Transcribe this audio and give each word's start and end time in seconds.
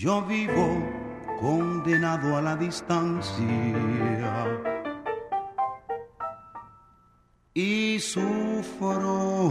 Yo 0.00 0.22
vivo 0.22 0.78
condenado 1.40 2.36
a 2.36 2.40
la 2.40 2.54
distancia 2.54 3.34
y 7.52 7.98
sufro 7.98 9.50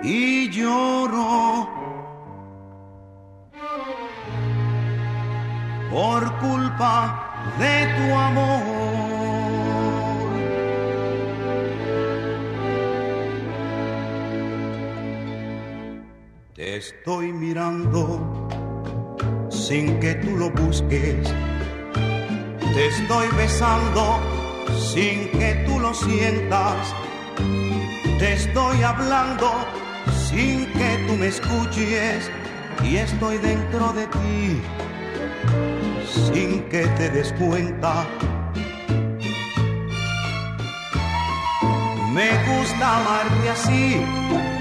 y 0.00 0.48
lloro 0.50 1.68
por 5.90 6.38
culpa 6.38 7.52
de 7.58 7.74
tu 7.96 8.14
amor. 8.14 8.75
Te 16.76 16.80
estoy 16.80 17.32
mirando 17.32 18.48
sin 19.48 19.98
que 19.98 20.14
tú 20.16 20.36
lo 20.36 20.50
busques. 20.50 21.26
Te 22.74 22.86
estoy 22.88 23.28
besando 23.34 24.20
sin 24.92 25.30
que 25.30 25.54
tú 25.66 25.80
lo 25.80 25.94
sientas. 25.94 26.94
Te 28.18 28.34
estoy 28.34 28.82
hablando 28.82 29.52
sin 30.28 30.66
que 30.72 31.02
tú 31.06 31.14
me 31.14 31.28
escuches 31.28 32.30
y 32.84 32.96
estoy 32.96 33.38
dentro 33.38 33.94
de 33.94 34.06
ti 34.08 34.60
sin 36.26 36.62
que 36.64 36.86
te 36.98 37.08
des 37.08 37.32
cuenta. 37.38 38.06
Me 42.12 42.28
gusta 42.44 42.96
amarte 42.98 43.48
así. 43.48 44.55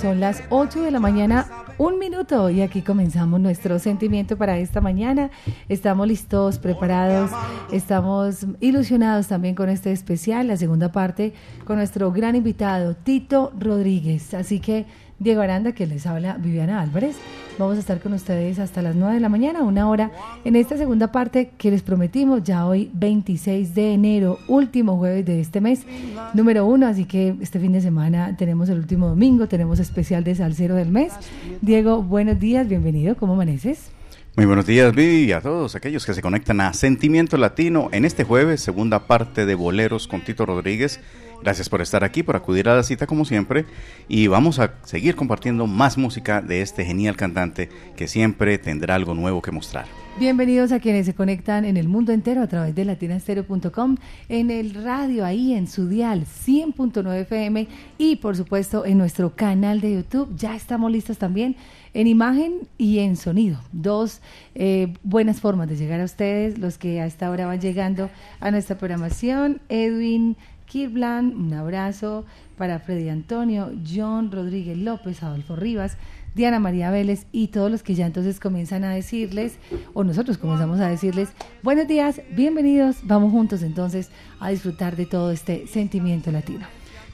Son 0.00 0.20
las 0.20 0.42
8 0.50 0.82
de 0.82 0.90
la 0.90 1.00
mañana, 1.00 1.46
un 1.78 1.98
minuto, 1.98 2.50
y 2.50 2.60
aquí 2.60 2.82
comenzamos 2.82 3.40
nuestro 3.40 3.78
sentimiento 3.78 4.36
para 4.36 4.58
esta 4.58 4.80
mañana. 4.80 5.30
Estamos 5.68 6.06
listos, 6.06 6.58
preparados, 6.58 7.30
estamos 7.72 8.46
ilusionados 8.60 9.28
también 9.28 9.54
con 9.54 9.68
este 9.68 9.92
especial, 9.92 10.48
la 10.48 10.56
segunda 10.56 10.92
parte, 10.92 11.34
con 11.64 11.76
nuestro 11.76 12.12
gran 12.12 12.36
invitado, 12.36 12.94
Tito 12.94 13.52
Rodríguez. 13.58 14.34
Así 14.34 14.60
que, 14.60 14.86
Diego 15.18 15.40
Aranda, 15.40 15.72
que 15.72 15.86
les 15.86 16.06
habla 16.06 16.36
Viviana 16.38 16.80
Álvarez. 16.80 17.16
Vamos 17.58 17.76
a 17.78 17.80
estar 17.80 18.00
con 18.00 18.12
ustedes 18.12 18.58
hasta 18.58 18.82
las 18.82 18.94
9 18.94 19.14
de 19.14 19.20
la 19.20 19.30
mañana, 19.30 19.62
una 19.62 19.88
hora, 19.88 20.10
en 20.44 20.56
esta 20.56 20.76
segunda 20.76 21.10
parte 21.10 21.52
que 21.56 21.70
les 21.70 21.80
prometimos 21.80 22.42
ya 22.42 22.66
hoy 22.66 22.90
26 22.92 23.74
de 23.74 23.94
enero, 23.94 24.38
último 24.46 24.98
jueves 24.98 25.24
de 25.24 25.40
este 25.40 25.62
mes, 25.62 25.86
número 26.34 26.66
uno, 26.66 26.86
así 26.86 27.06
que 27.06 27.34
este 27.40 27.58
fin 27.58 27.72
de 27.72 27.80
semana 27.80 28.36
tenemos 28.36 28.68
el 28.68 28.78
último 28.78 29.08
domingo, 29.08 29.48
tenemos 29.48 29.80
especial 29.80 30.22
de 30.22 30.34
Salcero 30.34 30.74
del 30.74 30.90
mes. 30.90 31.14
Diego, 31.62 32.02
buenos 32.02 32.38
días, 32.38 32.68
bienvenido, 32.68 33.16
¿cómo 33.16 33.32
amaneces? 33.32 33.90
Muy 34.36 34.44
buenos 34.44 34.66
días, 34.66 34.94
Vivi, 34.94 35.32
a 35.32 35.40
todos 35.40 35.76
aquellos 35.76 36.04
que 36.04 36.12
se 36.12 36.20
conectan 36.20 36.60
a 36.60 36.74
Sentimiento 36.74 37.38
Latino 37.38 37.88
en 37.92 38.04
este 38.04 38.24
jueves, 38.24 38.60
segunda 38.60 39.06
parte 39.06 39.46
de 39.46 39.54
Boleros 39.54 40.08
con 40.08 40.20
Tito 40.20 40.44
Rodríguez. 40.44 41.00
Gracias 41.42 41.68
por 41.68 41.80
estar 41.80 42.04
aquí, 42.04 42.22
por 42.22 42.36
acudir 42.36 42.68
a 42.68 42.76
la 42.76 42.82
cita 42.82 43.06
como 43.06 43.24
siempre, 43.24 43.64
y 44.08 44.26
vamos 44.26 44.58
a 44.58 44.74
seguir 44.84 45.16
compartiendo 45.16 45.66
más 45.66 45.98
música 45.98 46.40
de 46.40 46.62
este 46.62 46.84
genial 46.84 47.16
cantante 47.16 47.68
que 47.96 48.08
siempre 48.08 48.58
tendrá 48.58 48.94
algo 48.94 49.14
nuevo 49.14 49.42
que 49.42 49.50
mostrar. 49.50 49.86
Bienvenidos 50.18 50.72
a 50.72 50.80
quienes 50.80 51.04
se 51.04 51.14
conectan 51.14 51.66
en 51.66 51.76
el 51.76 51.88
mundo 51.88 52.10
entero 52.10 52.40
a 52.40 52.46
través 52.46 52.74
de 52.74 52.86
latinastereo.com, 52.86 53.96
en 54.30 54.50
el 54.50 54.72
radio 54.72 55.26
ahí 55.26 55.52
en 55.52 55.66
su 55.66 55.88
dial 55.90 56.24
100.9 56.24 57.20
FM 57.20 57.68
y 57.98 58.16
por 58.16 58.34
supuesto 58.34 58.86
en 58.86 58.96
nuestro 58.96 59.36
canal 59.36 59.82
de 59.82 59.92
YouTube. 59.92 60.34
Ya 60.34 60.56
estamos 60.56 60.90
listos 60.90 61.18
también 61.18 61.54
en 61.92 62.06
imagen 62.06 62.66
y 62.78 63.00
en 63.00 63.16
sonido. 63.16 63.60
Dos 63.72 64.22
eh, 64.54 64.94
buenas 65.02 65.40
formas 65.40 65.68
de 65.68 65.76
llegar 65.76 66.00
a 66.00 66.04
ustedes, 66.04 66.56
los 66.56 66.78
que 66.78 67.02
a 67.02 67.06
esta 67.06 67.30
hora 67.30 67.44
van 67.44 67.60
llegando 67.60 68.08
a 68.40 68.50
nuestra 68.50 68.78
programación. 68.78 69.60
Edwin 69.68 70.38
Kirblan, 70.66 71.34
un 71.34 71.52
abrazo 71.54 72.24
para 72.58 72.78
Freddy 72.78 73.08
Antonio, 73.08 73.72
John 73.88 74.30
Rodríguez 74.30 74.76
López, 74.76 75.22
Adolfo 75.22 75.56
Rivas. 75.56 75.96
Diana 76.36 76.60
María 76.60 76.90
Vélez 76.90 77.24
y 77.32 77.48
todos 77.48 77.70
los 77.70 77.82
que 77.82 77.94
ya 77.94 78.04
entonces 78.04 78.40
comienzan 78.40 78.84
a 78.84 78.92
decirles, 78.92 79.54
o 79.94 80.04
nosotros 80.04 80.36
comenzamos 80.36 80.80
a 80.80 80.88
decirles, 80.88 81.30
buenos 81.62 81.88
días, 81.88 82.20
bienvenidos, 82.30 82.96
vamos 83.04 83.32
juntos 83.32 83.62
entonces 83.62 84.10
a 84.38 84.50
disfrutar 84.50 84.96
de 84.96 85.06
todo 85.06 85.30
este 85.30 85.66
sentimiento 85.66 86.30
latino. 86.30 86.66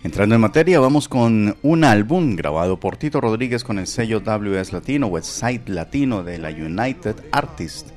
Entrando 0.02 0.34
en 0.34 0.40
materia, 0.40 0.80
vamos 0.80 1.08
con 1.08 1.56
un 1.62 1.84
álbum 1.84 2.34
grabado 2.34 2.80
por 2.80 2.96
Tito 2.96 3.20
Rodríguez 3.20 3.62
con 3.62 3.78
el 3.78 3.86
sello 3.86 4.18
WS 4.18 4.72
Latino, 4.72 5.06
Website 5.06 5.68
Latino 5.68 6.24
de 6.24 6.38
la 6.38 6.50
United 6.50 7.14
Artists. 7.30 7.94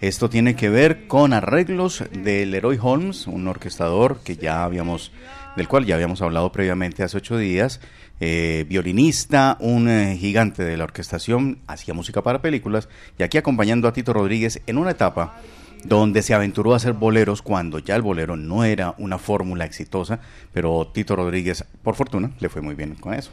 Esto 0.00 0.30
tiene 0.30 0.54
que 0.54 0.68
ver 0.68 1.08
con 1.08 1.32
arreglos 1.32 2.04
de 2.12 2.46
Leroy 2.46 2.78
Holmes, 2.80 3.26
un 3.26 3.48
orquestador 3.48 4.20
que 4.22 4.36
ya 4.36 4.62
habíamos, 4.62 5.10
del 5.56 5.66
cual 5.66 5.86
ya 5.86 5.96
habíamos 5.96 6.22
hablado 6.22 6.52
previamente 6.52 7.02
hace 7.02 7.16
ocho 7.16 7.36
días, 7.36 7.80
eh, 8.20 8.64
violinista, 8.68 9.56
un 9.58 9.88
eh, 9.88 10.16
gigante 10.16 10.62
de 10.62 10.76
la 10.76 10.84
orquestación, 10.84 11.58
hacía 11.66 11.94
música 11.94 12.22
para 12.22 12.40
películas 12.40 12.88
y 13.18 13.24
aquí 13.24 13.38
acompañando 13.38 13.88
a 13.88 13.92
Tito 13.92 14.12
Rodríguez 14.12 14.62
en 14.68 14.78
una 14.78 14.92
etapa 14.92 15.40
donde 15.84 16.22
se 16.22 16.34
aventuró 16.34 16.74
a 16.74 16.76
hacer 16.76 16.92
boleros 16.92 17.42
cuando 17.42 17.80
ya 17.80 17.96
el 17.96 18.02
bolero 18.02 18.36
no 18.36 18.62
era 18.62 18.94
una 18.98 19.18
fórmula 19.18 19.64
exitosa, 19.64 20.20
pero 20.52 20.90
Tito 20.94 21.16
Rodríguez, 21.16 21.64
por 21.82 21.96
fortuna, 21.96 22.30
le 22.38 22.48
fue 22.48 22.62
muy 22.62 22.76
bien 22.76 22.94
con 22.94 23.14
eso. 23.14 23.32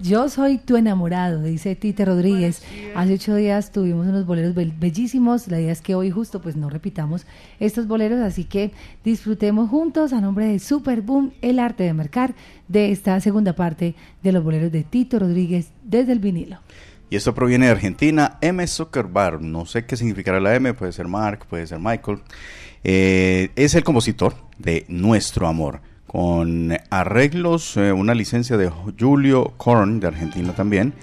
Yo 0.00 0.28
soy 0.28 0.58
tu 0.58 0.76
enamorado, 0.76 1.42
dice 1.42 1.76
Tite 1.76 2.04
Rodríguez. 2.04 2.62
Hace 2.94 3.14
ocho 3.14 3.36
días 3.36 3.72
tuvimos 3.72 4.06
unos 4.06 4.26
boleros 4.26 4.54
bellísimos. 4.54 5.48
La 5.48 5.60
idea 5.60 5.72
es 5.72 5.80
que 5.80 5.94
hoy 5.94 6.10
justo 6.10 6.40
pues 6.40 6.56
no 6.56 6.68
repitamos 6.68 7.26
estos 7.60 7.86
boleros, 7.86 8.20
así 8.20 8.44
que 8.44 8.72
disfrutemos 9.04 9.70
juntos 9.70 10.12
a 10.12 10.20
nombre 10.20 10.46
de 10.46 10.58
Super 10.58 11.00
Boom, 11.00 11.32
el 11.40 11.58
arte 11.58 11.84
de 11.84 11.94
marcar, 11.94 12.34
de 12.68 12.90
esta 12.90 13.18
segunda 13.20 13.54
parte 13.54 13.94
de 14.22 14.32
los 14.32 14.44
boleros 14.44 14.72
de 14.72 14.82
Tito 14.82 15.18
Rodríguez 15.18 15.70
desde 15.84 16.12
el 16.12 16.18
vinilo. 16.18 16.58
Y 17.08 17.16
esto 17.16 17.34
proviene 17.34 17.66
de 17.66 17.72
Argentina, 17.72 18.38
M. 18.40 18.66
Zuckerberg, 18.66 19.40
no 19.40 19.66
sé 19.66 19.86
qué 19.86 19.96
significará 19.96 20.40
la 20.40 20.54
M, 20.54 20.74
puede 20.74 20.92
ser 20.92 21.06
Mark, 21.06 21.46
puede 21.48 21.66
ser 21.66 21.78
Michael. 21.78 22.18
Eh, 22.82 23.50
es 23.56 23.74
el 23.74 23.84
compositor 23.84 24.34
de 24.58 24.84
Nuestro 24.88 25.46
Amor, 25.46 25.80
con 26.14 26.72
arreglos, 26.90 27.76
eh, 27.76 27.90
una 27.90 28.14
licencia 28.14 28.56
de 28.56 28.70
Julio 28.70 29.52
Korn, 29.56 29.98
de 29.98 30.06
Argentina 30.06 30.52
también, 30.52 30.94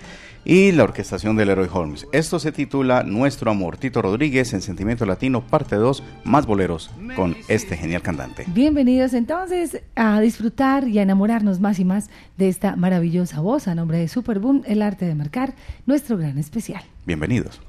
y 0.46 0.72
la 0.72 0.86
orquestación 0.86 1.36
del 1.36 1.50
Leroy 1.50 1.68
Holmes. 1.70 2.08
Esto 2.14 2.40
se 2.40 2.54
titula 2.54 3.04
Nuestro 3.04 3.52
Amor, 3.52 3.76
Tito 3.76 4.02
Rodríguez 4.02 4.54
en 4.54 4.62
Sentimiento 4.62 5.06
Latino, 5.06 5.42
parte 5.42 5.76
2, 5.76 6.02
más 6.24 6.46
boleros 6.46 6.92
con 7.18 7.36
este 7.50 7.76
genial 7.76 8.02
cantante. 8.02 8.46
Bienvenidos 8.48 9.14
entonces 9.14 9.82
a 9.96 10.22
disfrutar 10.22 10.88
y 10.88 11.00
a 11.00 11.02
enamorarnos 11.02 11.60
más 11.60 11.80
y 11.80 11.84
más 11.84 12.10
de 12.38 12.48
esta 12.48 12.78
maravillosa 12.78 13.42
voz 13.42 13.68
a 13.68 13.76
nombre 13.76 13.98
de 13.98 14.08
Superboom, 14.08 14.62
el 14.66 14.82
arte 14.82 15.04
de 15.04 15.16
marcar, 15.16 15.56
nuestro 15.88 16.16
gran 16.18 16.38
especial. 16.38 16.84
Bienvenidos. 17.06 17.60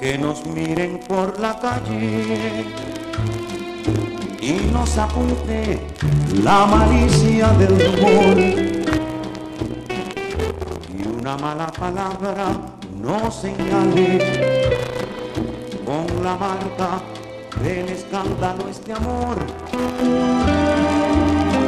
Que 0.00 0.16
nos 0.16 0.46
miren 0.46 0.98
por 1.06 1.38
la 1.38 1.60
calle 1.60 2.64
y 4.40 4.52
nos 4.72 4.96
apunte 4.96 5.78
la 6.42 6.64
malicia 6.64 7.48
del 7.58 7.72
humor. 7.72 8.38
Y 10.98 11.06
una 11.06 11.36
mala 11.36 11.66
palabra 11.66 12.46
no 12.98 13.30
señale 13.30 14.18
con 15.84 16.24
la 16.24 16.34
marca 16.34 17.02
del 17.62 17.90
escándalo 17.90 18.70
este 18.70 18.94
amor. 18.94 19.36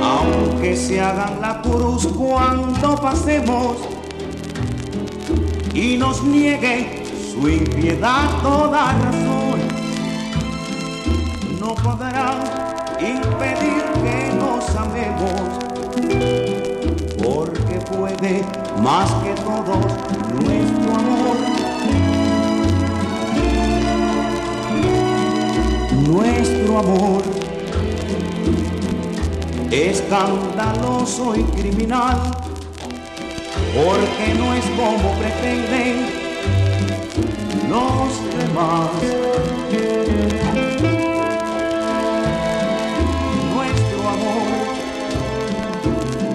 Aunque 0.03 0.75
se 0.75 1.03
hagan 1.03 1.39
la 1.39 1.61
cruz 1.61 2.07
cuando 2.07 2.97
pasemos 2.97 3.77
y 5.75 5.99
nos 5.99 6.23
niegue 6.25 7.02
su 7.33 7.49
impiedad 7.49 8.43
toda 8.43 8.93
razón. 8.93 9.61
No 11.59 11.75
podrán 11.75 12.43
impedir 13.01 13.83
que 14.03 14.35
nos 14.37 14.77
amemos, 14.77 15.41
porque 17.23 17.77
puede 17.91 18.45
más 18.83 19.11
que 19.23 19.35
todos 19.43 19.87
nuestro 20.41 20.95
amor. 20.95 21.37
Nuestro 26.09 26.79
amor 26.79 27.23
escandaloso 29.71 31.35
y 31.35 31.43
criminal, 31.45 32.19
porque 33.75 34.35
no 34.39 34.53
es 34.53 34.65
como 34.77 35.13
pretenden 35.19 36.22
los 37.69 38.11
demás. 38.37 38.91
Nuestro 43.55 44.01
amor, 44.09 44.49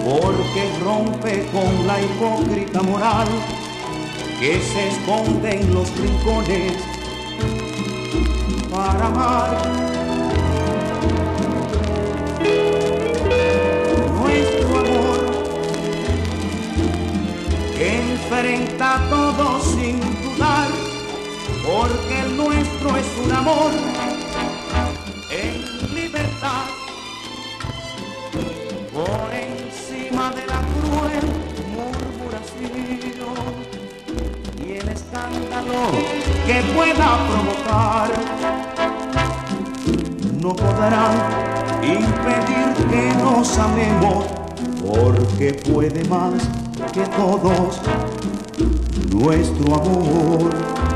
porque 0.04 0.62
rompe 0.82 1.46
con 1.52 1.86
la 1.86 2.00
hipócrita 2.00 2.82
moral 2.82 3.28
que 4.40 4.60
se 4.60 4.88
esconde 4.88 5.60
en 5.60 5.74
los 5.74 5.88
rincones 5.98 6.74
para 8.70 9.06
amar 9.06 9.88
enfrenta 17.80 19.00
todo 19.08 19.17
sin 19.17 19.17
dudar, 19.17 19.17
porque 21.78 22.20
el 22.22 22.36
nuestro 22.36 22.96
es 22.96 23.06
un 23.24 23.30
amor 23.30 23.70
en 25.30 25.94
libertad, 25.94 26.64
por 28.92 29.30
encima 29.32 30.30
de 30.30 30.44
la 30.46 30.60
cruel 30.74 31.26
murmuración 31.76 32.72
y 34.58 34.72
el 34.72 34.88
escándalo 34.88 35.80
que 36.46 36.58
pueda 36.74 37.08
provocar. 37.28 38.10
No 40.42 40.56
podrán 40.56 41.14
impedir 41.84 42.68
que 42.90 43.14
nos 43.22 43.56
amemos, 43.56 44.24
porque 44.84 45.52
puede 45.72 46.04
más 46.08 46.42
que 46.92 47.02
todos 47.16 47.80
nuestro 49.12 49.74
amor. 49.76 50.87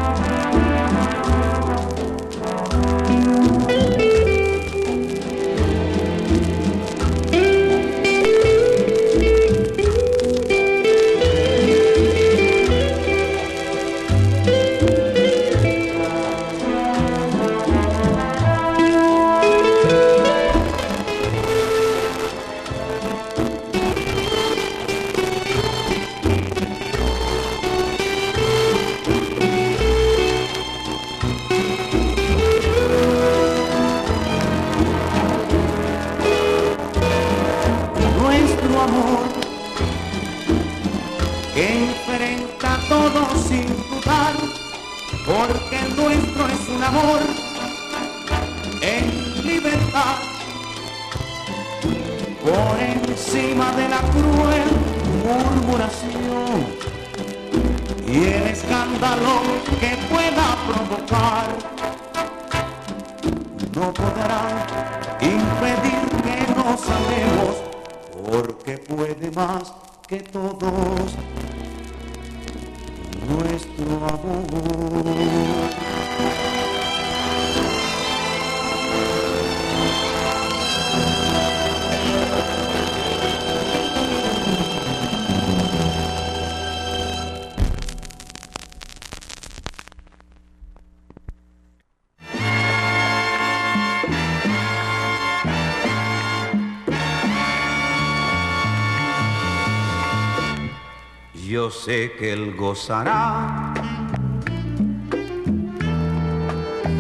Sé 101.84 102.12
que 102.17 102.32
él 102.32 102.55
gozará 102.55 103.75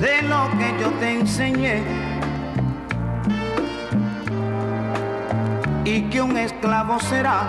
de 0.00 0.22
lo 0.22 0.50
que 0.58 0.74
yo 0.80 0.90
te 0.98 1.20
enseñé 1.20 1.84
y 5.84 6.02
que 6.10 6.20
un 6.20 6.36
esclavo 6.36 6.98
será 6.98 7.42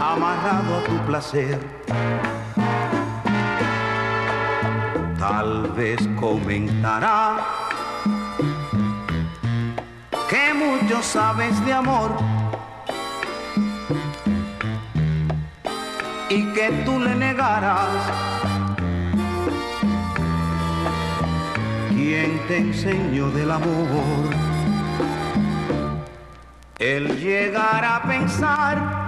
amarrado 0.00 0.78
a 0.78 0.84
tu 0.84 0.96
placer. 1.06 1.60
Tal 5.16 5.70
vez 5.76 6.08
comentará 6.18 7.36
que 10.28 10.54
mucho 10.54 11.00
sabes 11.02 11.64
de 11.64 11.72
amor 11.72 12.31
y 16.34 16.44
que 16.54 16.70
tú 16.84 16.98
le 16.98 17.14
negaras. 17.14 17.88
¿Quién 21.90 22.40
te 22.48 22.56
enseñó 22.58 23.30
del 23.30 23.50
amor? 23.50 24.30
Él 26.78 27.06
llegará 27.20 27.96
a 27.96 28.02
pensar 28.02 29.06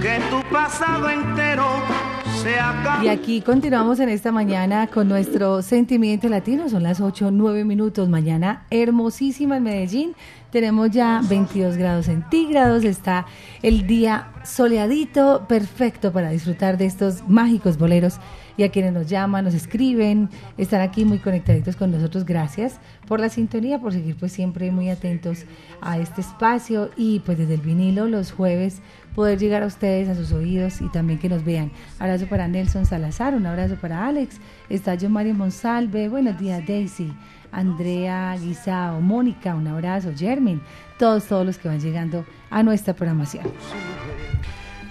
que 0.00 0.20
tu 0.30 0.40
pasado 0.52 1.10
entero. 1.10 1.66
Y 3.02 3.08
aquí 3.08 3.40
continuamos 3.40 3.98
en 3.98 4.08
esta 4.08 4.30
mañana 4.30 4.86
con 4.86 5.08
nuestro 5.08 5.60
sentimiento 5.60 6.28
latino. 6.28 6.68
Son 6.68 6.82
las 6.82 7.00
8, 7.00 7.30
9 7.32 7.64
minutos. 7.64 8.08
Mañana 8.08 8.64
hermosísima 8.70 9.56
en 9.56 9.62
Medellín. 9.64 10.14
Tenemos 10.50 10.90
ya 10.90 11.20
22 11.28 11.76
grados 11.76 12.06
centígrados, 12.06 12.82
está 12.82 13.26
el 13.62 13.86
día 13.86 14.32
soleadito, 14.44 15.44
perfecto 15.46 16.10
para 16.10 16.30
disfrutar 16.30 16.78
de 16.78 16.86
estos 16.86 17.28
mágicos 17.28 17.76
boleros. 17.76 18.18
Y 18.56 18.64
a 18.64 18.70
quienes 18.70 18.92
nos 18.92 19.06
llaman, 19.08 19.44
nos 19.44 19.54
escriben, 19.54 20.30
están 20.56 20.80
aquí 20.80 21.04
muy 21.04 21.18
conectaditos 21.18 21.76
con 21.76 21.92
nosotros. 21.92 22.24
Gracias 22.24 22.80
por 23.06 23.20
la 23.20 23.28
sintonía, 23.28 23.78
por 23.78 23.92
seguir 23.92 24.16
pues 24.16 24.32
siempre 24.32 24.70
muy 24.70 24.88
atentos 24.88 25.44
a 25.80 25.98
este 25.98 26.22
espacio 26.22 26.90
y 26.96 27.20
pues 27.20 27.38
desde 27.38 27.54
el 27.54 27.60
vinilo 27.60 28.08
los 28.08 28.32
jueves 28.32 28.80
poder 29.14 29.38
llegar 29.38 29.62
a 29.62 29.66
ustedes, 29.66 30.08
a 30.08 30.14
sus 30.14 30.32
oídos 30.32 30.80
y 30.80 30.88
también 30.88 31.18
que 31.18 31.28
nos 31.28 31.44
vean. 31.44 31.70
Abrazo 31.98 32.26
para 32.26 32.48
Nelson 32.48 32.86
Salazar, 32.86 33.34
un 33.34 33.46
abrazo 33.46 33.76
para 33.76 34.06
Alex, 34.06 34.40
está 34.70 34.96
Mario 35.08 35.34
Monsalve, 35.34 36.08
buenos 36.08 36.38
días 36.38 36.66
Daisy. 36.66 37.12
Andrea 37.52 38.36
Guisao, 38.36 39.00
Mónica, 39.00 39.54
un 39.54 39.66
abrazo, 39.66 40.12
Germin, 40.16 40.60
todos, 40.98 41.24
todos 41.24 41.46
los 41.46 41.58
que 41.58 41.68
van 41.68 41.80
llegando 41.80 42.24
a 42.50 42.62
nuestra 42.62 42.94
programación. 42.94 43.44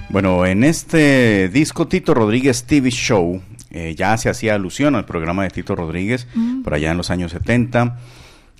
Bueno, 0.09 0.45
en 0.45 0.63
este 0.63 1.49
disco 1.49 1.87
Tito 1.87 2.13
Rodríguez 2.13 2.63
TV 2.63 2.89
Show 2.91 3.41
eh, 3.71 3.93
ya 3.95 4.17
se 4.17 4.29
hacía 4.29 4.55
alusión 4.55 4.95
al 4.95 5.05
programa 5.05 5.43
de 5.43 5.49
Tito 5.49 5.75
Rodríguez 5.75 6.27
mm. 6.33 6.61
por 6.63 6.73
allá 6.73 6.91
en 6.91 6.97
los 6.97 7.09
años 7.09 7.31
70. 7.31 7.97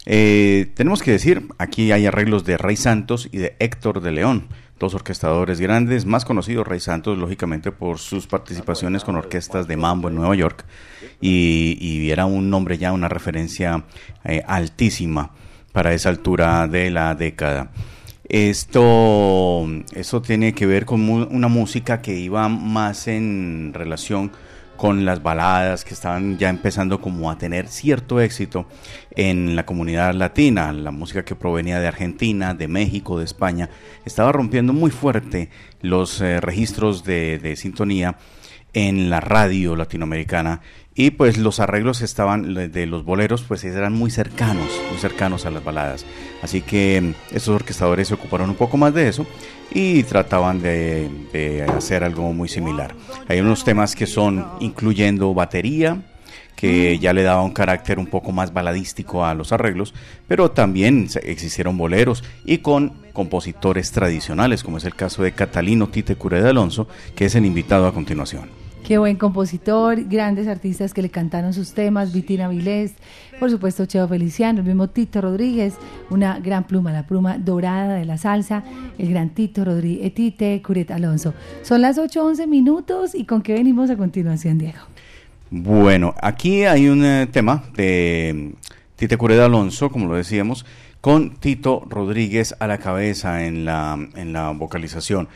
Eh, 0.06 0.72
tenemos 0.75 1.01
que 1.01 1.12
decir, 1.12 1.48
aquí 1.58 1.92
hay 1.92 2.06
arreglos 2.06 2.46
de 2.46 2.58
Rey 2.58 2.75
Santos 2.75 3.30
y 3.32 3.38
de 3.38 3.56
Héctor 3.60 4.01
de 4.01 4.12
León. 4.12 4.48
dos 4.80 4.94
orquestadores 4.94 5.60
grandes, 5.60 6.06
más 6.06 6.24
conocido 6.24 6.63
Rey 6.63 6.80
Santos, 6.80 7.18
lógicamente, 7.18 7.72
por 7.72 7.98
sus 7.98 8.27
participaciones 8.27 9.04
con 9.04 9.16
orquestas 9.16 9.68
de 9.68 9.75
mambo 9.75 10.08
en 10.08 10.16
Nueva 10.16 10.36
York, 10.36 10.66
y, 11.22 12.10
era 12.10 12.26
un 12.26 12.50
nombre 12.50 12.78
ya, 12.78 12.94
una 12.94 13.10
referencia 13.10 13.84
eh, 14.24 14.44
altísima 14.48 15.32
para 15.72 15.94
esa 15.94 16.10
altura 16.10 16.68
de 16.68 16.90
la 16.90 17.16
década. 17.16 17.72
Esto, 18.30 19.66
eso 19.94 20.22
tiene 20.22 20.54
que 20.54 20.66
ver 20.66 20.86
con 20.86 21.10
una 21.10 21.48
música 21.48 22.02
que 22.02 22.16
iba 22.18 22.50
más 22.50 23.08
en 23.08 23.72
relación 23.74 24.32
con 24.76 25.06
las 25.06 25.24
baladas 25.24 25.84
que 25.84 25.94
estaban 25.94 26.38
ya 26.38 26.50
empezando 26.50 27.02
como 27.02 27.32
a 27.32 27.38
tener 27.38 27.68
cierto 27.68 28.22
éxito 28.22 28.68
en 29.16 29.56
la 29.56 29.66
comunidad 29.66 30.14
latina, 30.14 30.72
la 30.72 30.92
música 30.92 31.26
que 31.26 31.36
provenía 31.36 31.80
de 31.80 31.88
Argentina, 31.88 32.54
de 32.54 32.68
México, 32.68 33.18
de 33.18 33.26
España, 33.26 33.70
estaba 34.06 34.32
rompiendo 34.32 34.74
muy 34.74 34.92
fuerte 34.92 35.50
los 35.82 36.22
eh, 36.22 36.40
registros 36.40 37.04
de, 37.04 37.40
de 37.40 37.56
sintonía 37.56 38.18
en 38.74 39.10
la 39.10 39.20
radio 39.20 39.76
latinoamericana 39.76 40.62
y 40.98 41.12
pues 41.12 41.38
los 41.38 41.60
arreglos 41.60 42.01
estaban 42.01 42.72
de 42.72 42.86
los 42.88 43.06
boleros 43.06 43.44
pues 43.44 43.63
eran 43.63 43.94
muy 43.94 44.10
cercanos, 44.10 44.68
muy 44.89 45.00
cercanos 45.00 45.46
a 45.46 45.51
las 45.51 45.63
baladas. 45.63 46.06
Así 46.42 46.62
que 46.62 47.00
mm, 47.00 47.36
estos 47.36 47.56
orquestadores 47.56 48.08
se 48.08 48.16
ocuparon 48.16 48.50
un 48.50 48.56
poco 48.56 48.77
más 48.77 48.94
de 48.96 49.08
eso 49.08 49.25
y 49.72 50.01
trataban 50.04 50.60
de, 50.60 51.66
hacer 51.77 52.04
algo 52.04 52.34
muy 52.34 52.50
similar. 52.50 52.96
Hay 53.27 53.39
unos 53.39 53.63
temas 53.63 53.96
que 53.96 54.08
son 54.08 54.48
incluyendo 54.60 55.36
batería, 55.36 56.01
que 56.56 56.98
ya 56.98 57.13
le 57.13 57.22
daba 57.22 57.44
un 57.44 57.54
carácter 57.54 58.00
un 58.00 58.08
poco 58.08 58.32
más 58.32 58.51
baladístico 58.51 59.24
a 59.24 59.36
los 59.36 59.51
arreglos, 59.51 59.94
pero 60.27 60.50
también 60.50 61.08
existieron 61.22 61.77
boleros 61.77 62.24
y 62.44 62.58
con 62.58 62.94
compositores 63.13 63.92
tradicionales, 63.92 64.63
como 64.63 64.80
es 64.80 64.86
el 64.86 64.96
caso 64.96 65.22
de 65.22 65.34
Catalino 65.34 65.89
Tite 65.89 66.16
Cure 66.16 66.42
de 66.42 66.50
Alonso, 66.50 66.88
que 67.16 67.25
es 67.25 67.36
el 67.36 67.46
invitado 67.46 67.86
a 67.86 67.94
continuación. 67.94 68.67
Qué 68.88 68.98
buen 68.98 69.17
compositor, 69.17 70.06
grandes 70.06 70.48
artistas 70.48 70.94
que 70.94 71.01
le 71.01 71.10
cantaron 71.10 71.51
sus 71.51 71.74
temas, 71.74 72.13
Vitina 72.13 72.48
Vilés, 72.48 72.94
por 73.38 73.51
supuesto 73.51 73.86
Cheo 73.86 74.08
Feliciano, 74.08 74.62
el 74.62 74.65
mismo 74.65 74.88
Tito 74.88 75.20
Rodríguez, 75.20 75.74
una 76.10 76.39
gran 76.39 76.63
pluma, 76.63 76.94
la 76.94 77.06
pluma 77.06 77.38
dorada 77.38 77.96
de 77.96 78.06
la 78.06 78.17
salsa, 78.17 78.63
el 78.98 79.10
gran 79.10 79.32
Tito 79.32 79.65
Rodríguez, 79.65 80.06
eh, 80.06 80.12
Tite 80.12 80.62
Curet 80.62 80.89
Alonso. 80.91 81.34
Son 81.63 81.82
las 81.82 81.98
8.11 81.98 82.48
minutos 82.48 83.13
y 83.13 83.25
con 83.25 83.41
qué 83.41 83.56
venimos 83.56 83.89
a 83.89 83.98
continuación, 83.98 84.58
Diego. 84.58 84.79
Bueno, 85.51 86.15
aquí 86.22 86.63
hay 86.63 86.88
un 86.88 87.03
eh, 87.03 87.27
tema 87.29 87.65
de 87.75 88.53
Tite 88.96 89.17
Curet 89.17 89.41
Alonso, 89.41 89.89
como 89.89 90.08
lo 90.08 90.15
decíamos, 90.15 90.65
con 91.01 91.36
Tito 91.36 91.84
Rodríguez 91.89 92.56
a 92.58 92.67
la 92.67 92.77
cabeza 92.77 93.44
en 93.44 93.65
la, 93.65 94.00
en 94.15 94.32
la 94.32 94.51
vocalización. 94.51 95.27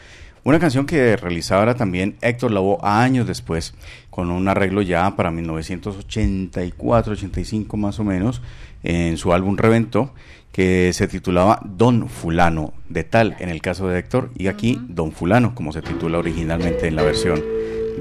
Una 0.44 0.60
canción 0.60 0.88
que 0.88 1.16
realizaba 1.18 1.76
también 1.76 2.16
Héctor 2.22 2.50
Lavoe 2.52 2.80
años 2.82 3.28
después, 3.28 3.76
con 4.10 4.32
un 4.32 4.48
arreglo 4.48 4.82
ya 4.82 5.16
para 5.16 5.30
1984-85 5.32 7.78
más 7.78 8.00
o 8.00 8.04
menos, 8.04 8.42
en 8.82 9.18
su 9.18 9.34
álbum 9.34 9.56
Reventó, 9.56 10.16
que 10.52 10.94
se 10.94 11.08
titulaba 11.08 11.62
Don 11.64 12.10
Fulano, 12.10 12.74
de 12.90 13.04
tal 13.04 13.36
en 13.40 13.50
el 13.50 13.62
caso 13.62 13.88
de 13.88 14.00
Héctor, 14.00 14.32
y 14.36 14.48
aquí 14.48 14.82
Don 14.88 15.12
Fulano, 15.12 15.54
como 15.54 15.72
se 15.72 15.84
titula 15.84 16.18
originalmente 16.18 16.88
en 16.88 16.96
la 16.96 17.04
versión 17.04 17.40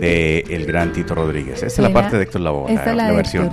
de 0.01 0.47
el 0.49 0.65
gran 0.65 0.95
Tito 0.95 1.15
Rodríguez. 1.15 1.63
Esta 1.63 1.83
es 1.83 1.89
la 1.89 1.93
parte 1.93 2.17
de 2.17 2.23
Héctor 2.23 2.41
Lavoe, 2.41 2.75
la, 2.75 2.95
la, 2.95 3.13
versión. 3.13 3.53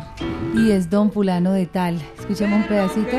Y 0.56 0.72
es 0.72 0.89
Don 0.89 1.12
Fulano 1.12 1.51
de 1.51 1.65
tal. 1.65 2.01
Escuchemos 2.20 2.62
un 2.62 2.67
pedacito. 2.67 3.17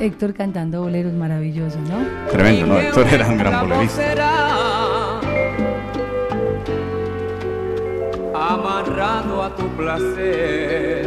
Héctor 0.00 0.32
cantando 0.32 0.80
boleros 0.80 1.12
maravillosos, 1.12 1.80
¿no? 1.88 1.98
Tremendo, 2.30 2.66
¿no? 2.66 2.78
Héctor 2.78 3.06
era 3.12 3.28
un 3.28 3.36
gran 3.36 3.68
bolerista. 3.68 5.20
Amarrado 8.34 9.42
a 9.42 9.54
tu 9.54 9.68
placer, 9.76 11.06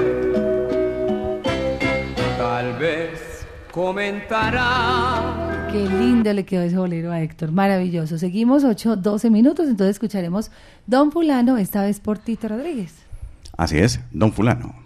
tal 2.38 2.78
vez 2.78 3.48
comentará. 3.72 5.68
Qué 5.72 5.90
lindo 5.90 6.32
le 6.32 6.46
quedó 6.46 6.62
ese 6.62 6.78
bolero 6.78 7.12
a 7.12 7.20
Héctor, 7.20 7.52
maravilloso. 7.52 8.20
Seguimos 8.20 8.64
8, 8.64 8.98
12 8.98 9.32
minutos, 9.32 9.68
entonces 9.68 9.96
escucharemos 9.96 10.52
Don 10.86 11.12
Fulano, 11.12 11.58
esta 11.58 11.82
vez 11.82 12.00
por 12.00 12.20
Tito 12.20 12.48
Rodríguez. 12.48 12.94
Así 13.58 13.80
es, 13.80 14.00
Don 14.12 14.32
Fulano. 14.32 14.83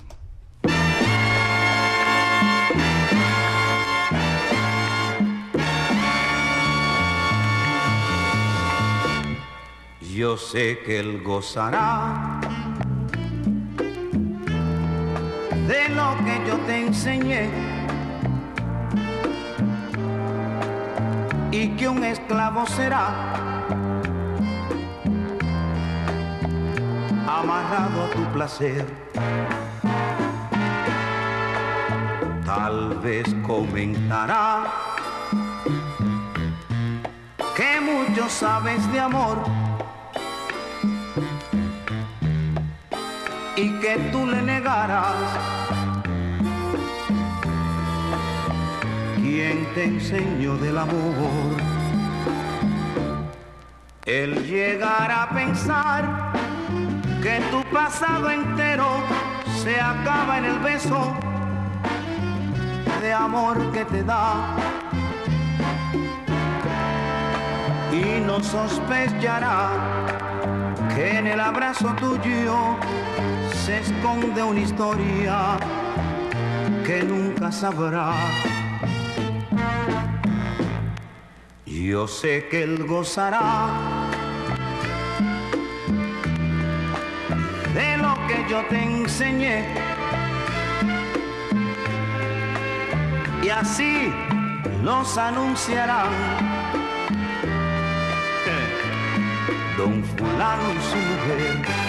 Yo 10.17 10.35
sé 10.35 10.79
que 10.79 10.99
él 10.99 11.21
gozará 11.23 12.39
de 15.67 15.89
lo 15.89 16.17
que 16.25 16.41
yo 16.47 16.57
te 16.65 16.87
enseñé 16.87 17.47
y 21.51 21.69
que 21.75 21.87
un 21.87 22.03
esclavo 22.03 22.65
será 22.65 23.09
amarrado 27.27 28.05
a 28.05 28.09
tu 28.15 28.23
placer. 28.33 28.87
Tal 32.43 32.97
vez 33.03 33.35
comentará 33.45 34.63
que 37.55 37.79
mucho 37.81 38.27
sabes 38.27 38.91
de 38.91 38.99
amor 38.99 39.66
y 43.57 43.71
que 43.79 43.97
tú 44.11 44.27
le 44.27 44.41
negaras. 44.41 45.15
¿Quién 49.15 49.67
te 49.73 49.83
enseñó 49.85 50.55
del 50.57 50.77
amor? 50.77 51.57
Él 54.05 54.45
llegará 54.45 55.23
a 55.23 55.29
pensar 55.31 56.31
que 57.21 57.41
tu 57.51 57.63
pasado 57.73 58.29
entero 58.29 58.87
se 59.63 59.81
acaba 59.81 60.37
en 60.37 60.45
el 60.45 60.59
beso 60.59 61.13
de 63.01 63.11
amor 63.11 63.71
que 63.71 63.85
te 63.85 64.03
da. 64.03 64.55
Y 67.91 68.21
no 68.21 68.41
sospechará 68.43 69.71
que 70.95 71.17
en 71.17 71.27
el 71.27 71.39
abrazo 71.39 71.87
tuyo 71.99 72.77
se 73.67 73.79
esconde 73.79 74.41
una 74.41 74.61
historia 74.61 75.59
que 76.85 77.03
nunca 77.03 77.51
sabrá. 77.51 78.13
Yo 81.65 82.07
sé 82.07 82.47
que 82.49 82.63
él 82.63 82.85
gozará 82.85 83.67
de 87.73 87.97
lo 87.97 88.13
que 88.27 88.37
yo 88.49 88.59
te 88.69 88.81
enseñé. 88.81 89.65
Y 93.43 93.49
así 93.49 94.13
los 94.81 95.17
anunciarán. 95.17 96.07
Don 99.77 100.01
fulano 100.05 100.67
y 100.73 101.86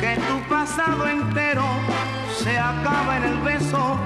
que 0.00 0.16
tu 0.16 0.48
pasado 0.48 1.06
entero 1.06 1.64
se 2.34 2.58
acaba 2.58 3.18
en 3.18 3.24
el 3.24 3.38
beso 3.38 3.98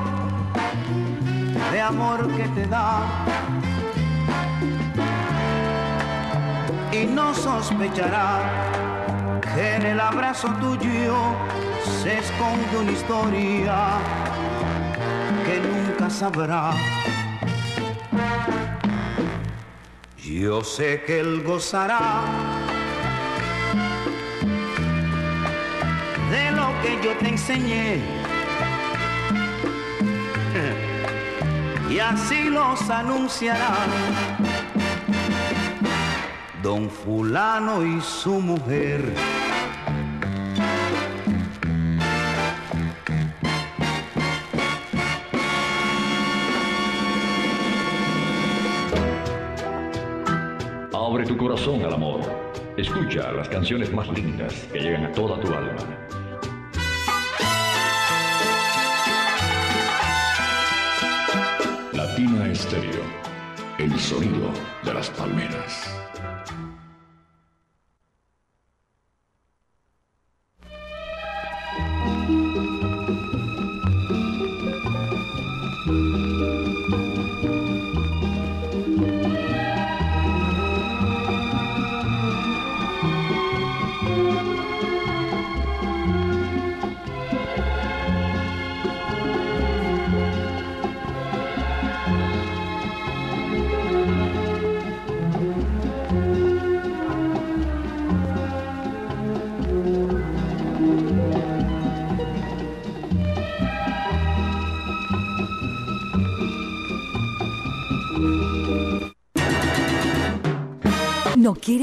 de 1.71 1.81
amor 1.81 2.29
que 2.37 2.49
te 2.49 2.67
da. 2.67 3.03
Y 6.93 7.07
no 7.07 7.33
sospechará 7.35 8.41
que 9.55 9.77
en 9.77 9.87
el 9.87 10.01
abrazo 10.01 10.49
tuyo 10.61 11.17
se 12.03 12.19
esconde 12.19 12.79
una 12.79 12.93
historia 12.93 13.77
que 15.47 15.61
nunca 15.61 16.11
sabrá. 16.11 16.73
Yo 20.19 20.65
sé 20.65 21.05
que 21.07 21.21
él 21.21 21.45
gozará 21.45 22.66
te 27.15 27.29
enseñé. 27.29 28.01
Y 31.91 31.99
así 31.99 32.51
los 32.51 32.91
anunciarán 32.91 33.91
don 36.63 36.91
fulano 36.91 37.85
y 37.87 38.01
su 38.01 38.41
mujer. 38.41 39.01
Abre 50.93 51.25
tu 51.25 51.37
corazón 51.37 51.83
al 51.83 51.95
amor. 51.95 52.21
Escucha 52.77 53.31
las 53.33 53.49
canciones 53.49 53.93
más 53.93 54.09
lindas 54.09 54.53
que 54.73 54.81
llegan 54.81 55.05
a 55.05 55.13
toda 55.13 55.41
tu 55.41 55.55
alma. 55.55 56.06
El 63.79 64.01
sonido 64.01 64.51
de 64.83 64.95
las 64.95 65.11
palmeras. 65.11 65.91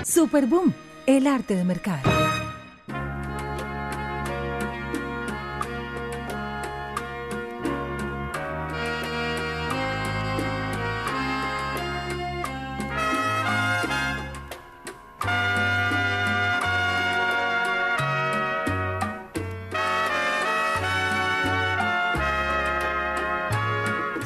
Superboom, 0.04 0.73
el 1.07 1.27
arte 1.27 1.57
de 1.57 1.64
mercar. 1.64 2.03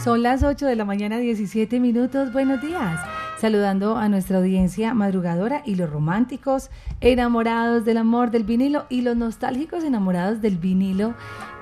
Son 0.04 0.22
las 0.22 0.42
8 0.42 0.66
de 0.66 0.76
la 0.76 0.84
mañana, 0.84 1.16
17 1.16 1.80
minutos. 1.80 2.30
Buenos 2.30 2.60
días. 2.60 3.00
Saludando 3.40 3.96
a 3.96 4.10
nuestra 4.10 4.36
audiencia 4.36 4.92
madrugadora 4.92 5.62
y 5.64 5.76
los 5.76 5.88
románticos 5.88 6.68
enamorados 7.00 7.86
del 7.86 7.96
amor 7.96 8.30
del 8.30 8.44
vinilo 8.44 8.84
y 8.90 9.00
los 9.00 9.16
nostálgicos 9.16 9.82
enamorados 9.82 10.42
del 10.42 10.58
vinilo 10.58 11.14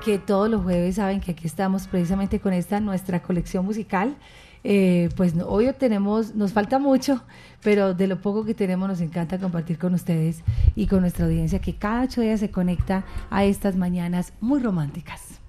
que 0.05 0.19
todos 0.19 0.51
los 0.51 0.63
jueves 0.63 0.97
saben 0.97 1.21
que 1.21 1.31
aquí 1.31 1.47
estamos 1.47 1.87
precisamente 1.87 2.41
con 2.41 2.53
esta 2.53 2.81
nuestra 2.81 3.23
colección 3.23 3.65
musical. 3.65 4.17
Eh, 4.65 5.09
pues 5.17 5.35
hoy 5.47 5.73
tenemos, 5.79 6.35
nos 6.35 6.53
falta 6.53 6.81
mucho, 6.81 7.23
pero 7.63 7.95
de 7.95 8.09
lo 8.09 8.21
poco 8.21 8.45
que 8.45 8.55
tenemos 8.55 8.89
nos 8.89 9.01
encanta 9.01 9.39
compartir 9.39 9.79
con 9.79 9.95
ustedes 9.95 10.43
y 10.75 10.89
con 10.89 11.03
nuestra 11.03 11.27
audiencia 11.27 11.61
que 11.61 11.77
cada 11.77 12.03
ocho 12.03 12.23
días 12.23 12.41
se 12.41 12.51
conecta 12.51 13.05
a 13.31 13.45
estas 13.45 13.77
mañanas 13.77 14.33
muy 14.41 14.59
románticas. 14.59 15.42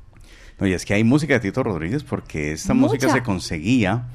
No, 0.59 0.67
y 0.67 0.73
es 0.73 0.85
que 0.85 0.93
hay 0.93 1.03
música 1.03 1.33
de 1.33 1.39
Tito 1.39 1.63
Rodríguez 1.63 2.03
porque 2.03 2.51
esta 2.53 2.73
Mucha. 2.73 2.93
música 2.93 3.13
se 3.13 3.23
conseguía 3.23 4.07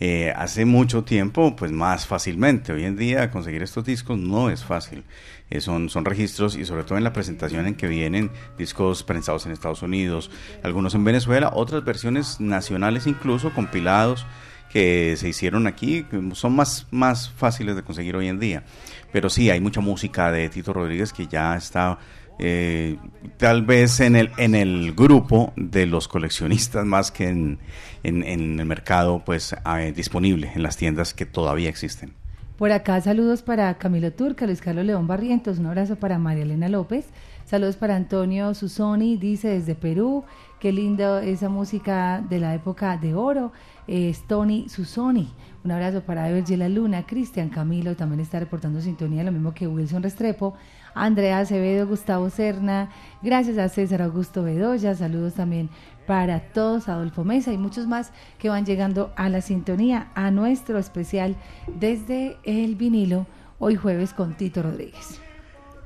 eh, 0.00 0.32
hace 0.34 0.64
mucho 0.64 1.04
tiempo, 1.04 1.54
pues 1.54 1.70
más 1.70 2.06
fácilmente. 2.06 2.72
Hoy 2.72 2.84
en 2.84 2.96
día 2.96 3.30
conseguir 3.30 3.62
estos 3.62 3.84
discos 3.84 4.18
no 4.18 4.50
es 4.50 4.64
fácil. 4.64 5.04
Eh, 5.50 5.60
son, 5.60 5.88
son 5.88 6.04
registros 6.04 6.56
y 6.56 6.64
sobre 6.64 6.84
todo 6.84 6.98
en 6.98 7.04
la 7.04 7.12
presentación 7.12 7.66
en 7.66 7.74
que 7.74 7.86
vienen 7.86 8.30
discos 8.58 9.02
prensados 9.02 9.46
en 9.46 9.52
Estados 9.52 9.82
Unidos, 9.82 10.30
algunos 10.62 10.94
en 10.94 11.04
Venezuela, 11.04 11.50
otras 11.54 11.84
versiones 11.84 12.40
nacionales 12.40 13.06
incluso, 13.06 13.52
compilados 13.52 14.26
que 14.74 15.14
se 15.16 15.28
hicieron 15.28 15.68
aquí, 15.68 16.04
son 16.32 16.56
más, 16.56 16.88
más 16.90 17.30
fáciles 17.30 17.76
de 17.76 17.84
conseguir 17.84 18.16
hoy 18.16 18.26
en 18.26 18.40
día. 18.40 18.64
Pero 19.12 19.30
sí, 19.30 19.48
hay 19.48 19.60
mucha 19.60 19.80
música 19.80 20.32
de 20.32 20.48
Tito 20.48 20.72
Rodríguez 20.72 21.12
que 21.12 21.28
ya 21.28 21.54
está 21.54 21.98
eh, 22.38 22.96
tal 23.36 23.62
vez 23.62 24.00
en 24.00 24.16
el, 24.16 24.30
en 24.38 24.54
el 24.54 24.92
grupo 24.94 25.52
de 25.56 25.86
los 25.86 26.08
coleccionistas 26.08 26.84
más 26.84 27.10
que 27.10 27.28
en, 27.28 27.58
en- 28.02 28.22
el 28.58 28.66
mercado 28.66 29.22
pues 29.24 29.54
eh, 29.78 29.92
disponible 29.94 30.50
en 30.54 30.62
las 30.62 30.76
tiendas 30.76 31.14
que 31.14 31.26
todavía 31.26 31.68
existen. 31.68 32.12
Por 32.56 32.70
acá 32.70 33.00
saludos 33.00 33.42
para 33.42 33.74
Camilo 33.78 34.12
Turca, 34.12 34.46
Luis 34.46 34.60
Carlos 34.60 34.84
León 34.84 35.06
Barrientos, 35.06 35.58
un 35.58 35.66
abrazo 35.66 35.96
para 35.96 36.18
María 36.18 36.44
Elena 36.44 36.68
López, 36.68 37.06
saludos 37.46 37.76
para 37.76 37.96
Antonio 37.96 38.54
Susoni, 38.54 39.16
dice 39.16 39.48
desde 39.48 39.74
Perú, 39.74 40.24
qué 40.60 40.72
lindo 40.72 41.18
esa 41.18 41.48
música 41.48 42.22
de 42.30 42.38
la 42.38 42.54
época 42.54 42.96
de 42.96 43.14
oro, 43.14 43.52
es 43.88 44.22
Tony 44.28 44.68
Susoni, 44.68 45.32
un 45.64 45.72
abrazo 45.72 46.02
para 46.02 46.28
Evergy 46.30 46.56
La 46.56 46.68
Luna, 46.68 47.04
Cristian 47.06 47.48
Camilo 47.48 47.96
también 47.96 48.20
está 48.20 48.38
reportando 48.38 48.80
sintonía, 48.80 49.24
lo 49.24 49.32
mismo 49.32 49.52
que 49.52 49.66
Wilson 49.66 50.04
Restrepo, 50.04 50.54
Andrea 50.94 51.38
Acevedo, 51.40 51.86
Gustavo 51.86 52.30
Serna, 52.30 52.90
gracias 53.22 53.58
a 53.58 53.68
César 53.68 54.02
Augusto 54.02 54.42
Bedoya, 54.42 54.94
saludos 54.94 55.34
también 55.34 55.70
para 56.06 56.40
todos, 56.40 56.88
Adolfo 56.88 57.24
Mesa 57.24 57.52
y 57.52 57.58
muchos 57.58 57.86
más 57.86 58.12
que 58.38 58.48
van 58.48 58.64
llegando 58.64 59.12
a 59.16 59.28
la 59.28 59.40
sintonía, 59.40 60.08
a 60.14 60.30
nuestro 60.30 60.78
especial 60.78 61.36
desde 61.66 62.36
el 62.44 62.76
vinilo, 62.76 63.26
hoy 63.58 63.76
jueves 63.76 64.12
con 64.12 64.34
Tito 64.34 64.62
Rodríguez. 64.62 65.20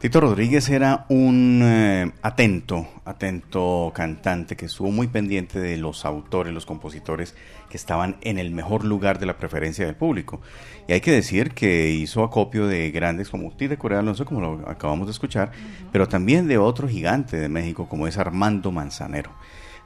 Tito 0.00 0.20
Rodríguez 0.20 0.68
era 0.68 1.06
un 1.08 1.61
eh, 1.61 2.12
atento, 2.22 2.87
atento 3.04 3.90
cantante 3.92 4.54
que 4.54 4.66
estuvo 4.66 4.92
muy 4.92 5.08
pendiente 5.08 5.58
de 5.58 5.76
los 5.76 6.04
autores, 6.04 6.54
los 6.54 6.66
compositores 6.66 7.34
que 7.68 7.76
estaban 7.76 8.16
en 8.20 8.38
el 8.38 8.52
mejor 8.52 8.84
lugar 8.84 9.18
de 9.18 9.26
la 9.26 9.38
preferencia 9.38 9.84
del 9.84 9.96
público. 9.96 10.40
Y 10.87 10.92
hay 10.92 11.00
que 11.00 11.11
decir 11.11 11.50
que 11.50 11.90
hizo 11.90 12.22
acopio 12.22 12.68
de 12.68 12.92
grandes 12.92 13.28
como 13.28 13.50
Tite 13.50 13.76
Corea 13.76 13.98
Alonso, 13.98 14.24
como 14.24 14.40
lo 14.40 14.68
acabamos 14.68 15.08
de 15.08 15.11
escuchar, 15.11 15.50
pero 15.90 16.06
también 16.06 16.46
de 16.46 16.58
otro 16.58 16.87
gigante 16.87 17.37
de 17.37 17.48
México 17.48 17.88
como 17.88 18.06
es 18.06 18.18
Armando 18.18 18.70
Manzanero. 18.70 19.32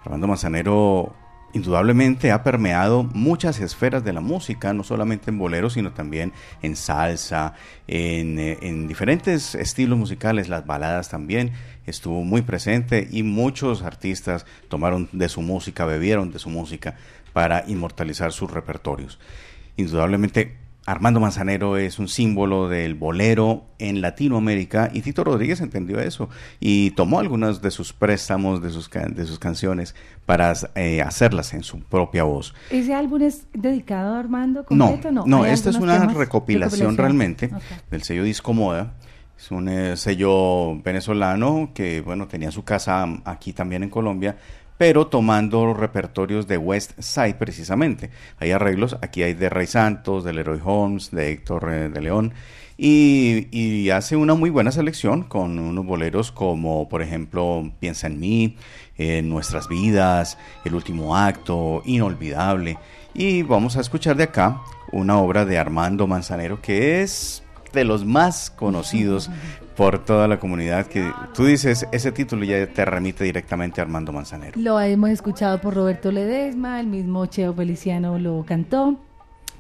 Armando 0.05 0.27
Manzanero 0.27 1.15
indudablemente 1.53 2.31
ha 2.31 2.43
permeado 2.43 3.05
muchas 3.05 3.61
esferas 3.61 4.05
de 4.05 4.13
la 4.13 4.21
música, 4.21 4.73
no 4.73 4.85
solamente 4.85 5.31
en 5.31 5.39
boleros, 5.39 5.75
sino 5.75 5.93
también 5.93 6.33
en 6.63 6.77
salsa, 6.77 7.55
en, 7.87 8.39
eh, 8.39 8.59
en 8.63 8.89
diferentes 8.89 9.55
estilos 9.55 9.99
musicales, 9.99 10.49
las 10.49 10.67
baladas 10.67 11.09
también, 11.09 11.53
estuvo 11.87 12.25
muy 12.25 12.43
presente 12.43 13.09
y 13.11 13.23
muchos 13.23 13.83
artistas 13.83 14.47
tomaron 14.69 15.09
de 15.13 15.29
su 15.29 15.43
música, 15.43 15.85
bebieron 15.85 16.33
de 16.33 16.39
su 16.39 16.51
música 16.51 16.97
para 17.33 17.65
inmortalizar 17.67 18.33
sus 18.33 18.51
repertorios. 18.51 19.19
Indudablemente 19.77 20.62
Armando 20.85 21.21
Manzanero 21.21 21.77
es 21.77 21.99
un 21.99 22.09
símbolo 22.09 22.69
del 22.69 22.95
bolero 22.95 23.67
en 23.79 24.01
Latinoamérica 24.01 24.91
y 24.93 25.03
Tito 25.03 25.23
Rodríguez 25.23 25.61
entendió 25.61 26.01
eso 26.01 26.29
y 26.59 26.91
tomó 26.93 27.21
algunos 27.21 27.63
de 27.63 27.71
sus 27.71 27.93
préstamos, 27.93 28.61
de 28.63 28.71
sus, 28.71 28.91
de 28.91 29.25
sus 29.27 29.39
canciones 29.39 29.95
para 30.27 30.53
eh, 30.75 31.01
hacerlas 31.01 31.55
en 31.55 31.63
su 31.63 31.81
propia 31.81 32.25
voz. 32.25 32.55
¿Ese 32.71 32.95
álbum 32.95 33.23
es 33.23 33.47
dedicado 33.53 34.17
a 34.17 34.19
Armando 34.19 34.65
completo? 34.65 35.13
No, 35.13 35.25
no, 35.25 35.39
no 35.39 35.47
esta 35.47 35.71
es 35.71 35.77
una 35.77 36.07
recopilación, 36.09 36.97
realmente 36.97 37.51
del 37.91 38.03
sello 38.03 38.25
Disco 38.25 38.53
Moda. 38.53 38.95
Es 39.39 39.51
un 39.51 39.69
eh, 39.69 39.97
sello 39.97 40.81
venezolano 40.83 41.71
que, 41.75 42.01
bueno, 42.01 42.29
tenía 42.29 42.53
su 42.53 42.63
casa 42.63 43.05
aquí 43.25 43.53
también 43.53 43.83
en 43.83 43.91
Colombia, 43.91 44.37
pero 44.79 45.07
tomando 45.07 45.75
repertorios 45.75 46.47
de 46.47 46.59
West 46.59 46.99
Side 47.01 47.35
precisamente. 47.35 48.11
Hay 48.39 48.51
arreglos, 48.51 48.97
aquí 49.03 49.23
hay 49.23 49.35
de 49.35 49.49
Rey 49.49 49.67
Santos, 49.67 50.25
de 50.25 50.33
Leroy 50.33 50.61
Holmes, 50.65 51.11
de 51.11 51.33
Héctor 51.33 51.73
eh, 51.73 51.89
de 51.89 52.01
León, 52.01 52.35
y, 52.85 53.91
hace 53.91 54.17
una 54.17 54.35
muy 54.35 54.51
buena 54.51 54.73
selección 54.73 55.23
con 55.23 55.59
unos 55.59 55.87
boleros 55.87 56.33
como, 56.33 56.89
por 56.89 57.03
ejemplo, 57.03 57.71
Piensa 57.79 58.09
en 58.09 58.19
mí, 58.19 58.57
en 58.97 59.29
Nuestras 59.29 59.69
vidas, 59.69 60.37
El 60.65 60.75
último 60.75 61.17
acto, 61.17 61.83
Inolvidable. 61.85 62.79
Y 63.15 63.43
vamos 63.43 63.77
a 63.77 63.81
escuchar 63.83 64.17
de 64.17 64.25
acá 64.25 64.61
una 64.91 65.19
obra 65.19 65.45
de 65.45 65.59
Armando 65.59 66.07
Manzanero 66.07 66.61
que 66.61 67.03
es 67.03 67.45
de 67.73 67.85
los 67.85 68.05
más 68.05 68.51
conocidos 68.51 69.31
por 69.77 70.05
toda 70.05 70.29
la 70.29 70.39
comunidad 70.39 70.87
que 70.87 71.11
tú 71.35 71.45
dices 71.45 71.87
ese 71.93 72.13
título 72.13 72.45
ya 72.45 72.67
te 72.67 72.85
remite 72.85 73.25
directamente 73.25 73.81
a 73.81 73.85
Armando 73.85 74.13
Manzanero. 74.13 74.61
Lo 74.61 74.81
hemos 74.81 75.11
escuchado 75.11 75.61
por 75.61 75.75
Roberto 75.75 76.13
Ledesma, 76.13 76.81
el 76.81 76.87
mismo 76.87 77.27
Cheo 77.27 77.55
Feliciano 77.55 78.19
lo 78.19 78.45
cantó. 78.47 78.99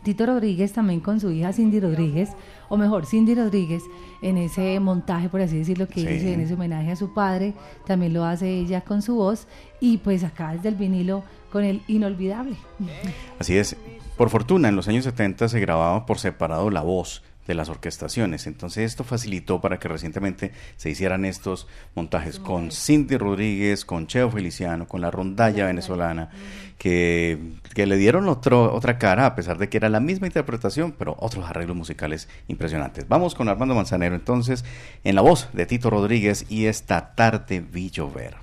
Tito 0.02 0.26
Rodríguez 0.26 0.72
también 0.72 1.00
con 1.00 1.20
su 1.20 1.30
hija 1.30 1.52
Cindy 1.52 1.78
Rodríguez, 1.78 2.30
o 2.68 2.76
mejor, 2.76 3.06
Cindy 3.06 3.36
Rodríguez, 3.36 3.84
en 4.20 4.36
ese 4.36 4.80
montaje, 4.80 5.28
por 5.28 5.40
así 5.40 5.58
decirlo, 5.58 5.86
que 5.86 6.00
hizo 6.00 6.26
en 6.26 6.40
ese 6.40 6.54
homenaje 6.54 6.90
a 6.90 6.96
su 6.96 7.14
padre, 7.14 7.54
también 7.86 8.12
lo 8.12 8.24
hace 8.24 8.48
ella 8.48 8.80
con 8.80 9.00
su 9.00 9.14
voz, 9.14 9.46
y 9.80 9.98
pues 9.98 10.24
acá 10.24 10.54
desde 10.54 10.70
el 10.70 10.74
vinilo 10.74 11.22
con 11.52 11.62
el 11.62 11.82
inolvidable. 11.86 12.56
Así 13.38 13.56
es, 13.56 13.76
por 14.16 14.28
fortuna 14.30 14.68
en 14.68 14.76
los 14.76 14.88
años 14.88 15.04
70 15.04 15.48
se 15.48 15.60
grababa 15.60 16.04
por 16.04 16.18
separado 16.18 16.70
la 16.70 16.82
voz 16.82 17.22
de 17.46 17.54
las 17.54 17.68
orquestaciones. 17.68 18.46
Entonces 18.46 18.84
esto 18.84 19.04
facilitó 19.04 19.60
para 19.60 19.78
que 19.78 19.88
recientemente 19.88 20.52
se 20.76 20.90
hicieran 20.90 21.24
estos 21.24 21.66
montajes 21.94 22.38
con 22.38 22.70
Cindy 22.70 23.16
Rodríguez, 23.16 23.84
con 23.84 24.06
Cheo 24.06 24.30
Feliciano, 24.30 24.86
con 24.86 25.00
la 25.00 25.10
rondalla 25.10 25.66
venezolana, 25.66 26.30
que, 26.78 27.38
que 27.74 27.86
le 27.86 27.96
dieron 27.96 28.28
otro, 28.28 28.72
otra 28.72 28.98
cara, 28.98 29.26
a 29.26 29.34
pesar 29.34 29.58
de 29.58 29.68
que 29.68 29.76
era 29.76 29.88
la 29.88 30.00
misma 30.00 30.26
interpretación, 30.26 30.92
pero 30.92 31.16
otros 31.18 31.44
arreglos 31.48 31.76
musicales 31.76 32.28
impresionantes. 32.48 33.08
Vamos 33.08 33.34
con 33.34 33.48
Armando 33.48 33.74
Manzanero 33.74 34.14
entonces, 34.14 34.64
en 35.04 35.14
la 35.14 35.22
voz 35.22 35.48
de 35.52 35.66
Tito 35.66 35.90
Rodríguez 35.90 36.46
y 36.48 36.66
esta 36.66 37.14
tarde 37.14 37.60
vi 37.60 37.90
llover. 37.90 38.36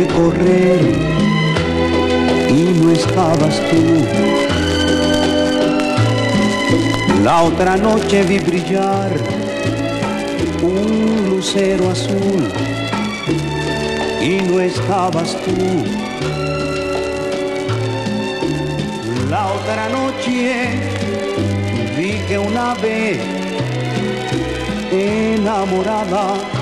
Correr 0.00 0.80
y 2.48 2.62
no 2.80 2.90
estabas 2.90 3.60
tú. 3.68 3.82
La 7.22 7.42
otra 7.42 7.76
noche 7.76 8.22
vi 8.22 8.38
brillar 8.38 9.12
un 10.62 11.28
lucero 11.28 11.90
azul 11.90 12.48
y 14.20 14.40
no 14.48 14.60
estabas 14.60 15.36
tú. 15.44 15.84
La 19.28 19.46
otra 19.48 19.88
noche 19.90 20.80
vi 21.98 22.12
que 22.26 22.38
una 22.38 22.72
ave 22.72 23.20
enamorada 24.90 26.61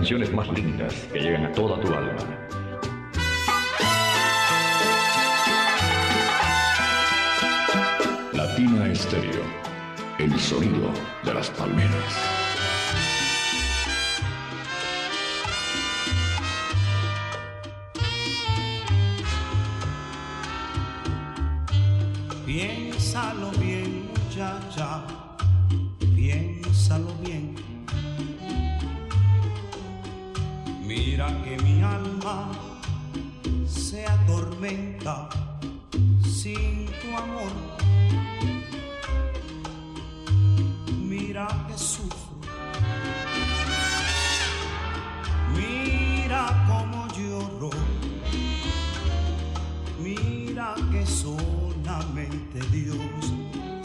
canciones 0.00 0.32
más 0.32 0.48
lindas 0.48 0.94
que 1.12 1.20
llegan 1.20 1.44
a 1.44 1.52
toda 1.52 1.78
tu 1.78 1.88
alma. 1.92 2.16
Latina 8.32 8.90
Estéreo, 8.90 9.42
el 10.18 10.40
sonido 10.40 10.90
de 11.22 11.34
las 11.34 11.50
palmeras. 11.50 12.49
Que 51.00 51.06
solamente 51.06 52.60
Dios 52.70 53.32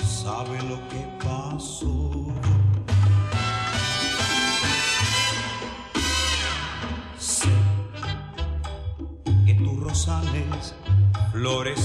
sabe 0.03 0.61
lo 0.63 0.77
que 0.89 1.01
pasó. 1.23 2.27
Sé 7.17 7.47
que 9.45 9.53
tus 9.53 9.79
rosales 9.79 10.75
florecieron 11.31 11.84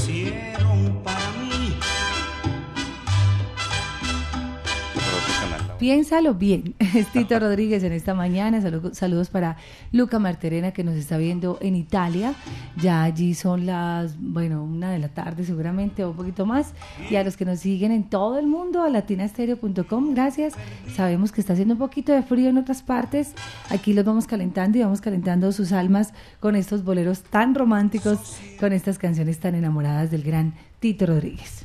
Piénsalo 5.81 6.35
bien. 6.35 6.75
Es 6.95 7.07
Tito 7.09 7.39
Rodríguez 7.41 7.83
en 7.85 7.93
esta 7.93 8.13
mañana. 8.15 8.61
Salu- 8.61 8.93
Saludos 8.93 9.31
para 9.31 9.57
Luca 9.93 10.19
Marterena 10.19 10.73
que 10.73 10.85
nos 10.85 10.95
está 10.95 11.17
viendo 11.17 11.57
en 11.63 11.75
Italia. 11.75 12.35
Ya 12.77 13.03
allí 13.03 13.33
son 13.35 13.65
las, 13.65 14.15
bueno, 14.21 14.63
una 14.63 14.91
de 14.91 14.99
la 14.99 15.09
tarde 15.09 15.43
seguramente 15.45 16.05
o 16.05 16.11
un 16.11 16.17
poquito 16.17 16.45
más. 16.45 16.75
Y 17.11 17.17
a 17.17 17.25
los 17.25 17.37
que 17.39 17.47
nos 17.47 17.61
siguen 17.61 17.93
en 17.93 18.05
todo 18.05 18.39
el 18.39 18.47
mundo, 18.47 18.83
a 18.83 18.91
latinastereo.com, 18.91 20.13
gracias. 20.15 20.53
Sabemos 20.95 21.33
que 21.33 21.41
está 21.41 21.55
haciendo 21.55 21.75
un 21.75 21.79
poquito 21.81 22.13
de 22.13 22.23
frío 22.23 22.51
en 22.51 22.59
otras 22.59 22.83
partes. 22.83 23.33
Aquí 23.71 23.95
los 23.95 24.05
vamos 24.05 24.27
calentando 24.27 24.77
y 24.77 24.83
vamos 24.83 25.01
calentando 25.01 25.51
sus 25.51 25.73
almas 25.73 26.13
con 26.41 26.57
estos 26.57 26.85
boleros 26.85 27.23
tan 27.23 27.55
románticos, 27.55 28.37
con 28.61 28.75
estas 28.75 28.99
canciones 28.99 29.39
tan 29.39 29.55
enamoradas 29.55 30.11
del 30.11 30.23
gran 30.25 30.53
Tito 30.79 31.07
Rodríguez. 31.07 31.65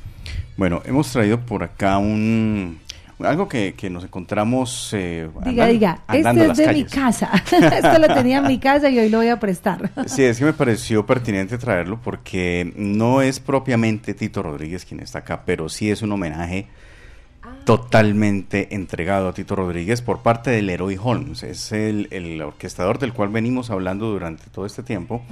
Bueno, 0.56 0.80
hemos 0.86 1.12
traído 1.12 1.38
por 1.44 1.62
acá 1.62 1.98
un 1.98 2.78
algo 3.20 3.48
que, 3.48 3.74
que 3.74 3.88
nos 3.88 4.04
encontramos 4.04 4.90
eh, 4.92 5.28
Diga, 5.44 5.66
diga, 5.66 6.00
andando 6.06 6.44
este 6.44 6.62
es 6.62 6.68
de 6.68 6.74
mi 6.74 6.84
casa. 6.84 7.30
Esto 7.50 7.98
lo 7.98 8.08
tenía 8.14 8.38
en 8.38 8.46
mi 8.46 8.58
casa 8.58 8.90
y 8.90 8.98
hoy 8.98 9.08
lo 9.08 9.18
voy 9.18 9.28
a 9.28 9.38
prestar. 9.38 9.90
Sí, 10.06 10.22
es 10.22 10.38
que 10.38 10.44
me 10.44 10.52
pareció 10.52 11.04
pertinente 11.04 11.58
traerlo 11.58 12.00
porque 12.02 12.72
no 12.76 13.22
es 13.22 13.40
propiamente 13.40 14.14
Tito 14.14 14.42
Rodríguez 14.42 14.84
quien 14.84 15.00
está 15.00 15.20
acá, 15.20 15.42
pero 15.44 15.68
sí 15.68 15.90
es 15.90 16.02
un 16.02 16.12
homenaje 16.12 16.66
totalmente 17.64 18.74
entregado 18.74 19.28
a 19.28 19.32
Tito 19.32 19.56
Rodríguez 19.56 20.00
por 20.00 20.22
parte 20.22 20.50
del 20.50 20.66
Leroy 20.66 20.98
Holmes. 21.02 21.42
Es 21.42 21.72
el, 21.72 22.08
el 22.10 22.40
orquestador 22.40 22.98
del 22.98 23.12
cual 23.12 23.30
venimos 23.30 23.70
hablando 23.70 24.06
durante 24.06 24.44
todo 24.50 24.66
este 24.66 24.82
tiempo, 24.82 25.22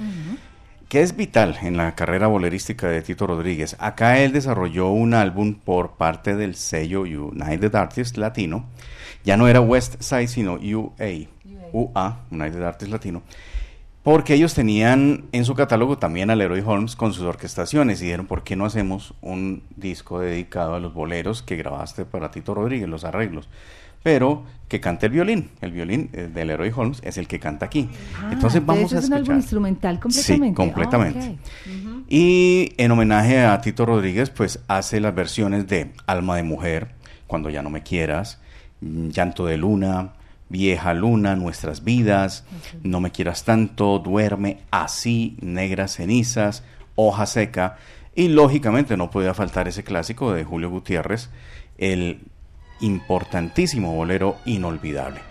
que 0.89 1.01
es 1.01 1.15
vital 1.15 1.57
en 1.61 1.77
la 1.77 1.95
carrera 1.95 2.27
bolerística 2.27 2.87
de 2.87 3.01
Tito 3.01 3.27
Rodríguez. 3.27 3.75
Acá 3.79 4.19
él 4.19 4.31
desarrolló 4.31 4.89
un 4.89 5.13
álbum 5.13 5.55
por 5.55 5.93
parte 5.93 6.35
del 6.35 6.55
sello 6.55 7.01
United 7.01 7.73
Artists 7.75 8.17
Latino. 8.17 8.65
Ya 9.23 9.37
no 9.37 9.47
era 9.47 9.61
West 9.61 10.01
Side, 10.01 10.27
sino 10.27 10.53
UA, 10.53 11.27
UA, 11.73 12.19
United 12.29 12.61
Artists 12.61 12.91
Latino. 12.91 13.23
Porque 14.03 14.35
ellos 14.35 14.53
tenían 14.53 15.25
en 15.31 15.45
su 15.45 15.55
catálogo 15.55 15.97
también 15.97 16.29
a 16.29 16.35
Leroy 16.35 16.61
Holmes 16.63 16.95
con 16.95 17.11
sus 17.11 17.23
orquestaciones 17.23 17.99
y 17.99 18.05
dijeron, 18.05 18.27
¿por 18.27 18.43
qué 18.43 18.55
no 18.55 18.65
hacemos 18.65 19.15
un 19.21 19.63
disco 19.75 20.19
dedicado 20.19 20.75
a 20.75 20.79
los 20.79 20.93
boleros 20.93 21.41
que 21.41 21.55
grabaste 21.55 22.05
para 22.05 22.29
Tito 22.29 22.53
Rodríguez, 22.53 22.87
los 22.87 23.03
arreglos? 23.03 23.49
Pero 24.05 24.43
que 24.67 24.79
cante 24.79 25.07
el 25.07 25.13
violín. 25.13 25.49
El 25.61 25.71
violín 25.71 26.11
eh, 26.13 26.29
de 26.31 26.45
Leroy 26.45 26.71
Holmes 26.75 27.01
es 27.03 27.17
el 27.17 27.27
que 27.27 27.39
canta 27.39 27.65
aquí. 27.65 27.89
Ah, 28.21 28.29
Entonces 28.33 28.63
vamos 28.63 28.93
a 28.93 28.99
es 28.99 29.05
un 29.05 29.13
álbum 29.13 29.21
escuchar. 29.23 29.35
instrumental 29.37 29.99
completamente. 29.99 30.47
Sí, 30.47 30.53
completamente. 30.53 31.37
Ah. 31.67 32.03
Y 32.07 32.73
en 32.77 32.91
homenaje 32.91 33.43
a 33.43 33.59
Tito 33.61 33.83
Rodríguez, 33.87 34.29
pues 34.29 34.59
hace 34.67 34.99
las 34.99 35.15
versiones 35.15 35.67
de 35.67 35.91
Alma 36.05 36.35
de 36.35 36.43
Mujer, 36.43 36.93
Cuando 37.25 37.49
ya 37.49 37.63
no 37.63 37.71
me 37.71 37.81
quieras, 37.81 38.39
mm, 38.81 39.07
Llanto 39.09 39.47
de 39.47 39.57
Luna, 39.57 40.13
Vieja 40.49 40.93
Luna, 40.93 41.35
Nuestras 41.35 41.83
Vidas, 41.83 42.43
No 42.83 42.99
me 43.01 43.09
quieras 43.09 43.43
tanto, 43.43 43.97
Duerme, 43.97 44.59
Así, 44.69 45.35
Negras 45.41 45.95
Cenizas, 45.95 46.63
Hoja 46.93 47.25
Seca. 47.25 47.77
Y 48.13 48.27
lógicamente 48.27 48.97
no 48.97 49.09
podía 49.09 49.33
faltar 49.33 49.67
ese 49.67 49.83
clásico 49.83 50.31
de 50.31 50.43
Julio 50.43 50.69
Gutiérrez, 50.69 51.31
el 51.79 52.19
importantísimo 52.81 53.93
bolero 53.93 54.37
inolvidable. 54.45 55.21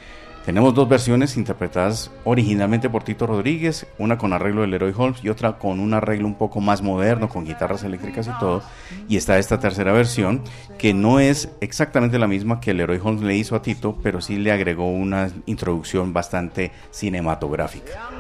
Tenemos 0.45 0.75
dos 0.75 0.87
versiones 0.87 1.39
interpretadas 1.39 2.11
originalmente 2.25 2.91
por 2.91 3.03
Tito 3.03 3.27
Rodríguez, 3.27 3.87
una 3.97 4.19
con 4.19 4.35
arreglo 4.35 4.61
de 4.61 4.67
Leroy 4.67 4.93
Holmes 4.95 5.25
y 5.25 5.31
otra 5.31 5.57
con 5.57 5.81
un 5.81 5.95
arreglo 5.95 6.27
un 6.27 6.35
poco 6.35 6.61
más 6.61 6.83
moderno, 6.83 7.31
con 7.31 7.47
guitarras 7.47 7.83
eléctricas 7.83 8.27
y 8.27 8.39
todo. 8.39 8.63
Y 9.09 9.17
está 9.17 9.39
esta 9.39 9.59
tercera 9.59 9.95
versión, 9.95 10.43
que 10.77 10.93
no 10.93 11.19
es 11.19 11.49
exactamente 11.63 12.19
la 12.19 12.27
misma 12.27 12.61
que 12.61 12.75
Leroy 12.75 13.01
Holmes 13.03 13.23
le 13.23 13.37
hizo 13.37 13.57
a 13.57 13.63
Tito, 13.63 13.97
pero 14.03 14.21
sí 14.21 14.37
le 14.37 14.53
agregó 14.53 14.91
una 14.91 15.31
introducción 15.47 16.13
bastante 16.13 16.73
cinematográfica. 16.91 18.11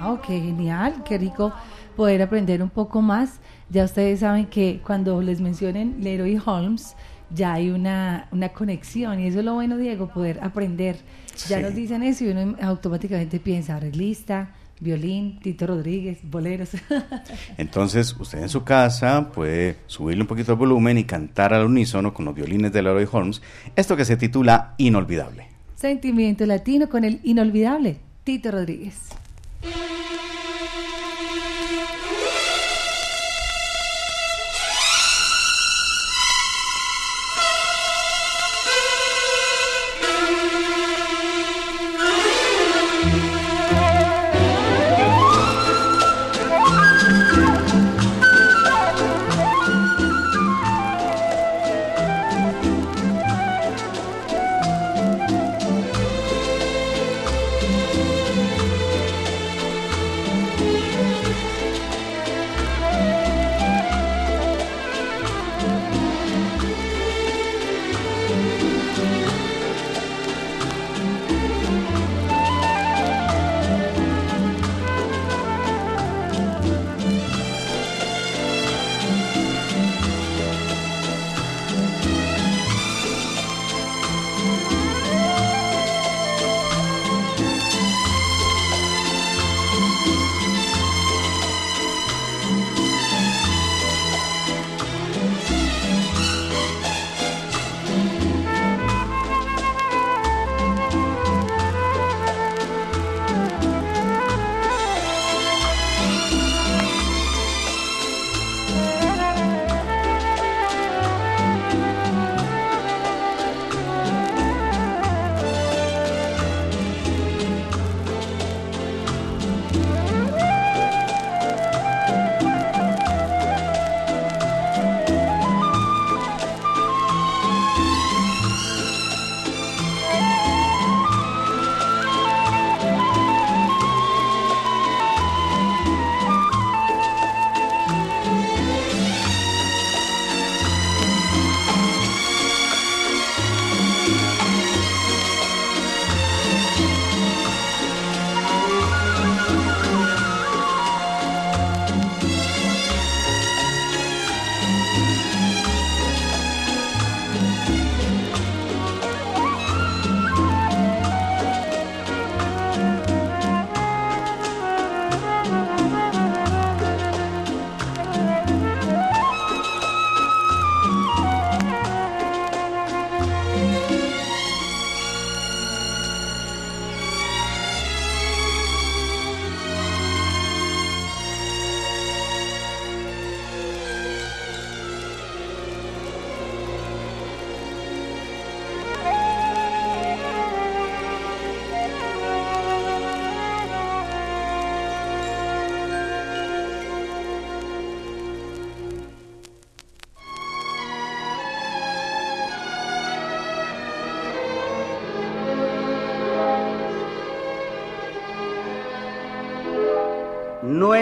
Wow, 0.00 0.22
qué 0.22 0.40
genial, 0.40 1.02
qué 1.04 1.18
rico 1.18 1.52
poder 1.96 2.22
aprender 2.22 2.62
un 2.62 2.70
poco 2.70 3.02
más. 3.02 3.40
Ya 3.68 3.84
ustedes 3.84 4.20
saben 4.20 4.46
que 4.46 4.80
cuando 4.86 5.20
les 5.20 5.42
mencionen 5.42 5.96
Leroy 6.00 6.40
Holmes, 6.42 6.96
ya 7.30 7.54
hay 7.54 7.70
una, 7.70 8.28
una 8.32 8.48
conexión 8.50 9.20
y 9.20 9.26
eso 9.26 9.38
es 9.40 9.44
lo 9.44 9.54
bueno, 9.54 9.76
Diego, 9.76 10.08
poder 10.08 10.38
aprender. 10.42 10.96
Ya 11.48 11.58
Sí. 11.58 11.62
nos 11.62 11.74
dicen 11.74 12.02
eso 12.02 12.24
y 12.24 12.28
uno 12.28 12.56
automáticamente 12.60 13.38
piensa, 13.38 13.76
arreglista, 13.76 14.50
violín, 14.80 15.38
Tito 15.40 15.66
Rodríguez, 15.66 16.18
boleros. 16.22 16.70
Entonces, 17.58 18.14
usted 18.18 18.42
en 18.42 18.48
su 18.48 18.64
casa 18.64 19.30
puede 19.32 19.76
subirle 19.86 20.22
un 20.22 20.28
poquito 20.28 20.52
el 20.52 20.58
volumen 20.58 20.98
y 20.98 21.04
cantar 21.04 21.52
al 21.54 21.66
unísono 21.66 22.12
con 22.14 22.24
los 22.24 22.34
violines 22.34 22.72
de 22.72 22.82
Leroy 22.82 23.06
Holmes, 23.10 23.42
esto 23.76 23.96
que 23.96 24.04
se 24.04 24.16
titula 24.16 24.74
Inolvidable. 24.78 25.46
Sentimiento 25.76 26.44
latino 26.46 26.88
con 26.88 27.04
el 27.04 27.20
inolvidable 27.22 27.98
Tito 28.24 28.50
Rodríguez. 28.50 28.96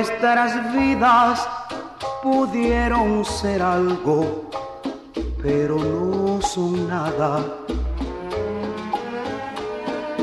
Nuestras 0.09 0.73
vidas 0.73 1.49
pudieron 2.23 3.25
ser 3.25 3.61
algo, 3.61 4.49
pero 5.43 5.77
no 5.79 6.41
son 6.41 6.87
nada. 6.87 7.45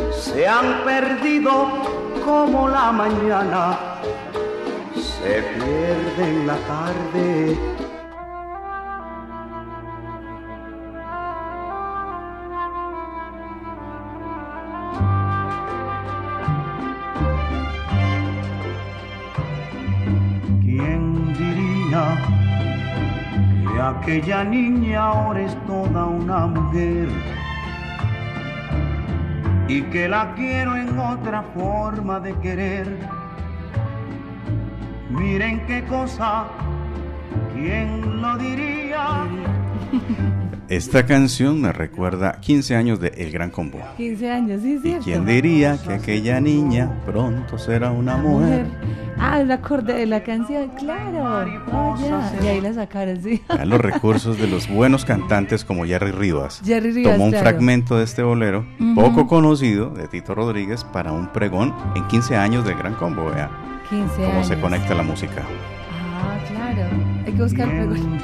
Se 0.09 0.47
han 0.47 0.85
perdido 0.85 1.67
como 2.23 2.69
la 2.69 2.93
mañana, 2.93 3.77
se 4.95 5.41
pierde 5.41 6.29
en 6.29 6.47
la 6.47 6.55
tarde 6.55 7.72
Aquella 24.13 24.43
niña 24.43 25.05
ahora 25.05 25.41
es 25.41 25.55
toda 25.65 26.05
una 26.05 26.45
mujer 26.45 27.09
y 29.67 29.81
que 29.89 30.07
la 30.07 30.35
quiero 30.35 30.75
en 30.75 30.99
otra 30.99 31.41
forma 31.55 32.19
de 32.19 32.35
querer. 32.35 32.95
Miren 35.09 35.65
qué 35.65 35.83
cosa, 35.85 36.45
¿quién 37.55 38.21
lo 38.21 38.37
diría? 38.37 39.25
Esta 40.69 41.05
canción 41.05 41.61
me 41.61 41.73
recuerda 41.73 42.39
15 42.39 42.75
años 42.75 42.99
de 42.99 43.09
El 43.17 43.31
Gran 43.31 43.49
Combo. 43.49 43.79
15 43.97 44.31
años, 44.31 44.61
sí, 44.61 44.79
sí. 44.81 44.97
¿Quién 45.03 45.25
diría 45.25 45.77
que 45.77 45.93
aquella 45.93 46.39
niña 46.39 47.01
pronto 47.05 47.57
será 47.57 47.91
una 47.91 48.15
mujer? 48.15 48.65
Ah, 49.19 49.41
el 49.41 49.51
acorde 49.51 49.93
de 49.93 50.05
la 50.05 50.23
canción, 50.23 50.69
claro. 50.79 51.61
Oh, 51.71 51.95
ya. 51.99 52.33
Y 52.41 52.47
ahí 52.47 52.61
la 52.61 52.73
sacaron, 52.73 53.21
sí. 53.21 53.41
los 53.65 53.81
recursos 53.81 54.37
de 54.37 54.47
los 54.47 54.69
buenos 54.69 55.03
cantantes 55.05 55.65
como 55.65 55.85
Jerry 55.85 56.11
Rivas. 56.11 56.61
Jerry 56.63 56.91
Rivas 56.91 57.13
tomó 57.13 57.25
un 57.25 57.33
fragmento 57.33 57.97
de 57.97 58.05
este 58.05 58.23
bolero, 58.23 58.65
poco 58.95 59.27
conocido, 59.27 59.89
de 59.89 60.07
Tito 60.07 60.33
Rodríguez, 60.33 60.85
para 60.85 61.11
un 61.11 61.27
pregón 61.31 61.73
en 61.95 62.07
15 62.07 62.37
años 62.37 62.65
del 62.65 62.77
Gran 62.77 62.95
Combo. 62.95 63.25
Vea 63.25 63.51
15 63.89 64.25
cómo 64.25 64.43
se 64.43 64.59
conecta 64.59 64.95
la 64.95 65.03
música. 65.03 65.43
Ah, 65.91 66.37
claro. 66.47 66.89
Hay 67.25 67.33
que 67.33 67.41
buscar 67.41 67.69
pregón. 67.69 68.19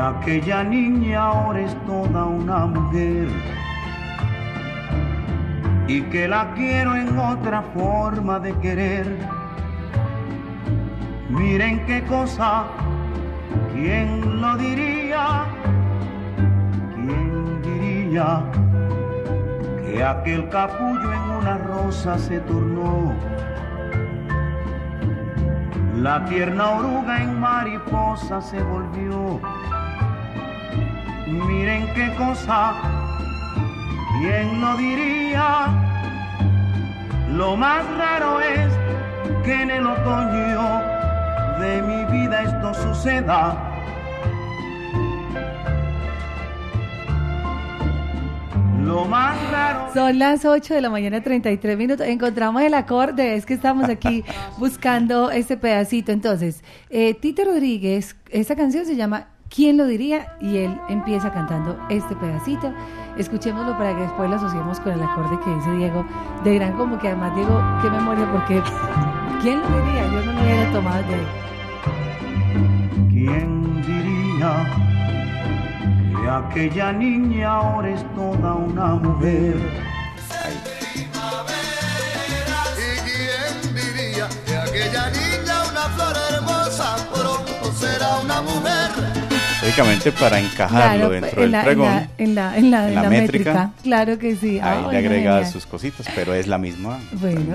Aquella 0.00 0.64
niña 0.64 1.22
ahora 1.22 1.60
es 1.60 1.74
toda 1.86 2.24
una 2.24 2.66
mujer? 2.66 3.28
y 5.88 6.02
que 6.02 6.28
la 6.28 6.52
quiero 6.54 6.94
en 6.94 7.18
otra 7.18 7.62
forma 7.62 8.38
de 8.38 8.52
querer. 8.58 9.06
Miren 11.30 11.84
qué 11.86 12.04
cosa, 12.04 12.64
¿quién 13.72 14.40
lo 14.40 14.56
diría? 14.58 15.46
¿Quién 16.94 17.62
diría 17.62 18.42
que 19.86 20.04
aquel 20.04 20.48
capullo 20.50 21.10
en 21.10 21.30
una 21.40 21.56
rosa 21.56 22.18
se 22.18 22.38
tornó? 22.40 23.14
La 25.96 26.24
tierna 26.26 26.70
oruga 26.70 27.22
en 27.22 27.40
mariposa 27.40 28.42
se 28.42 28.62
volvió. 28.62 29.40
Miren 31.28 31.92
qué 31.94 32.10
cosa, 32.16 32.74
¿Quién 34.20 34.60
lo 34.60 34.76
diría? 34.76 35.68
Lo 37.32 37.56
más 37.56 37.84
raro 37.96 38.40
es 38.40 38.72
que 39.44 39.62
en 39.62 39.70
el 39.70 39.86
otoño 39.86 40.82
de 41.60 41.82
mi 41.82 42.04
vida 42.10 42.42
esto 42.42 42.74
suceda. 42.74 43.64
Lo 48.82 49.04
más 49.04 49.36
raro. 49.50 49.92
Son 49.92 50.18
las 50.18 50.46
8 50.46 50.74
de 50.74 50.80
la 50.80 50.88
mañana, 50.88 51.22
33 51.22 51.76
minutos. 51.76 52.06
Encontramos 52.06 52.62
el 52.62 52.72
acorde, 52.72 53.36
es 53.36 53.44
que 53.44 53.54
estamos 53.54 53.88
aquí 53.88 54.24
buscando 54.58 55.30
este 55.30 55.58
pedacito. 55.58 56.10
Entonces, 56.10 56.64
eh, 56.88 57.12
Tito 57.12 57.44
Rodríguez, 57.44 58.16
esta 58.30 58.56
canción 58.56 58.86
se 58.86 58.96
llama 58.96 59.28
¿Quién 59.48 59.78
lo 59.78 59.86
diría? 59.86 60.36
Y 60.40 60.58
él 60.58 60.78
empieza 60.88 61.32
cantando 61.32 61.78
este 61.88 62.14
pedacito. 62.16 62.72
Escuchémoslo 63.16 63.76
para 63.78 63.94
que 63.94 64.02
después 64.02 64.28
lo 64.28 64.36
asociemos 64.36 64.78
con 64.80 64.92
el 64.92 65.02
acorde 65.02 65.40
que 65.42 65.54
dice 65.54 65.72
Diego 65.72 66.04
de 66.44 66.54
Gran 66.56 66.74
Como, 66.74 66.98
que 66.98 67.08
además 67.08 67.34
Diego, 67.34 67.60
qué 67.82 67.90
memoria, 67.90 68.30
porque 68.30 68.62
¿quién 69.40 69.60
lo 69.60 69.68
diría? 69.86 70.06
Yo 70.12 70.22
no 70.24 70.32
me 70.34 70.42
hubiera 70.42 70.72
tomado 70.72 71.02
de 71.08 71.14
ahí. 71.14 71.26
¿Quién 73.10 73.82
diría 73.82 74.66
que 76.20 76.30
aquella 76.30 76.92
niña 76.92 77.50
ahora 77.50 77.88
es 77.88 78.14
toda 78.14 78.54
una 78.54 78.94
mujer? 78.96 79.56
¿Y 82.76 83.00
quién 83.08 83.74
diría 83.74 84.28
que 84.46 84.56
aquella 84.56 85.10
niña, 85.10 85.62
una 85.70 85.82
flor 85.96 86.16
hermosa, 86.32 86.96
pronto 87.12 87.72
será 87.72 88.18
una 88.22 88.42
mujer? 88.42 89.07
Para 90.18 90.40
encajarlo 90.40 91.10
dentro 91.10 91.42
del 91.42 91.52
pregón. 91.62 92.08
En 92.18 92.34
la, 92.34 92.56
en 92.56 92.70
la, 92.70 93.08
métrica. 93.08 93.72
Claro 93.82 94.18
que 94.18 94.36
sí. 94.36 94.58
Ahí 94.60 94.84
le 94.90 94.98
agrega 94.98 95.44
sus 95.46 95.66
cositas, 95.66 96.06
pero 96.14 96.34
es 96.34 96.46
la 96.46 96.58
misma, 96.58 96.98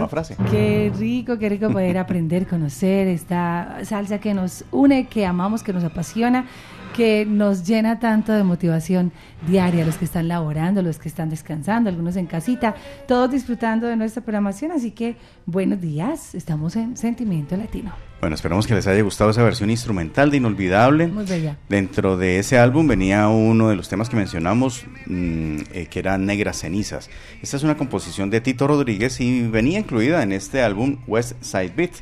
frase. 0.09 0.35
Qué 0.49 0.91
rico, 0.97 1.37
qué 1.37 1.49
rico 1.49 1.69
poder 1.69 1.97
aprender, 1.97 2.47
conocer 2.47 3.07
esta 3.07 3.79
salsa 3.83 4.19
que 4.19 4.33
nos 4.33 4.65
une, 4.71 5.07
que 5.07 5.25
amamos, 5.25 5.63
que 5.63 5.73
nos 5.73 5.83
apasiona 5.83 6.45
que 6.93 7.25
nos 7.25 7.65
llena 7.65 7.97
tanto 7.97 8.33
de 8.33 8.43
motivación 8.43 9.11
diaria, 9.47 9.83
los 9.83 9.97
que 9.97 10.05
están 10.05 10.27
laborando, 10.27 10.83
los 10.83 10.99
que 10.99 11.09
están 11.09 11.29
descansando, 11.29 11.89
algunos 11.89 12.15
en 12.17 12.27
casita, 12.27 12.75
todos 13.07 13.31
disfrutando 13.31 13.87
de 13.87 13.95
nuestra 13.95 14.21
programación. 14.21 14.71
Así 14.71 14.91
que 14.91 15.15
buenos 15.47 15.81
días, 15.81 16.35
estamos 16.35 16.75
en 16.75 16.95
Sentimiento 16.95 17.57
Latino. 17.57 18.12
Bueno, 18.23 18.35
esperamos 18.35 18.67
que 18.67 18.73
les 18.73 18.87
haya 18.87 19.01
gustado 19.01 19.31
esa 19.31 19.43
versión 19.43 19.69
instrumental 19.69 20.31
de 20.31 20.37
Inolvidable. 20.37 21.07
Muy 21.07 21.25
bella. 21.25 21.57
Dentro 21.67 22.15
de 22.15 22.39
ese 22.39 22.57
álbum 22.57 22.87
venía 22.87 23.27
uno 23.27 23.67
de 23.67 23.75
los 23.75 23.89
temas 23.89 24.07
que 24.07 24.15
mencionamos, 24.15 24.85
mm, 25.07 25.57
eh, 25.73 25.87
que 25.89 25.99
era 25.99 26.17
Negras 26.17 26.59
Cenizas. 26.59 27.09
Esta 27.41 27.57
es 27.57 27.63
una 27.63 27.75
composición 27.75 28.29
de 28.29 28.39
Tito 28.39 28.65
Rodríguez 28.65 29.19
y 29.19 29.45
venía 29.49 29.77
incluida 29.79 30.23
en 30.23 30.31
este 30.31 30.61
álbum 30.61 30.99
West 31.05 31.33
Side 31.41 31.73
Beat 31.75 31.95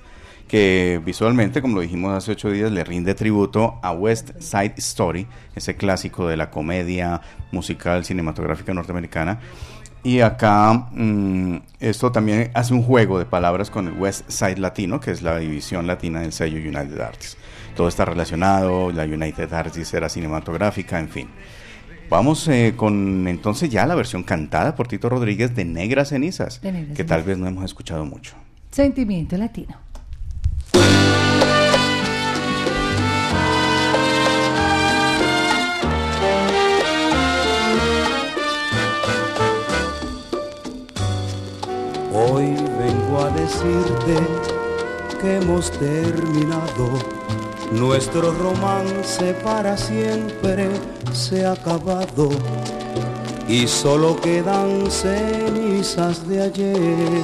que 0.47 1.01
visualmente, 1.03 1.59
como 1.59 1.75
lo 1.75 1.81
dijimos 1.81 2.13
hace 2.15 2.33
ocho 2.33 2.51
días, 2.51 2.71
le 2.71 2.83
rinde 2.83 3.15
tributo 3.15 3.79
a 3.81 3.91
West 3.91 4.31
Side 4.39 4.75
Story, 4.77 5.25
ese 5.55 5.75
clásico 5.75 6.27
de 6.27 6.37
la 6.37 6.51
comedia 6.51 7.21
musical 7.51 8.05
cinematográfica 8.05 8.75
norteamericana. 8.75 9.39
Y 10.03 10.21
acá 10.21 10.87
mm, 10.91 11.57
esto 11.79 12.11
también 12.11 12.49
hace 12.53 12.73
un 12.73 12.81
juego 12.81 13.19
de 13.19 13.25
palabras 13.25 13.69
con 13.69 13.87
el 13.87 13.93
West 13.93 14.29
Side 14.29 14.57
Latino, 14.57 14.99
que 14.99 15.11
es 15.11 15.21
la 15.21 15.37
división 15.37 15.85
latina 15.85 16.21
del 16.21 16.31
sello 16.31 16.57
United 16.57 16.99
Artists. 16.99 17.37
Todo 17.75 17.87
está 17.87 18.05
relacionado, 18.05 18.91
la 18.91 19.03
United 19.03 19.53
Artists 19.53 19.93
era 19.93 20.09
cinematográfica, 20.09 20.99
en 20.99 21.09
fin. 21.09 21.29
Vamos 22.09 22.47
eh, 22.49 22.73
con 22.75 23.27
entonces 23.27 23.69
ya 23.69 23.85
la 23.85 23.95
versión 23.95 24.23
cantada 24.23 24.75
por 24.75 24.87
Tito 24.87 25.07
Rodríguez 25.07 25.55
de 25.55 25.63
Negras 25.63 26.09
Cenizas, 26.09 26.59
que 26.59 27.03
tal 27.03 27.23
vez 27.23 27.37
no 27.37 27.47
hemos 27.47 27.63
escuchado 27.63 28.03
mucho. 28.03 28.35
Sentimiento 28.69 29.37
Latino. 29.37 29.90
Hoy 42.33 42.55
vengo 42.79 43.19
a 43.19 43.29
decirte 43.31 44.15
que 45.19 45.35
hemos 45.35 45.69
terminado. 45.71 46.97
Nuestro 47.73 48.31
romance 48.31 49.33
para 49.43 49.75
siempre 49.75 50.69
se 51.11 51.45
ha 51.45 51.51
acabado 51.51 52.29
y 53.49 53.67
solo 53.67 54.15
quedan 54.21 54.89
cenizas 54.89 56.25
de 56.25 56.43
ayer. 56.43 57.21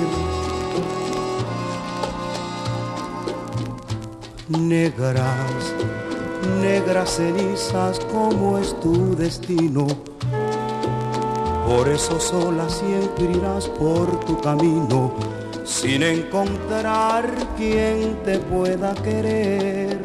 Negras, 4.60 5.74
negras 6.62 7.12
cenizas 7.12 8.02
como 8.12 8.58
es 8.58 8.78
tu 8.82 9.16
destino 9.16 9.88
por 11.68 11.90
eso 11.90 12.18
sola 12.18 12.70
siempre 12.70 13.26
irás 13.26 13.68
por 13.68 14.08
tu 14.22 14.40
camino, 14.40 15.12
sin 15.66 16.02
encontrar 16.02 17.30
quien 17.58 18.24
te 18.24 18.40
pueda 18.40 18.94
querer. 18.96 20.00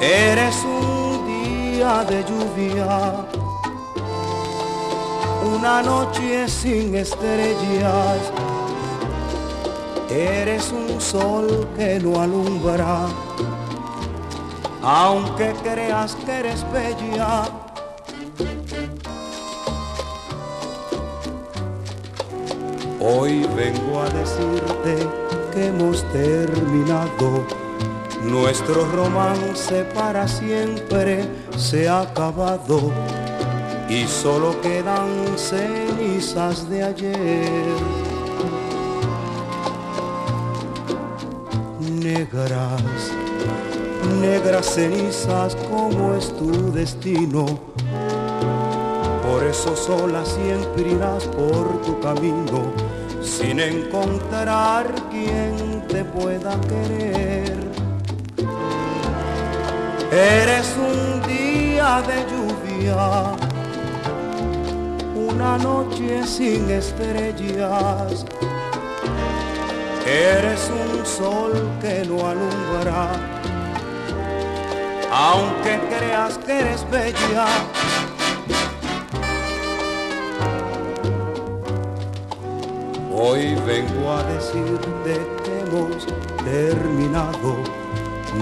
Eres 0.00 0.56
un 0.64 1.26
día 1.26 2.04
de 2.04 2.24
lluvia, 2.24 3.26
una 5.56 5.82
noche 5.82 6.48
sin 6.48 6.94
estrellas, 6.96 8.32
Eres 10.08 10.70
un 10.72 11.00
sol 11.00 11.66
que 11.74 11.98
no 11.98 12.20
alumbra, 12.20 13.06
aunque 14.82 15.54
creas 15.62 16.14
que 16.16 16.32
eres 16.32 16.66
bella. 16.70 17.71
Hoy 23.04 23.44
vengo 23.56 24.00
a 24.00 24.08
decirte 24.10 25.08
que 25.52 25.66
hemos 25.66 26.04
terminado. 26.12 27.44
Nuestro 28.22 28.86
romance 28.92 29.84
para 29.92 30.28
siempre 30.28 31.24
se 31.56 31.88
ha 31.88 32.02
acabado 32.02 32.92
y 33.88 34.06
solo 34.06 34.60
quedan 34.60 35.36
cenizas 35.36 36.70
de 36.70 36.84
ayer. 36.84 37.74
Negras, 41.80 43.10
negras 44.20 44.66
cenizas 44.66 45.56
como 45.68 46.14
es 46.14 46.32
tu 46.36 46.70
destino. 46.70 47.46
Por 49.28 49.42
eso 49.42 49.74
sola 49.74 50.24
siempre 50.24 50.92
irás 50.92 51.24
por 51.24 51.82
tu 51.82 51.98
camino 51.98 52.91
sin 53.38 53.60
encontrar 53.60 54.86
quien 55.10 55.82
te 55.88 56.04
pueda 56.04 56.60
querer. 56.60 57.56
Eres 60.12 60.76
un 60.76 61.22
día 61.26 62.02
de 62.10 62.18
lluvia, 62.30 63.32
una 65.14 65.56
noche 65.56 66.26
sin 66.26 66.70
estrellas. 66.70 68.26
Eres 70.06 70.70
un 70.84 71.06
sol 71.06 71.52
que 71.80 72.04
no 72.04 72.18
alumbra, 72.28 73.12
aunque 75.10 75.80
creas 75.88 76.36
que 76.38 76.60
eres 76.60 76.84
bella. 76.90 77.46
Hoy 83.24 83.54
vengo 83.64 84.10
a 84.10 84.24
decirte 84.24 85.24
que 85.44 85.60
hemos 85.60 86.08
terminado. 86.42 87.54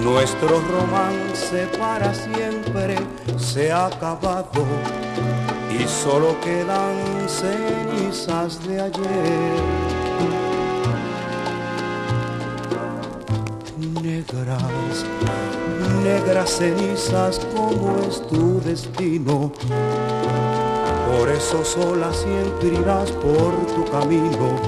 Nuestro 0.03 0.59
romance 0.59 1.67
para 1.77 2.11
siempre 2.15 2.95
se 3.37 3.71
ha 3.71 3.85
acabado 3.85 4.65
y 5.69 5.87
solo 5.87 6.35
quedan 6.41 6.95
cenizas 7.29 8.67
de 8.67 8.81
ayer. 8.81 9.61
Negras, 14.01 15.05
negras 16.03 16.49
cenizas 16.57 17.39
como 17.55 17.99
es 17.99 18.27
tu 18.27 18.59
destino. 18.61 19.51
Por 21.11 21.27
eso 21.29 21.65
sola 21.65 22.13
siempre 22.13 22.69
irás 22.69 23.11
por 23.11 23.53
tu 23.75 23.83
camino 23.91 24.59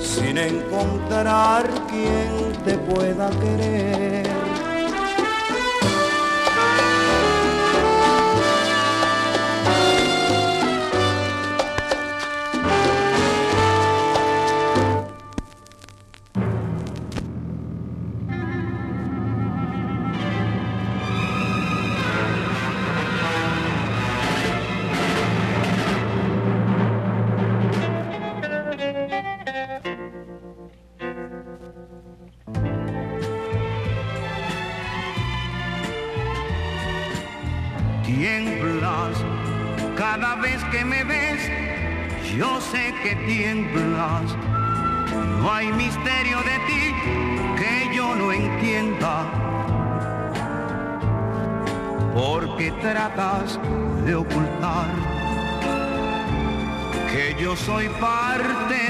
sin 0.00 0.36
encontrar 0.36 1.70
quien 1.88 2.52
te 2.64 2.76
pueda 2.78 3.30
querer. 3.30 4.31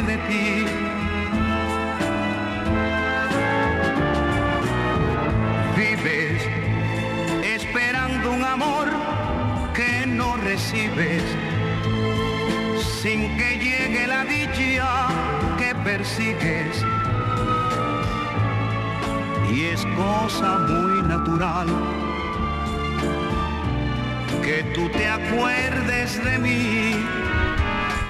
De 0.07 0.17
ti. 0.29 0.65
Vives 5.77 6.43
esperando 7.43 8.33
un 8.33 8.45
amor 8.45 8.89
que 9.75 10.07
no 10.07 10.37
recibes, 10.37 11.23
sin 13.01 13.37
que 13.37 13.59
llegue 13.59 14.07
la 14.07 14.25
dicha 14.25 15.09
que 15.59 15.75
persigues. 15.75 16.85
Y 19.53 19.65
es 19.65 19.85
cosa 19.97 20.59
muy 20.59 21.03
natural 21.03 21.69
que 24.43 24.63
tú 24.75 24.89
te 24.89 25.09
acuerdes 25.09 26.25
de 26.25 26.39
mí. 26.39 27.22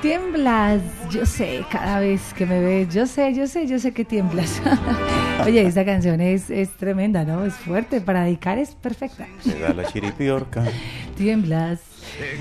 Tiemblas, 0.02 0.82
yo 1.12 1.24
sé, 1.24 1.64
cada 1.70 2.00
vez 2.00 2.34
que 2.34 2.44
me 2.44 2.58
ves, 2.58 2.92
yo 2.92 3.06
sé, 3.06 3.32
yo 3.34 3.46
sé, 3.46 3.68
yo 3.68 3.78
sé 3.78 3.92
que 3.92 4.04
tiemblas. 4.04 4.60
Oye, 5.46 5.64
esta 5.64 5.84
canción 5.84 6.20
es, 6.20 6.50
es 6.50 6.70
tremenda, 6.70 7.24
¿no? 7.24 7.44
Es 7.44 7.54
fuerte, 7.54 8.00
para 8.00 8.24
dedicar 8.24 8.58
es 8.58 8.74
perfecta. 8.74 9.28
Se 9.40 9.60
da 9.60 9.72
la 9.72 9.84
chiripiorca. 9.84 10.64
Tiemblas 11.16 11.91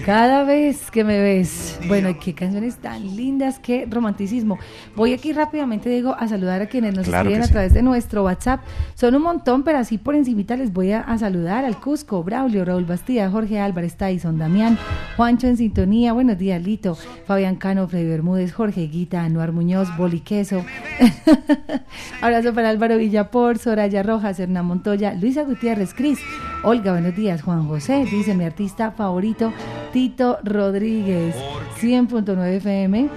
cada 0.06 0.44
vez 0.44 0.92
que 0.92 1.04
me 1.04 1.20
ves. 1.20 1.80
Bueno, 1.88 2.18
qué 2.20 2.34
canciones 2.34 2.78
tan 2.78 3.16
lindas, 3.16 3.60
qué 3.60 3.88
romanticismo. 3.90 4.58
Voy 4.96 5.14
aquí 5.14 5.34
rápidamente, 5.34 5.90
Diego, 5.90 6.16
a 6.18 6.28
saludar 6.28 6.62
a 6.62 6.68
quienes 6.68 6.96
nos 6.96 7.06
Claro 7.06 7.30
escriben 7.30 7.44
a 7.44 7.48
sí. 7.48 7.52
través 7.52 7.74
de 7.74 7.82
nuestro 7.82 8.24
WhatsApp. 8.24 8.62
Son 8.96 9.16
un 9.16 9.22
montón, 9.22 9.64
pero 9.64 9.78
así 9.78 9.98
por 9.98 10.16
encimita 10.16 10.56
les 10.58 10.74
voy 10.74 10.92
a, 10.92 11.02
a 11.02 11.18
saludar 11.18 11.66
al 11.66 11.80
Cusco, 11.80 12.24
Braulio, 12.24 12.66
Raúl 12.66 12.86
Bastida, 12.86 13.30
Jorge 13.30 13.60
Álvarez, 13.60 13.96
Tyson, 13.96 14.38
Damián, 14.38 14.78
Juancho 15.18 15.48
en 15.48 15.58
sintonía, 15.58 16.14
buenos 16.14 16.38
días, 16.38 16.62
Lito, 16.62 16.96
Fabián 17.26 17.56
Cano, 17.56 17.88
Freddy 17.88 18.08
Bermúdez, 18.08 18.54
Jorge 18.54 18.88
Guita, 18.88 19.24
Anuar 19.24 19.52
Muñoz, 19.52 19.96
Boli 19.98 20.20
Queso. 20.20 20.66
Abrazo 22.22 22.54
para 22.54 22.70
Álvaro 22.70 22.98
Villapor, 22.98 23.58
Soraya 23.58 24.04
Rojas, 24.04 24.40
Hernán 24.40 24.66
Montoya, 24.66 25.14
Luisa 25.14 25.44
Gutiérrez, 25.44 25.94
Cris, 25.94 26.20
Olga, 26.64 26.92
buenos 26.92 27.16
días, 27.16 27.42
Juan 27.42 27.68
José, 27.68 28.06
dice 28.06 28.36
mi 28.36 28.46
artista 28.46 28.92
favorito, 28.92 29.52
Tito 29.92 30.38
Rodríguez, 30.44 31.36
100.9 31.80 32.58
FM. 32.58 33.10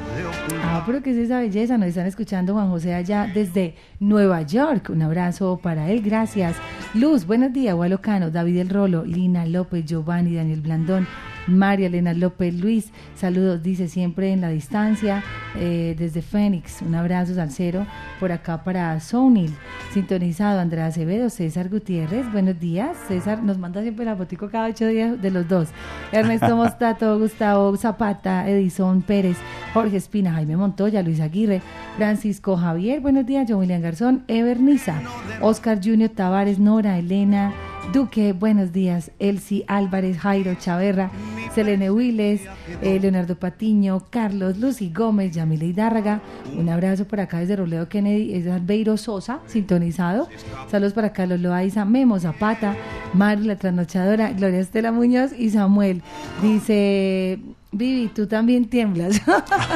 Ah, 0.62 0.82
pero 0.86 1.02
¿qué 1.02 1.10
es 1.10 1.18
esa 1.18 1.40
belleza? 1.40 1.76
Nos 1.76 1.88
están 1.88 2.06
escuchando 2.06 2.54
Juan 2.54 2.70
José 2.70 2.94
allá 2.94 3.30
desde 3.34 3.74
Nueva 4.00 4.40
York. 4.40 4.88
Un 4.88 5.02
abrazo 5.02 5.60
para 5.62 5.90
él, 5.90 6.00
gracias. 6.00 6.56
Luz, 6.94 7.26
buenos 7.26 7.52
días, 7.52 7.74
Gualocano, 7.74 8.30
David 8.30 8.60
El 8.60 8.70
Rolo, 8.70 9.04
Lina 9.04 9.44
López, 9.44 9.84
Giovanni, 9.84 10.34
Daniel 10.34 10.62
Blandón. 10.62 11.06
María 11.46 11.86
Elena 11.86 12.14
López 12.14 12.54
Luis, 12.54 12.90
saludos, 13.14 13.62
dice 13.62 13.88
siempre 13.88 14.32
en 14.32 14.40
la 14.40 14.48
distancia, 14.48 15.22
eh, 15.56 15.94
desde 15.98 16.22
Fénix, 16.22 16.82
un 16.82 16.94
abrazo 16.94 17.34
salcero 17.34 17.86
por 18.18 18.32
acá 18.32 18.64
para 18.64 18.98
Sonil, 19.00 19.54
sintonizado 19.92 20.60
Andrea 20.60 20.86
Acevedo, 20.86 21.30
César 21.30 21.68
Gutiérrez, 21.68 22.30
buenos 22.32 22.58
días, 22.58 22.96
César 23.08 23.42
nos 23.42 23.58
manda 23.58 23.82
siempre 23.82 24.04
la 24.04 24.14
botico 24.14 24.48
cada 24.48 24.68
ocho 24.68 24.86
días 24.86 25.20
de 25.20 25.30
los 25.30 25.46
dos, 25.48 25.68
Ernesto 26.12 26.56
Mostato, 26.56 27.18
Gustavo 27.18 27.76
Zapata, 27.76 28.48
Edison 28.48 29.02
Pérez, 29.02 29.36
Jorge 29.72 29.96
Espina, 29.96 30.32
Jaime 30.32 30.56
Montoya, 30.56 31.02
Luis 31.02 31.20
Aguirre, 31.20 31.60
Francisco 31.96 32.56
Javier, 32.56 33.00
buenos 33.00 33.26
días, 33.26 33.46
John 33.48 33.58
William 33.58 33.82
Garzón, 33.82 34.24
Everniza, 34.28 35.00
Oscar 35.40 35.78
Junior 35.82 36.10
Tavares, 36.10 36.58
Nora, 36.58 36.98
Elena, 36.98 37.52
Duque, 37.94 38.32
buenos 38.32 38.72
días. 38.72 39.12
Elsie 39.20 39.64
Álvarez, 39.68 40.18
Jairo 40.18 40.56
Chaverra, 40.56 41.12
Selene 41.54 41.92
Wiles, 41.92 42.40
eh, 42.82 42.98
Leonardo 43.00 43.38
Patiño, 43.38 44.02
Carlos, 44.10 44.58
Lucy 44.58 44.92
Gómez, 44.92 45.32
Yamile 45.32 45.66
Hidárraga. 45.66 46.20
Un 46.58 46.68
abrazo 46.68 47.04
por 47.04 47.20
acá 47.20 47.38
desde 47.38 47.54
Robledo 47.54 47.88
Kennedy, 47.88 48.34
es 48.34 48.48
Albeiro 48.48 48.96
Sosa, 48.96 49.38
sintonizado. 49.46 50.28
Saludos 50.68 50.92
para 50.92 51.12
Carlos 51.12 51.38
Loaiza, 51.38 51.84
Memo 51.84 52.18
Zapata, 52.18 52.74
Mario 53.12 53.46
la 53.46 53.56
trasnochadora, 53.56 54.32
Gloria 54.32 54.58
Estela 54.58 54.90
Muñoz 54.90 55.30
y 55.38 55.50
Samuel. 55.50 56.02
Dice 56.42 57.38
Vivi, 57.76 58.08
tú 58.08 58.26
también 58.26 58.66
tiemblas. 58.66 59.20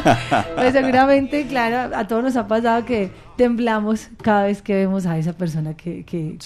pues 0.57 0.73
seguramente, 0.73 1.47
claro, 1.47 1.95
a 1.97 2.07
todos 2.07 2.23
nos 2.23 2.37
ha 2.37 2.47
pasado 2.47 2.85
que 2.85 3.11
temblamos 3.37 4.09
cada 4.21 4.45
vez 4.45 4.63
que 4.63 4.75
vemos 4.75 5.07
a 5.07 5.17
esa 5.17 5.33
persona 5.33 5.77
que, 5.77 6.05
que, 6.05 6.37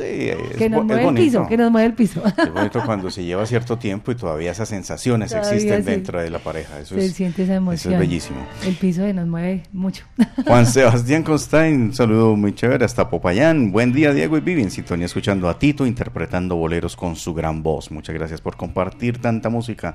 que 0.59 0.71
nos 0.71 0.85
mueve 0.85 1.09
el 1.09 1.15
piso, 1.15 1.47
que 1.47 1.57
nos 1.57 1.71
mueve 1.71 1.87
el 1.87 1.95
piso. 1.95 2.23
es 2.25 2.53
bonito 2.53 2.83
cuando 2.85 3.11
se 3.11 3.25
lleva 3.25 3.47
cierto 3.47 3.79
tiempo 3.79 4.13
y 4.13 4.15
todavía 4.15 4.51
esas 4.51 4.69
sensaciones 4.69 5.33
existen 5.33 5.85
dentro 5.85 6.21
de 6.21 6.31
la 6.31 6.39
pareja. 6.39 6.81
Eso 6.81 6.95
se 6.95 7.07
es, 7.07 7.13
siente 7.15 7.45
esa 7.45 7.55
emoción. 7.55 7.95
Eso 7.95 8.03
es 8.03 8.09
bellísimo. 8.09 8.39
El 8.65 8.75
piso 8.77 9.11
nos 9.13 9.27
mueve 9.27 9.63
mucho. 9.73 10.05
Juan 10.47 10.67
Sebastián 10.67 11.23
Constain, 11.23 11.83
un 11.83 11.95
saludo 11.95 12.37
muy 12.37 12.55
chévere 12.55 12.85
hasta 12.85 13.09
Popayán. 13.09 13.73
Buen 13.73 13.93
día, 13.93 14.13
Diego 14.13 14.37
y 14.37 14.41
Vivi, 14.41 14.63
en 14.63 14.71
sintonía 14.71 15.07
escuchando 15.07 15.49
a 15.49 15.59
Tito 15.59 15.87
interpretando 15.87 16.57
boleros 16.57 16.97
con 16.97 17.17
su 17.17 17.35
gran 17.35 17.63
voz. 17.63 17.91
Muchas 17.91 18.15
gracias 18.15 18.41
por 18.41 18.57
compartir 18.57 19.19
tanta 19.19 19.49
música 19.49 19.95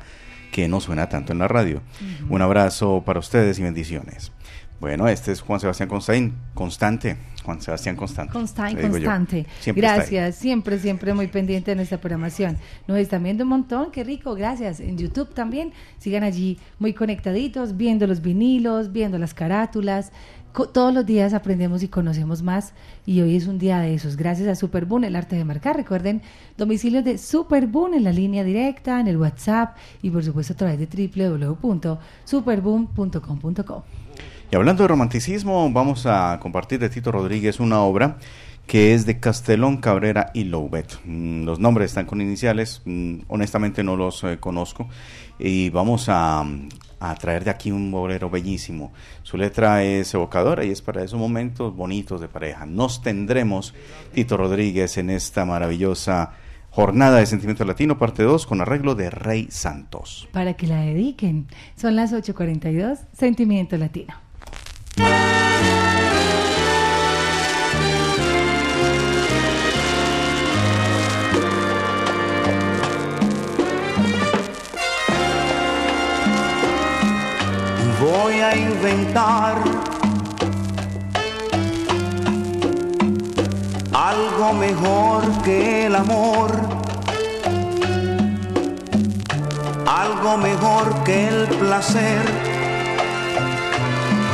que 0.51 0.67
no 0.67 0.79
suena 0.79 1.09
tanto 1.09 1.33
en 1.33 1.39
la 1.39 1.47
radio. 1.47 1.81
Un 2.29 2.41
abrazo 2.41 3.03
para 3.05 3.19
ustedes 3.19 3.59
y 3.59 3.63
bendiciones. 3.63 4.31
Bueno, 4.79 5.07
este 5.07 5.31
es 5.31 5.41
Juan 5.41 5.59
Sebastián 5.59 5.89
Constain, 5.89 6.33
constante. 6.53 7.17
Juan 7.47 7.61
Sebastián 7.61 7.95
Constante. 7.95 8.33
Constante, 8.33 8.89
constante. 8.89 9.45
Gracias, 9.67 10.35
siempre, 10.35 10.77
siempre 10.79 11.13
muy 11.13 11.27
pendiente 11.27 11.71
de 11.71 11.75
nuestra 11.75 11.97
programación. 11.97 12.57
Nos 12.87 12.97
están 12.97 13.23
viendo 13.23 13.45
un 13.45 13.49
montón, 13.49 13.89
qué 13.89 14.03
rico, 14.03 14.35
gracias. 14.35 14.81
En 14.81 14.97
YouTube 14.97 15.33
también, 15.33 15.71
sigan 15.97 16.23
allí 16.23 16.59
muy 16.77 16.93
conectaditos, 16.93 17.77
viendo 17.77 18.05
los 18.05 18.21
vinilos, 18.21 18.91
viendo 18.91 19.17
las 19.17 19.33
carátulas. 19.33 20.11
Todos 20.65 20.93
los 20.93 21.05
días 21.05 21.33
aprendemos 21.33 21.83
y 21.83 21.87
conocemos 21.87 22.41
más 22.41 22.73
y 23.05 23.21
hoy 23.21 23.35
es 23.35 23.45
un 23.45 23.59
día 23.59 23.79
de 23.79 23.93
esos. 23.93 24.17
Gracias 24.17 24.47
a 24.47 24.55
Superboom, 24.55 25.03
el 25.03 25.15
arte 25.15 25.35
de 25.35 25.45
marcar. 25.45 25.75
Recuerden, 25.75 26.23
domicilios 26.57 27.03
de 27.03 27.19
Superboom 27.19 27.93
en 27.93 28.03
la 28.03 28.11
línea 28.11 28.43
directa, 28.43 28.99
en 28.99 29.05
el 29.07 29.17
WhatsApp 29.17 29.77
y 30.01 30.09
por 30.09 30.23
supuesto 30.23 30.53
a 30.53 30.55
través 30.55 30.79
de 30.79 30.87
www.superboom.com.co. 30.87 33.83
Y 34.49 34.55
hablando 34.55 34.83
de 34.83 34.87
romanticismo, 34.87 35.69
vamos 35.71 36.07
a 36.07 36.39
compartir 36.41 36.79
de 36.79 36.89
Tito 36.89 37.11
Rodríguez 37.11 37.59
una 37.59 37.81
obra 37.81 38.17
que 38.65 38.93
es 38.93 39.05
de 39.05 39.19
Castelón, 39.19 39.77
Cabrera 39.77 40.31
y 40.33 40.43
Loubet. 40.43 40.99
Mm, 41.05 41.45
los 41.45 41.59
nombres 41.59 41.91
están 41.91 42.05
con 42.05 42.21
iniciales, 42.21 42.81
mm, 42.85 43.19
honestamente 43.27 43.83
no 43.83 43.95
los 43.95 44.23
eh, 44.23 44.37
conozco. 44.39 44.87
Y 45.39 45.69
vamos 45.69 46.07
a, 46.09 46.45
traer 47.19 47.43
de 47.43 47.51
aquí 47.51 47.71
un 47.71 47.91
bolero 47.91 48.29
bellísimo. 48.29 48.91
Su 49.23 49.37
letra 49.37 49.83
es 49.83 50.13
evocadora 50.13 50.63
y 50.65 50.71
es 50.71 50.81
para 50.81 51.03
esos 51.03 51.19
momentos 51.19 51.75
bonitos 51.75 52.21
de 52.21 52.27
pareja. 52.27 52.65
Nos 52.65 53.01
tendremos, 53.01 53.73
Tito 54.13 54.37
Rodríguez, 54.37 54.97
en 54.97 55.09
esta 55.09 55.45
maravillosa 55.45 56.33
jornada 56.69 57.17
de 57.19 57.25
Sentimiento 57.25 57.65
Latino, 57.65 57.97
parte 57.97 58.23
2, 58.23 58.45
con 58.45 58.61
arreglo 58.61 58.95
de 58.95 59.09
Rey 59.09 59.47
Santos. 59.49 60.27
Para 60.31 60.53
que 60.53 60.67
la 60.67 60.81
dediquen. 60.81 61.47
Son 61.75 61.95
las 61.95 62.13
8.42, 62.13 62.99
Sentimiento 63.13 63.77
Latino. 63.77 64.13
Voy 78.29 78.41
a 78.41 78.57
inventar 78.57 79.55
algo 83.93 84.53
mejor 84.53 85.23
que 85.43 85.85
el 85.85 85.95
amor, 85.95 86.51
algo 89.85 90.37
mejor 90.39 91.03
que 91.05 91.29
el 91.29 91.47
placer 91.55 92.21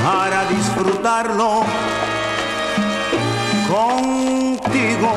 para 0.03 0.45
disfrutarlo 0.45 1.61
contigo. 3.69 5.13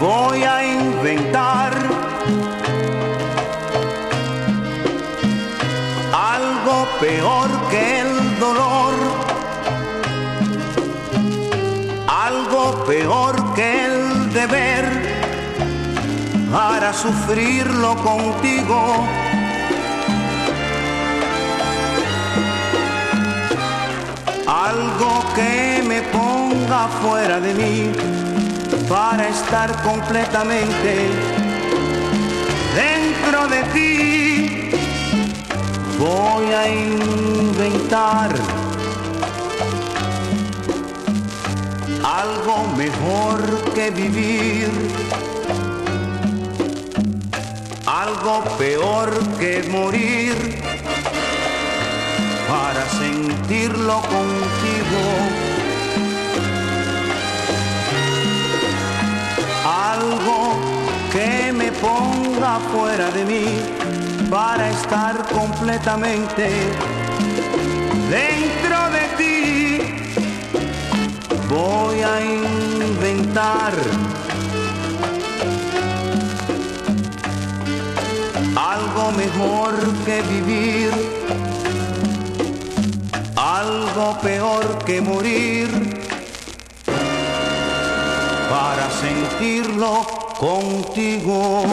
Voy 0.00 0.42
a 0.42 0.66
inventar 0.66 2.05
peor 7.00 7.48
que 7.70 8.00
el 8.00 8.38
dolor, 8.38 8.94
algo 12.08 12.84
peor 12.84 13.54
que 13.54 13.84
el 13.84 14.32
deber 14.32 14.84
para 16.50 16.92
sufrirlo 16.92 17.96
contigo 17.96 19.06
algo 24.46 25.24
que 25.34 25.82
me 25.86 26.02
ponga 26.02 26.88
fuera 27.02 27.40
de 27.40 27.54
mí 27.54 27.92
para 28.88 29.28
estar 29.28 29.70
completamente 29.82 31.08
dentro 32.74 33.48
de 33.48 33.62
ti. 33.74 34.65
Voy 35.98 36.52
a 36.52 36.68
inventar 36.68 38.30
algo 42.04 42.66
mejor 42.76 43.40
que 43.74 43.90
vivir, 43.90 44.68
algo 47.86 48.44
peor 48.58 49.10
que 49.38 49.62
morir 49.70 50.34
para 52.46 52.86
sentirlo 53.00 54.02
contigo. 54.02 55.02
Algo 59.64 60.54
que 61.10 61.52
me 61.54 61.72
ponga 61.72 62.60
fuera 62.70 63.10
de 63.10 63.24
mí 63.24 63.85
para 64.30 64.70
estar 64.70 65.26
completamente 65.28 66.48
dentro 68.10 68.78
de 68.96 69.04
ti. 69.18 69.78
Voy 71.48 72.02
a 72.02 72.20
inventar 72.20 73.72
algo 78.56 79.12
mejor 79.12 79.74
que 80.04 80.22
vivir 80.22 81.16
algo 83.36 84.18
peor 84.20 84.78
que 84.84 85.00
morir 85.00 85.68
para 88.50 88.90
sentirlo 88.90 90.06
contigo. 90.38 91.64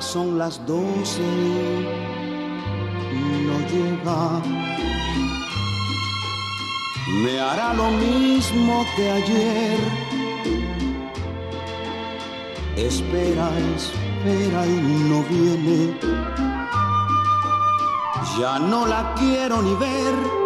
Son 0.00 0.38
las 0.38 0.64
doce 0.66 1.22
no 3.46 3.58
llega. 3.68 4.42
Me 7.22 7.40
hará 7.40 7.74
lo 7.74 7.90
mismo 7.90 8.84
que 8.96 9.10
ayer. 9.10 9.78
Espera, 12.76 13.48
espera 13.76 14.66
y 14.66 14.78
no 15.10 15.22
viene. 15.24 15.98
Ya 18.38 18.58
no 18.58 18.86
la 18.86 19.14
quiero 19.14 19.62
ni 19.62 19.74
ver 19.74 20.43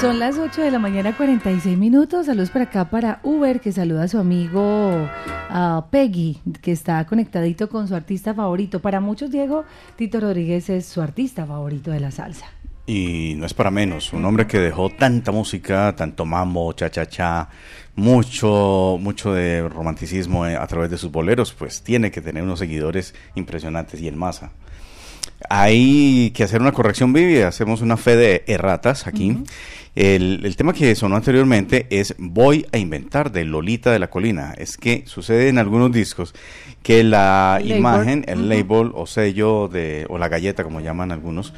Son 0.00 0.20
las 0.20 0.38
8 0.38 0.62
de 0.62 0.70
la 0.70 0.78
mañana, 0.78 1.16
46 1.16 1.76
minutos. 1.76 2.26
Saludos 2.26 2.50
para 2.50 2.66
acá 2.66 2.88
para 2.88 3.18
Uber, 3.24 3.60
que 3.60 3.72
saluda 3.72 4.04
a 4.04 4.08
su 4.08 4.18
amigo 4.18 5.08
Peggy, 5.90 6.40
que 6.62 6.70
está 6.70 7.04
conectadito 7.04 7.68
con 7.68 7.88
su 7.88 7.96
artista 7.96 8.32
favorito. 8.32 8.78
Para 8.78 9.00
muchos, 9.00 9.32
Diego, 9.32 9.64
Tito 9.96 10.20
Rodríguez 10.20 10.70
es 10.70 10.86
su 10.86 11.02
artista 11.02 11.44
favorito 11.46 11.90
de 11.90 11.98
la 11.98 12.12
salsa. 12.12 12.46
Y 12.86 13.34
no 13.38 13.44
es 13.44 13.54
para 13.54 13.72
menos, 13.72 14.12
un 14.12 14.24
hombre 14.24 14.46
que 14.46 14.60
dejó 14.60 14.88
tanta 14.88 15.32
música, 15.32 15.92
tanto 15.96 16.24
mambo, 16.24 16.72
cha-cha-cha, 16.74 17.48
mucho, 17.96 18.98
mucho 19.00 19.34
de 19.34 19.68
romanticismo 19.68 20.46
eh, 20.46 20.56
a 20.56 20.66
través 20.68 20.90
de 20.90 20.96
sus 20.96 21.10
boleros, 21.10 21.52
pues 21.52 21.82
tiene 21.82 22.12
que 22.12 22.20
tener 22.20 22.44
unos 22.44 22.60
seguidores 22.60 23.16
impresionantes 23.34 24.00
y 24.00 24.06
en 24.06 24.16
masa. 24.16 24.52
Hay 25.48 26.30
que 26.34 26.44
hacer 26.44 26.60
una 26.60 26.72
corrección, 26.72 27.12
Vivi, 27.12 27.40
hacemos 27.40 27.80
una 27.80 27.96
fe 27.96 28.16
de 28.16 28.44
erratas 28.46 29.06
aquí. 29.06 29.38
el, 29.94 30.40
el, 30.44 30.56
tema 30.56 30.72
que 30.72 30.94
sonó 30.94 31.16
anteriormente 31.16 31.86
es 31.90 32.14
Voy 32.18 32.66
a 32.72 32.78
inventar 32.78 33.30
de 33.30 33.44
Lolita 33.44 33.92
de 33.92 33.98
la 33.98 34.10
Colina. 34.10 34.54
Es 34.56 34.76
que 34.76 35.04
sucede 35.06 35.48
en 35.48 35.58
algunos 35.58 35.92
discos 35.92 36.34
que 36.82 37.04
la 37.04 37.60
imagen, 37.64 38.24
el 38.28 38.48
label 38.48 38.92
o 38.94 39.06
sello 39.06 39.68
de, 39.68 40.06
o 40.08 40.18
la 40.18 40.28
galleta, 40.28 40.64
como 40.64 40.80
llaman 40.80 41.12
algunos, 41.12 41.52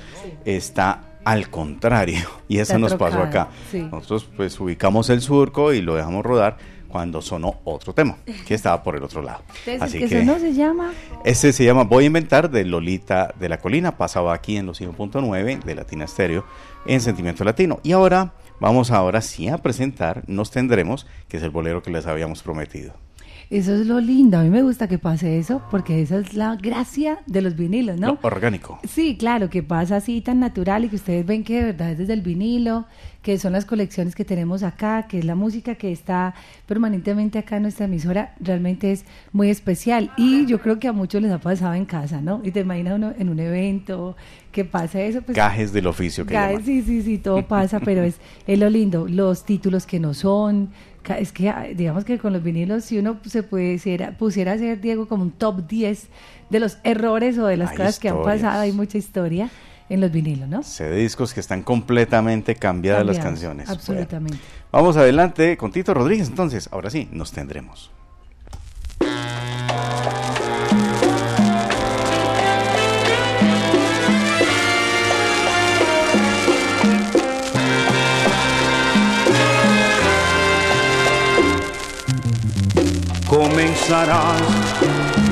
está 0.44 1.02
al 1.24 1.50
contrario. 1.50 2.28
Y 2.48 2.58
eso 2.58 2.78
nos 2.78 2.94
pasó 2.94 3.22
acá. 3.22 3.48
Nosotros 3.72 4.28
pues 4.36 4.58
ubicamos 4.58 5.08
el 5.08 5.20
surco 5.20 5.72
y 5.72 5.80
lo 5.80 5.94
dejamos 5.94 6.26
rodar 6.26 6.58
cuando 6.90 7.22
sonó 7.22 7.60
otro 7.64 7.94
tema 7.94 8.16
que 8.46 8.54
estaba 8.54 8.82
por 8.82 8.96
el 8.96 9.02
otro 9.02 9.22
lado. 9.22 9.42
Así 9.80 10.06
que, 10.06 10.24
no 10.24 10.38
se 10.38 10.52
llama. 10.52 10.92
Ese 11.24 11.52
se 11.52 11.64
llama 11.64 11.84
Voy 11.84 12.04
a 12.04 12.06
inventar 12.08 12.50
de 12.50 12.64
Lolita 12.64 13.32
de 13.38 13.48
la 13.48 13.58
Colina. 13.58 13.96
Pasaba 13.96 14.34
aquí 14.34 14.56
en 14.56 14.66
los 14.66 14.80
100.9 14.80 15.62
de 15.62 15.74
Latina 15.74 16.04
Estéreo 16.04 16.44
en 16.86 17.00
Sentimiento 17.00 17.44
Latino. 17.44 17.80
Y 17.82 17.92
ahora 17.92 18.32
vamos 18.58 18.90
ahora 18.90 19.20
sí 19.20 19.48
a 19.48 19.58
presentar 19.58 20.22
Nos 20.26 20.50
Tendremos, 20.50 21.06
que 21.28 21.36
es 21.36 21.42
el 21.42 21.50
bolero 21.50 21.82
que 21.82 21.90
les 21.90 22.06
habíamos 22.06 22.42
prometido. 22.42 22.92
Eso 23.50 23.74
es 23.74 23.84
lo 23.84 23.98
lindo. 23.98 24.38
A 24.38 24.44
mí 24.44 24.48
me 24.48 24.62
gusta 24.62 24.86
que 24.86 24.98
pase 24.98 25.36
eso 25.38 25.60
porque 25.72 26.00
esa 26.00 26.18
es 26.18 26.34
la 26.34 26.54
gracia 26.54 27.18
de 27.26 27.42
los 27.42 27.56
vinilos, 27.56 27.98
¿no? 27.98 28.16
orgánico. 28.22 28.78
Sí, 28.88 29.16
claro, 29.18 29.50
que 29.50 29.64
pasa 29.64 29.96
así 29.96 30.20
tan 30.20 30.38
natural 30.38 30.84
y 30.84 30.88
que 30.88 30.94
ustedes 30.94 31.26
ven 31.26 31.42
que 31.42 31.56
de 31.56 31.64
verdad 31.64 31.90
es 31.90 31.98
desde 31.98 32.12
el 32.12 32.22
vinilo, 32.22 32.86
que 33.22 33.38
son 33.38 33.52
las 33.52 33.64
colecciones 33.64 34.14
que 34.14 34.24
tenemos 34.24 34.62
acá, 34.62 35.06
que 35.08 35.18
es 35.18 35.24
la 35.24 35.34
música 35.34 35.74
que 35.74 35.90
está 35.90 36.34
permanentemente 36.66 37.40
acá 37.40 37.56
en 37.56 37.62
nuestra 37.62 37.86
emisora, 37.86 38.34
realmente 38.38 38.92
es 38.92 39.04
muy 39.32 39.50
especial. 39.50 40.12
Y 40.16 40.46
yo 40.46 40.60
creo 40.60 40.78
que 40.78 40.86
a 40.86 40.92
muchos 40.92 41.20
les 41.20 41.32
ha 41.32 41.40
pasado 41.40 41.74
en 41.74 41.86
casa, 41.86 42.20
¿no? 42.20 42.40
Y 42.44 42.52
te 42.52 42.60
imaginas 42.60 42.94
uno 42.94 43.12
en 43.18 43.28
un 43.28 43.40
evento 43.40 44.16
que 44.52 44.64
pasa 44.64 45.00
eso. 45.02 45.22
Pues, 45.22 45.36
Gajes 45.36 45.72
del 45.72 45.88
oficio 45.88 46.24
que 46.24 46.34
gajes, 46.34 46.64
Sí, 46.64 46.82
sí, 46.82 47.02
sí, 47.02 47.18
todo 47.18 47.46
pasa, 47.46 47.80
pero 47.80 48.02
es, 48.02 48.16
es 48.46 48.58
lo 48.58 48.70
lindo. 48.70 49.06
Los 49.08 49.44
títulos 49.44 49.86
que 49.86 49.98
no 49.98 50.14
son, 50.14 50.70
es 51.18 51.32
que 51.32 51.74
digamos 51.76 52.04
que 52.04 52.18
con 52.18 52.32
los 52.32 52.42
vinilos, 52.42 52.84
si 52.84 52.98
uno 52.98 53.18
se 53.26 53.42
pusiera, 53.42 54.16
pusiera 54.16 54.52
a 54.52 54.54
hacer, 54.54 54.80
Diego, 54.80 55.08
como 55.08 55.22
un 55.22 55.32
top 55.32 55.66
10 55.66 56.08
de 56.50 56.60
los 56.60 56.78
errores 56.84 57.38
o 57.38 57.46
de 57.46 57.56
las 57.56 57.70
cosas 57.70 57.98
que 57.98 58.08
han 58.08 58.22
pasado, 58.22 58.60
hay 58.60 58.72
mucha 58.72 58.98
historia 58.98 59.50
en 59.88 60.00
los 60.00 60.12
vinilos, 60.12 60.48
¿no? 60.48 60.62
Sé 60.62 60.84
de 60.84 60.96
discos 60.96 61.34
que 61.34 61.40
están 61.40 61.62
completamente 61.62 62.54
cambiadas 62.54 63.04
las 63.04 63.18
canciones. 63.18 63.68
Absolutamente. 63.68 64.38
vamos 64.70 64.96
adelante 64.96 65.56
con 65.56 65.72
Tito 65.72 65.94
Rodríguez, 65.94 66.28
entonces, 66.28 66.68
ahora 66.70 66.90
sí, 66.90 67.08
nos 67.10 67.32
tendremos. 67.32 67.90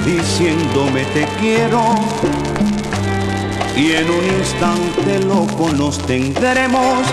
Diciéndome 0.05 1.05
te 1.15 1.25
quiero 1.39 1.95
y 3.77 3.93
en 3.93 4.11
un 4.11 4.25
instante 4.37 5.21
loco 5.21 5.71
nos 5.77 5.97
tendremos 6.09 7.07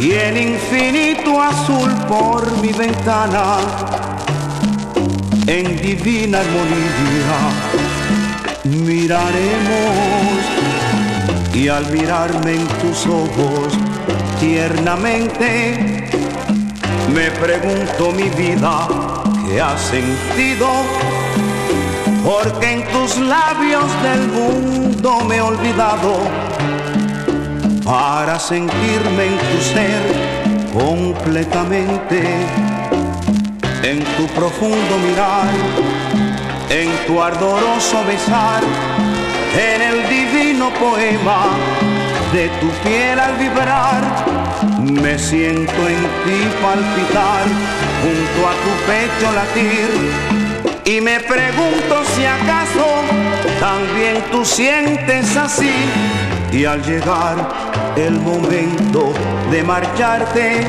y 0.00 0.12
el 0.12 0.38
infinito 0.38 1.42
azul 1.42 1.92
por 2.08 2.50
mi 2.62 2.72
ventana 2.72 3.58
en 5.46 5.76
divina 5.82 6.38
armonía 6.40 7.50
miraremos 8.82 10.38
y 11.52 11.68
al 11.68 11.84
mirarme 11.92 12.54
en 12.54 12.66
tus 12.66 13.06
ojos 13.06 13.74
tiernamente 14.40 16.08
me 17.14 17.30
pregunto 17.32 18.10
mi 18.12 18.30
vida 18.30 19.03
que 19.54 19.60
has 19.60 19.80
sentido, 19.82 20.66
porque 22.24 22.72
en 22.72 22.84
tus 22.88 23.18
labios 23.18 23.84
del 24.02 24.26
mundo 24.26 25.20
me 25.28 25.36
he 25.36 25.40
olvidado 25.40 26.18
para 27.84 28.36
sentirme 28.40 29.26
en 29.26 29.38
tu 29.38 29.58
ser 29.62 30.02
completamente, 30.72 32.20
en 33.84 34.02
tu 34.16 34.26
profundo 34.34 34.98
mirar, 35.06 35.46
en 36.68 36.90
tu 37.06 37.22
ardoroso 37.22 38.04
besar, 38.08 38.60
en 39.54 39.82
el 39.82 40.08
divino 40.08 40.70
poema 40.70 41.44
de 42.32 42.48
tu 42.58 42.68
piel 42.82 43.20
al 43.20 43.36
vibrar, 43.36 44.23
me 44.92 45.18
siento 45.18 45.72
en 45.88 46.02
ti 46.24 46.40
palpitar, 46.60 47.44
junto 48.02 48.48
a 48.48 48.54
tu 48.62 48.72
pecho 48.86 49.32
latir, 49.32 49.90
y 50.84 51.00
me 51.00 51.20
pregunto 51.20 52.02
si 52.14 52.24
acaso 52.24 53.02
también 53.60 54.22
tú 54.30 54.44
sientes 54.44 55.36
así, 55.36 55.72
y 56.52 56.64
al 56.64 56.82
llegar 56.82 57.36
el 57.96 58.20
momento 58.20 59.12
de 59.50 59.62
marcharte, 59.62 60.66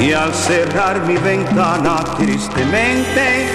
y 0.00 0.12
al 0.12 0.32
cerrar 0.34 1.00
mi 1.06 1.16
ventana 1.16 2.04
tristemente, 2.18 3.48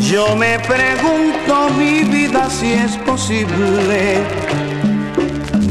yo 0.00 0.34
me 0.36 0.58
pregunto 0.58 1.70
mi 1.78 2.02
vida 2.02 2.48
si 2.50 2.72
es 2.72 2.96
posible 2.98 4.41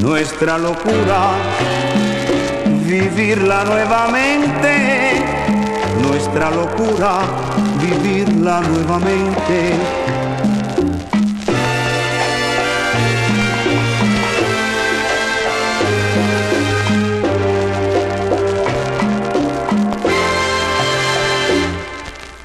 nuestra 0.01 0.57
locura, 0.57 1.33
vivirla 2.85 3.63
nuevamente, 3.65 5.23
nuestra 6.01 6.49
locura, 6.49 7.19
vivirla 7.79 8.61
nuevamente. 8.61 9.75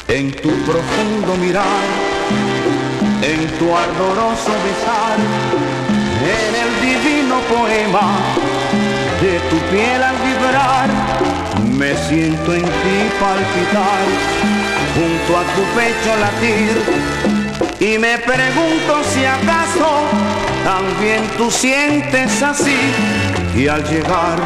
En 0.08 0.32
tu 0.32 0.50
profundo 0.64 1.36
mirar, 1.40 1.84
en 3.22 3.58
tu 3.58 3.74
ardoroso 3.74 4.52
besar, 4.66 5.16
en 6.22 6.54
el 6.54 6.80
divino 6.80 7.15
poema 7.48 8.06
de 9.20 9.38
tu 9.50 9.56
piel 9.70 10.02
al 10.02 10.16
vibrar, 10.16 10.88
me 11.78 11.94
siento 12.08 12.54
en 12.54 12.62
ti 12.62 12.98
palpitar, 13.20 14.04
junto 14.94 15.38
a 15.38 15.44
tu 15.54 15.62
pecho 15.74 16.12
latir, 16.24 16.74
y 17.80 17.98
me 17.98 18.18
pregunto 18.18 19.02
si 19.12 19.24
acaso 19.24 20.02
también 20.64 21.22
tú 21.36 21.50
sientes 21.50 22.42
así, 22.42 22.76
y 23.56 23.68
al 23.68 23.84
llegar 23.84 24.38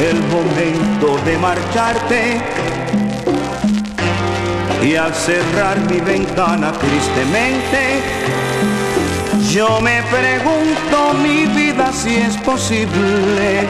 el 0.00 0.20
momento 0.34 1.18
de 1.24 1.38
marcharte, 1.38 2.40
y 4.82 4.94
al 4.94 5.14
cerrar 5.14 5.78
mi 5.90 6.00
ventana 6.00 6.72
tristemente, 6.72 8.00
yo 9.52 9.80
me 9.80 10.02
pregunto 10.04 11.14
mi 11.22 11.46
vida 11.46 11.92
si 11.92 12.16
es 12.16 12.36
posible 12.38 13.66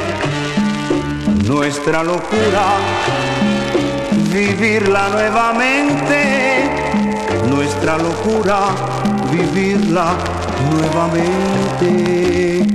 nuestra 1.47 2.03
locura, 2.03 2.77
vivirla 4.33 5.09
nuevamente, 5.11 6.65
nuestra 7.49 7.99
locura, 7.99 8.69
vivirla 9.31 10.15
nuevamente. 10.71 12.67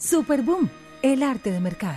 Superboom, 0.00 0.68
el 1.02 1.22
arte 1.22 1.50
de 1.50 1.60
mercar. 1.60 1.96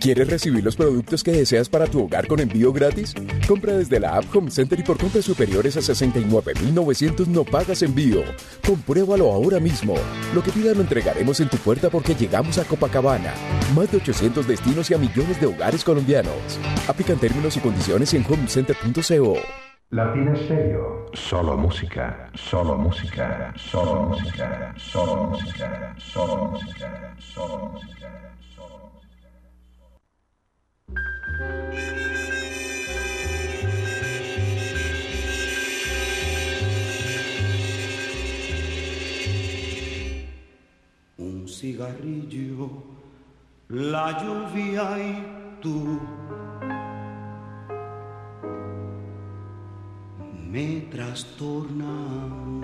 ¿Quieres 0.00 0.28
recibir 0.28 0.64
los 0.64 0.76
productos 0.76 1.22
que 1.22 1.30
deseas 1.30 1.68
para 1.68 1.86
tu 1.86 2.02
hogar 2.02 2.26
con 2.26 2.40
envío 2.40 2.72
gratis? 2.72 3.14
Compra 3.46 3.74
desde 3.74 4.00
la 4.00 4.16
app 4.16 4.34
Home 4.34 4.50
Center 4.50 4.80
y 4.80 4.82
por 4.82 4.96
compras 4.96 5.26
superiores 5.26 5.76
a 5.76 5.80
69.900 5.80 7.26
no 7.26 7.44
pagas 7.44 7.82
envío. 7.82 8.22
Compruébalo 8.66 9.30
ahora 9.30 9.60
mismo. 9.60 9.94
Lo 10.34 10.42
que 10.42 10.52
pidas 10.52 10.74
lo 10.74 10.82
entregaremos 10.82 11.40
en 11.40 11.50
tu 11.50 11.58
puerta 11.58 11.90
porque 11.90 12.14
llegamos 12.14 12.56
a 12.56 12.64
Copacabana. 12.64 13.34
Más 13.76 13.92
de 13.92 13.98
800 13.98 14.48
destinos 14.48 14.90
y 14.90 14.94
a 14.94 14.98
millones 14.98 15.38
de 15.38 15.48
hogares 15.48 15.84
colombianos. 15.84 16.58
Aplican 16.88 17.18
términos 17.18 17.58
y 17.58 17.60
condiciones 17.60 18.14
en 18.14 18.24
homecenter.co. 18.24 19.36
Latina 19.90 20.34
Stereo. 20.34 21.10
Solo 21.12 21.58
música, 21.58 22.30
solo 22.34 22.78
música, 22.78 23.52
solo 23.56 24.04
música, 24.04 24.72
solo 24.78 25.24
música, 25.24 25.94
solo 25.98 26.44
música, 26.46 27.16
solo 27.18 27.72
música. 27.74 28.29
Un 28.29 28.29
cigarrillo, 41.70 42.68
la 43.68 44.20
lluvia 44.20 44.98
y 44.98 45.60
tú 45.60 46.00
me 50.50 50.80
trastornan. 50.90 52.60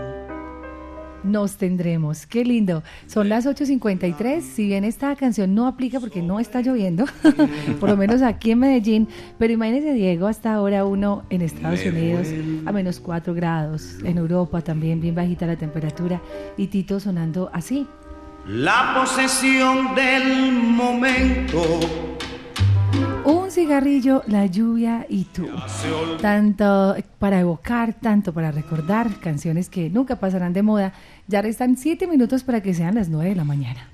Nos 1.22 1.56
tendremos, 1.56 2.26
qué 2.26 2.44
lindo. 2.44 2.82
Son 3.06 3.28
las 3.28 3.46
8.53, 3.46 4.40
si 4.40 4.66
bien 4.66 4.84
esta 4.84 5.14
canción 5.16 5.54
no 5.54 5.66
aplica 5.66 5.98
porque 5.98 6.22
no 6.22 6.38
está 6.38 6.60
lloviendo, 6.60 7.04
por 7.80 7.88
lo 7.90 7.96
menos 7.96 8.22
aquí 8.22 8.52
en 8.52 8.60
Medellín, 8.60 9.08
pero 9.38 9.52
imagínese 9.52 9.92
Diego, 9.92 10.26
hasta 10.28 10.54
ahora 10.54 10.84
uno 10.84 11.24
en 11.30 11.42
Estados 11.42 11.84
Unidos 11.84 12.28
a 12.64 12.72
menos 12.72 13.00
4 13.00 13.34
grados, 13.34 13.98
en 14.04 14.18
Europa 14.18 14.62
también 14.62 15.00
bien 15.00 15.14
bajita 15.14 15.46
la 15.46 15.56
temperatura 15.56 16.20
y 16.56 16.68
Tito 16.68 17.00
sonando 17.00 17.50
así. 17.52 17.86
La 18.48 18.94
posesión 18.94 19.96
del 19.96 20.52
momento. 20.52 21.80
Un 23.24 23.50
cigarrillo, 23.50 24.22
la 24.28 24.46
lluvia 24.46 25.04
y 25.08 25.24
tú. 25.24 25.48
Tanto 26.20 26.94
para 27.18 27.40
evocar, 27.40 27.94
tanto 27.94 28.32
para 28.32 28.52
recordar 28.52 29.18
canciones 29.18 29.68
que 29.68 29.90
nunca 29.90 30.20
pasarán 30.20 30.52
de 30.52 30.62
moda. 30.62 30.92
Ya 31.26 31.42
restan 31.42 31.76
siete 31.76 32.06
minutos 32.06 32.44
para 32.44 32.62
que 32.62 32.72
sean 32.72 32.94
las 32.94 33.08
nueve 33.08 33.30
de 33.30 33.36
la 33.36 33.42
mañana. 33.42 33.88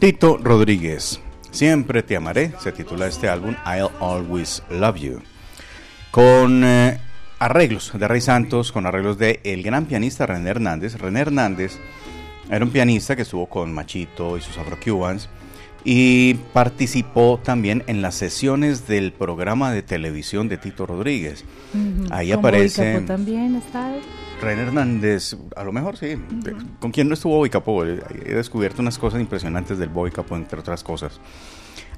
Tito 0.00 0.36
Rodríguez, 0.42 1.20
Siempre 1.52 2.02
te 2.02 2.16
amaré, 2.16 2.50
se 2.58 2.72
titula 2.72 3.06
este 3.06 3.28
álbum 3.28 3.54
I'll 3.64 3.88
Always 4.00 4.64
Love 4.68 4.96
You. 4.96 5.22
Con 6.10 6.64
eh, 6.64 6.98
arreglos 7.38 7.92
de 7.94 8.08
Rey 8.08 8.20
Santos, 8.20 8.72
con 8.72 8.86
arreglos 8.86 9.18
de 9.18 9.38
el 9.44 9.62
gran 9.62 9.86
pianista 9.86 10.26
René 10.26 10.50
Hernández. 10.50 10.96
René 10.98 11.20
Hernández 11.20 11.78
era 12.50 12.64
un 12.64 12.70
pianista 12.70 13.16
que 13.16 13.22
estuvo 13.22 13.46
con 13.46 13.72
Machito 13.72 14.36
y 14.36 14.40
sus 14.40 14.58
Afro-Cubans 14.58 15.28
y 15.84 16.34
participó 16.52 17.38
también 17.42 17.84
en 17.86 18.00
las 18.00 18.14
sesiones 18.14 18.88
del 18.88 19.12
programa 19.12 19.70
de 19.70 19.82
televisión 19.82 20.48
de 20.48 20.56
Tito 20.56 20.86
Rodríguez. 20.86 21.44
Ujú. 21.74 22.06
Ahí 22.10 22.30
Con 22.30 22.38
aparece 22.38 23.00
también 23.02 23.56
estado. 23.56 23.96
René 24.40 24.62
Hernández, 24.62 25.36
a 25.54 25.62
lo 25.62 25.72
mejor 25.72 25.96
sí. 25.96 26.16
¿Con 26.80 26.90
quién 26.90 27.08
no 27.08 27.14
estuvo 27.14 27.36
Bobby 27.36 27.50
Capó? 27.50 27.84
He 27.84 28.34
descubierto 28.34 28.82
unas 28.82 28.98
cosas 28.98 29.20
impresionantes 29.20 29.78
del 29.78 29.90
Bobby 29.90 30.10
Capó, 30.10 30.36
entre 30.36 30.58
otras 30.58 30.82
cosas. 30.82 31.20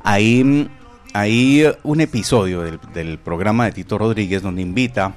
Ahí 0.02 0.68
hay 1.12 1.64
un 1.82 2.00
episodio 2.00 2.62
del, 2.62 2.78
del 2.92 3.18
programa 3.18 3.66
de 3.66 3.72
Tito 3.72 3.98
Rodríguez 3.98 4.42
donde 4.42 4.62
invita 4.62 5.14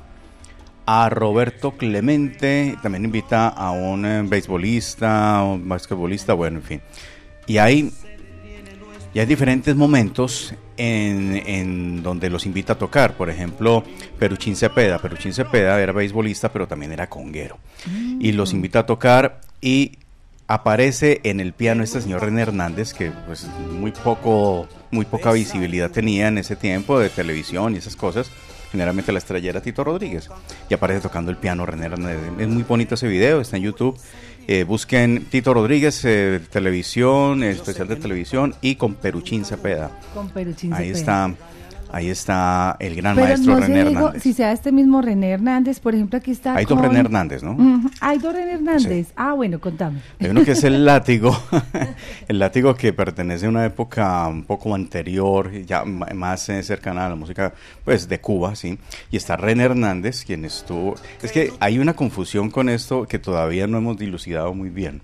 a 0.91 1.07
Roberto 1.07 1.77
Clemente, 1.77 2.75
también 2.81 3.05
invita 3.05 3.47
a 3.49 3.69
un 3.69 4.07
eh, 4.07 4.23
beisbolista, 4.23 5.43
un 5.43 5.69
basquetbolista, 5.69 6.33
bueno, 6.33 6.57
en 6.57 6.63
fin. 6.63 6.81
Y 7.45 7.59
hay, 7.59 7.93
y 9.13 9.19
hay 9.19 9.25
diferentes 9.27 9.75
momentos 9.75 10.55
en, 10.77 11.43
en 11.45 12.01
donde 12.01 12.31
los 12.31 12.47
invita 12.47 12.73
a 12.73 12.77
tocar. 12.79 13.13
Por 13.13 13.29
ejemplo, 13.29 13.83
Peruchín 14.17 14.55
Cepeda. 14.55 14.97
Peruchín 14.97 15.31
Cepeda 15.31 15.79
era 15.79 15.91
beisbolista, 15.91 16.51
pero 16.51 16.67
también 16.67 16.91
era 16.91 17.07
conguero. 17.07 17.59
Y 18.19 18.31
los 18.31 18.51
invita 18.51 18.79
a 18.79 18.85
tocar 18.87 19.41
y 19.61 19.99
aparece 20.47 21.21
en 21.23 21.39
el 21.39 21.53
piano 21.53 21.83
este 21.83 22.01
señor 22.01 22.23
René 22.23 22.41
Hernández, 22.41 22.95
que 22.95 23.11
pues 23.27 23.45
muy 23.73 23.91
poco, 23.91 24.67
muy 24.89 25.05
poca 25.05 25.31
visibilidad 25.33 25.91
tenía 25.91 26.29
en 26.29 26.39
ese 26.39 26.55
tiempo 26.55 26.97
de 26.97 27.11
televisión 27.11 27.75
y 27.75 27.77
esas 27.77 27.95
cosas. 27.95 28.31
Generalmente 28.71 29.11
la 29.11 29.17
estrella 29.19 29.49
era 29.49 29.61
Tito 29.61 29.83
Rodríguez. 29.83 30.29
Y 30.69 30.73
aparece 30.73 31.01
tocando 31.01 31.31
el 31.31 31.37
piano 31.37 31.65
René 31.65 31.87
Hernández. 31.87 32.19
Es 32.39 32.47
muy 32.47 32.63
bonito 32.63 32.95
ese 32.95 33.07
video, 33.07 33.41
está 33.41 33.57
en 33.57 33.63
YouTube. 33.63 33.99
Eh, 34.47 34.63
busquen 34.63 35.25
Tito 35.25 35.53
Rodríguez, 35.53 36.03
eh, 36.05 36.39
televisión, 36.51 37.43
eh, 37.43 37.51
especial 37.51 37.87
de 37.87 37.95
televisión 37.97 38.55
y 38.61 38.75
con 38.75 38.95
Peruchín 38.95 39.45
Cepeda. 39.45 39.91
Con 40.13 40.29
Peruchín 40.29 40.73
Ahí 40.73 40.87
Cepeda. 40.87 40.99
está, 40.99 41.35
ahí 41.91 42.09
está 42.09 42.75
el 42.79 42.95
gran 42.95 43.15
Pero 43.15 43.27
maestro 43.27 43.53
no 43.53 43.59
René 43.59 43.83
digo, 43.85 43.99
Hernández. 43.99 44.23
si 44.23 44.33
sea 44.33 44.51
este 44.51 44.71
mismo 44.71 45.01
René 45.01 45.29
Hernández, 45.31 45.79
por 45.79 45.95
ejemplo, 45.95 46.17
aquí 46.17 46.31
está. 46.31 46.55
Hay 46.55 46.65
dos 46.65 46.77
con- 46.79 46.87
René 46.87 46.99
Hernández, 46.99 47.43
¿no? 47.43 47.51
Ujú, 47.53 47.89
Hay 48.01 48.17
dos 48.19 48.33
René 48.33 48.53
Hernández. 48.53 49.07
Ah, 49.15 49.33
bueno, 49.33 49.59
contame. 49.59 49.99
Hay 50.19 50.27
uno 50.29 50.43
que 50.43 50.51
es 50.51 50.63
el 50.63 50.85
látigo, 50.85 51.37
el 52.27 52.39
látigo 52.39 52.75
que 52.75 52.93
pertenece 52.93 53.45
a 53.45 53.49
una 53.49 53.65
época 53.65 54.27
un 54.27 54.43
poco 54.43 54.73
anterior, 54.75 55.51
ya 55.65 55.83
más 55.85 56.49
eh, 56.49 56.61
cercana 56.63 57.05
a 57.05 57.09
la 57.09 57.15
música 57.15 57.53
pues 57.83 58.07
de 58.07 58.19
Cuba, 58.19 58.55
sí. 58.55 58.77
Y 59.11 59.17
está 59.17 59.37
René 59.37 59.63
Hernández, 59.63 60.23
quien 60.25 60.45
estuvo. 60.45 60.95
Es 61.21 61.31
que 61.31 61.53
hay 61.59 61.79
una 61.79 61.93
confusión 61.93 62.49
con 62.49 62.69
esto 62.69 63.05
que 63.07 63.19
todavía 63.19 63.67
no 63.67 63.77
hemos 63.77 63.97
dilucidado 63.97 64.53
muy 64.53 64.69
bien, 64.69 65.01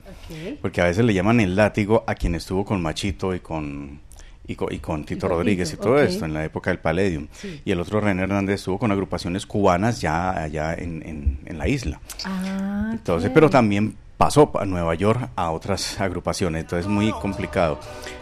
porque 0.62 0.82
a 0.82 0.86
veces 0.86 1.06
le 1.06 1.14
llaman 1.14 1.40
el 1.40 1.56
látigo 1.56 2.04
a 2.08 2.16
quien 2.16 2.36
estuvo 2.36 2.66
con 2.66 2.82
Machito 2.82 3.34
y 3.36 3.40
con 3.40 4.00
y 4.48 4.56
con, 4.56 4.74
y 4.74 4.80
con 4.80 5.04
Tito 5.06 5.28
Rodríguez 5.28 5.74
y 5.74 5.78
todo 5.78 6.00
esto 6.00 6.26
en 6.26 6.34
la 6.34 6.44
época 6.46 6.70
del 6.70 6.80
Palladium. 6.80 7.28
Sí. 7.32 7.62
Y 7.66 7.72
el 7.72 7.80
otro 7.80 8.00
René 8.02 8.24
Hernández 8.24 8.56
estuvo 8.56 8.78
con 8.80 8.92
agrupaciones 8.92 9.46
cubanas 9.46 10.02
ya 10.02 10.32
allá 10.32 10.74
en, 10.74 11.02
en- 11.06 11.40
en 11.46 11.58
la 11.58 11.68
isla. 11.68 12.00
Ah, 12.26 12.90
Entonces, 12.92 13.32
pero 13.34 13.50
también 13.50 13.96
pasó 14.18 14.52
a 14.60 14.66
Nueva 14.66 14.96
York 14.96 15.30
a 15.36 15.52
otras 15.52 16.00
agrupaciones, 16.02 16.62
entonces 16.62 16.88
muy 16.88 17.12
complicado. 17.12 17.80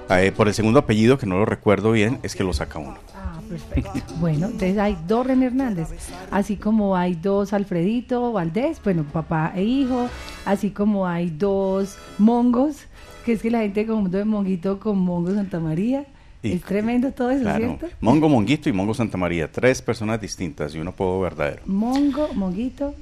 Eh, 0.09 0.31
por 0.35 0.47
el 0.47 0.53
segundo 0.53 0.79
apellido, 0.79 1.17
que 1.17 1.25
no 1.25 1.37
lo 1.37 1.45
recuerdo 1.45 1.91
bien, 1.91 2.19
es 2.23 2.35
que 2.35 2.43
lo 2.43 2.53
saca 2.53 2.79
uno. 2.79 2.97
Ah, 3.15 3.39
perfecto. 3.47 3.91
Bueno, 4.19 4.45
entonces 4.47 4.77
hay 4.77 4.97
dos 5.07 5.25
René 5.27 5.47
Hernández, 5.47 5.89
así 6.31 6.55
como 6.55 6.95
hay 6.95 7.15
dos 7.15 7.51
Alfredito 7.53 8.31
Valdés, 8.31 8.79
bueno, 8.83 9.03
papá 9.03 9.51
e 9.55 9.63
hijo, 9.63 10.09
así 10.45 10.71
como 10.71 11.05
hay 11.07 11.29
dos 11.29 11.97
Mongos, 12.17 12.85
que 13.23 13.33
es 13.33 13.41
que 13.41 13.49
la 13.51 13.59
gente 13.61 13.85
confunde 13.85 14.19
de 14.19 14.25
Monguito 14.25 14.79
con 14.79 14.99
Mongo 14.99 15.33
Santa 15.33 15.59
María. 15.59 16.05
Y- 16.41 16.51
es 16.53 16.61
tremendo 16.61 17.11
todo 17.11 17.31
eso, 17.31 17.41
Claro, 17.43 17.77
¿cierto? 17.79 17.87
Mongo 18.01 18.27
Monguito 18.27 18.67
y 18.69 18.73
Mongo 18.73 18.93
Santa 18.93 19.17
María, 19.17 19.49
tres 19.51 19.81
personas 19.81 20.19
distintas 20.19 20.75
y 20.75 20.79
un 20.79 20.89
apodo 20.89 21.21
verdadero. 21.21 21.61
Mongo, 21.65 22.33
Monguito 22.33 22.93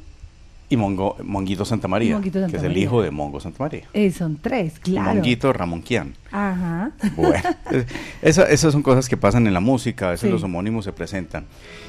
Y 0.69 0.77
Mongo, 0.77 1.17
Monguito 1.23 1.65
Santa 1.65 1.87
María, 1.89 2.13
Monguito 2.13 2.39
Santa 2.39 2.51
que 2.51 2.57
es 2.57 2.63
el 2.63 2.69
María. 2.69 2.83
hijo 2.83 3.01
de 3.01 3.11
Mongo 3.11 3.39
Santa 3.41 3.61
María. 3.63 3.83
Eh, 3.93 4.09
son 4.11 4.37
tres, 4.37 4.79
claro. 4.79 5.13
Monguito 5.15 5.51
Ramón 5.51 5.81
Quian. 5.81 6.13
Ajá. 6.31 6.91
Bueno, 7.17 7.33
eh, 7.71 7.85
esa- 8.21 8.45
esas 8.49 8.71
son 8.71 8.81
cosas 8.81 9.09
que 9.09 9.17
pasan 9.17 9.47
en 9.47 9.53
la 9.53 9.59
música, 9.59 10.07
a 10.07 10.11
veces 10.11 10.27
Sí. 10.27 10.31
los 10.31 10.43
homónimos 10.43 10.85
se 10.85 10.93
presentan. 10.93 11.43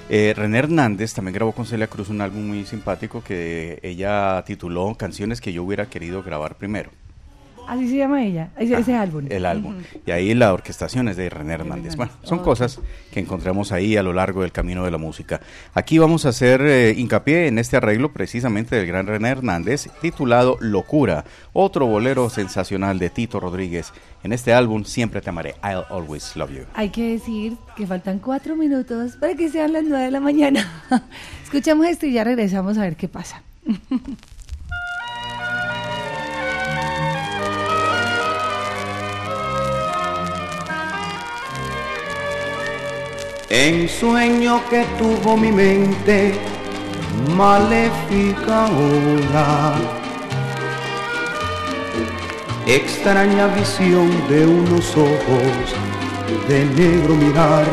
Eh, 0.09 0.33
René 0.37 0.59
Hernández 0.59 1.15
también 1.15 1.35
grabó 1.35 1.53
con 1.53 1.65
Celia 1.67 1.87
Cruz 1.87 2.09
un 2.09 2.21
álbum 2.23 2.45
muy 2.49 2.65
simpático 2.65 3.23
que 3.23 3.79
ella 3.85 4.43
tituló 4.47 4.95
Canciones 4.97 5.41
que 5.41 5.53
yo 5.53 5.63
hubiera 5.63 5.87
querido 5.87 6.23
grabar 6.25 6.57
primero. 6.57 6.91
Así 7.69 7.89
se 7.89 7.97
llama 7.97 8.25
ella, 8.25 8.51
ese, 8.59 8.75
ese 8.75 8.95
álbum. 8.95 9.27
El 9.29 9.47
álbum. 9.47 9.77
Y 10.07 10.11
ahí 10.11 10.35
la 10.35 10.53
orquestación 10.53 11.09
es 11.09 11.17
de 11.17 11.31
René 11.31 11.55
Hernández. 11.55 11.97
Bueno, 11.97 12.13
son 12.23 12.41
cosas 12.41 12.81
que 13.13 13.21
encontramos 13.21 13.73
ahí 13.73 13.97
a 13.97 14.03
lo 14.03 14.13
largo 14.13 14.43
del 14.43 14.53
camino 14.53 14.85
de 14.85 14.91
la 14.91 14.99
música. 14.99 15.41
Aquí 15.75 15.99
vamos 15.99 16.27
a 16.27 16.31
hacer 16.31 16.61
eh, 16.63 16.95
hincapié 16.97 17.47
en 17.47 17.59
este 17.59 17.77
arreglo 17.77 18.13
precisamente 18.13 18.77
del 18.77 18.87
gran 18.87 19.07
René 19.07 19.29
Hernández 19.31 19.89
titulado 20.01 20.57
Locura, 20.61 21.25
otro 21.53 21.87
bolero 21.87 22.31
sensacional 22.31 22.99
de 22.99 23.11
Tito 23.11 23.41
Rodríguez. 23.41 23.93
En 24.23 24.33
este 24.33 24.53
álbum 24.53 24.85
Siempre 24.85 25.21
te 25.21 25.31
amaré, 25.31 25.55
I'll 25.65 25.85
always 25.91 26.37
love 26.37 26.51
you. 26.51 26.65
Hay 26.75 26.91
que 26.91 27.13
decir 27.13 27.57
que 27.77 27.87
faltan 27.87 28.19
cuatro 28.19 28.57
minutos 28.57 29.17
para 29.17 29.35
que 29.35 29.49
sean 29.49 29.73
las 29.73 29.85
nueve 29.85 30.05
de 30.05 30.11
la 30.11 30.21
mañana. 30.21 30.83
Escuchamos 31.43 31.87
esto 31.87 32.07
y 32.07 32.13
ya 32.13 32.25
regresamos 32.25 32.79
a 32.79 32.83
ver 32.83 32.97
qué 32.97 33.09
pasa. 33.09 33.43
En 43.55 43.87
sueño 43.87 44.63
que 44.71 44.83
tuvo 44.99 45.37
mi 45.37 45.53
mente, 45.53 46.33
maléfica 47.37 48.65
hora. 48.65 49.75
Extraña 52.67 53.49
visión 53.49 54.11
de 54.31 54.47
unos 54.47 54.97
ojos 54.97 55.77
de 56.49 56.65
negro 56.65 57.15
mirar. 57.15 57.67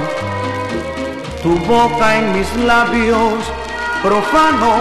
Tu 1.41 1.55
boca 1.59 2.17
en 2.17 2.33
mis 2.33 2.53
labios, 2.57 3.35
profano. 4.03 4.73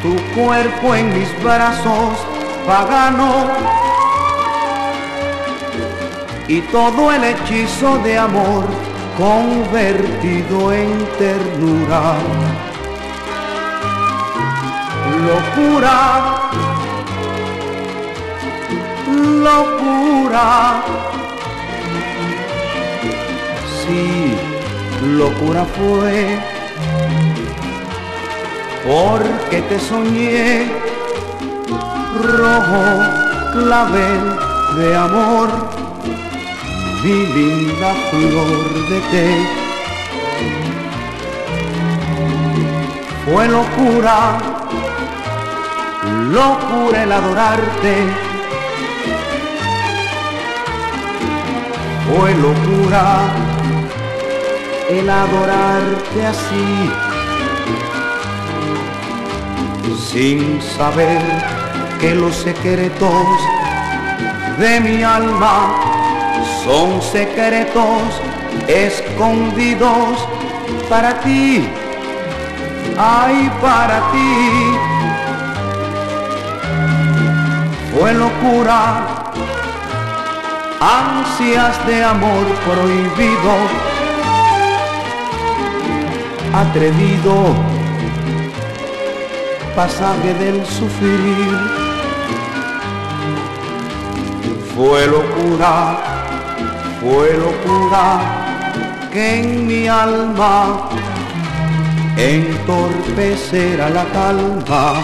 Tu 0.00 0.16
cuerpo 0.34 0.94
en 0.94 1.12
mis 1.12 1.42
brazos, 1.42 2.16
pagano. 2.66 3.50
Y 6.48 6.62
todo 6.72 7.12
el 7.12 7.22
hechizo 7.22 7.98
de 7.98 8.16
amor 8.16 8.89
convertido 9.20 10.72
en 10.72 11.06
ternura. 11.18 12.14
Locura, 15.28 16.00
locura. 19.46 20.82
Sí, 23.82 24.34
locura 25.18 25.66
fue 25.76 26.38
porque 28.86 29.60
te 29.68 29.78
soñé 29.78 30.66
rojo 32.22 32.82
clavel 33.52 34.22
de 34.78 34.96
amor 34.96 35.79
mi 37.02 37.26
linda 37.34 37.94
flor 38.10 38.88
de 38.90 39.00
té. 39.10 39.28
Fue 43.24 43.48
locura, 43.48 44.38
locura 46.30 47.02
el 47.04 47.12
adorarte. 47.12 47.94
Fue 52.06 52.34
locura 52.34 53.04
el 54.90 55.08
adorarte 55.08 56.26
así, 56.26 56.90
sin 60.10 60.60
saber 60.60 61.22
que 62.00 62.14
los 62.14 62.34
secretos 62.34 63.26
de 64.58 64.80
mi 64.80 65.02
alma 65.04 65.89
son 66.64 67.00
secretos 67.00 68.02
escondidos 68.68 70.18
para 70.88 71.20
ti, 71.20 71.66
ay 72.98 73.50
para 73.60 73.98
ti. 74.12 74.76
Fue 77.92 78.14
locura, 78.14 79.04
ansias 80.80 81.86
de 81.86 82.04
amor 82.04 82.46
prohibido, 82.66 83.54
atrevido, 86.54 87.54
pasaje 89.74 90.34
del 90.34 90.64
sufrir. 90.66 91.80
Fue 94.74 95.06
locura 95.06 96.19
fue 97.00 97.32
locura 97.32 98.20
que 99.12 99.40
en 99.40 99.66
mi 99.66 99.88
alma 99.88 100.88
entorpecerá 102.16 103.88
la 103.90 104.04
calma 104.12 104.94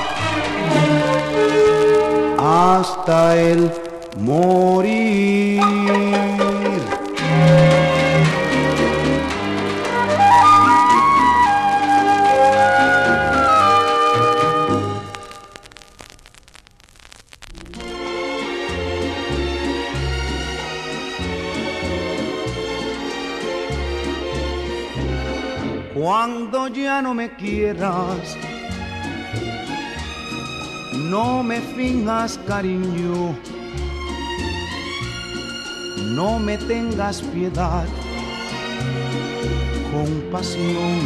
hasta 2.38 3.36
el 3.36 3.70
morir. 4.18 5.60
No 27.02 27.14
me 27.14 27.30
quieras, 27.36 28.36
no 31.10 31.42
me 31.42 31.60
finjas 31.60 32.38
cariño, 32.46 33.36
no 36.14 36.38
me 36.38 36.56
tengas 36.56 37.20
piedad, 37.22 37.86
compasión 39.92 41.00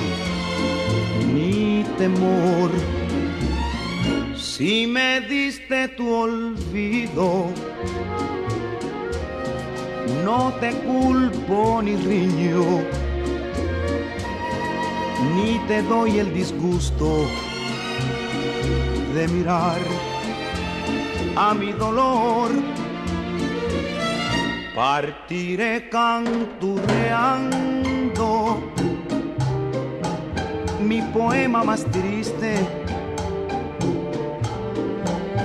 ni 1.35 1.85
temor. 1.99 2.71
Si 4.37 4.87
me 4.87 5.21
diste 5.23 5.89
tu 5.89 6.13
olvido, 6.13 7.47
no 10.25 10.53
te 10.61 10.73
culpo 10.73 11.81
ni 11.83 11.97
riño 11.97 13.10
ni 15.35 15.59
te 15.69 15.83
doy 15.83 16.19
el 16.19 16.33
disgusto 16.33 17.27
de 19.15 19.29
mirar 19.29 19.79
a 21.37 21.53
mi 21.55 21.73
dolor. 21.73 22.51
Partiré 24.75 25.89
canturreando 25.89 28.61
mi 30.81 31.03
poema 31.03 31.63
más 31.65 31.85
triste. 31.87 32.55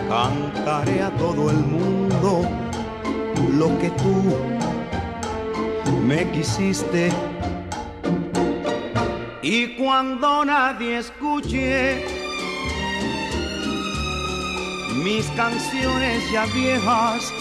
Cantaré 0.08 1.02
a 1.02 1.10
todo 1.18 1.50
el 1.50 1.58
mundo 1.58 2.48
lo 3.54 3.80
que 3.80 3.90
tú 3.92 4.36
me 6.06 6.30
quisiste. 6.32 7.12
Y 9.48 9.68
cuando 9.76 10.44
nadie 10.44 10.98
escuche 10.98 12.04
mis 15.04 15.28
canciones 15.36 16.32
ya 16.32 16.48
viejas, 16.48 17.32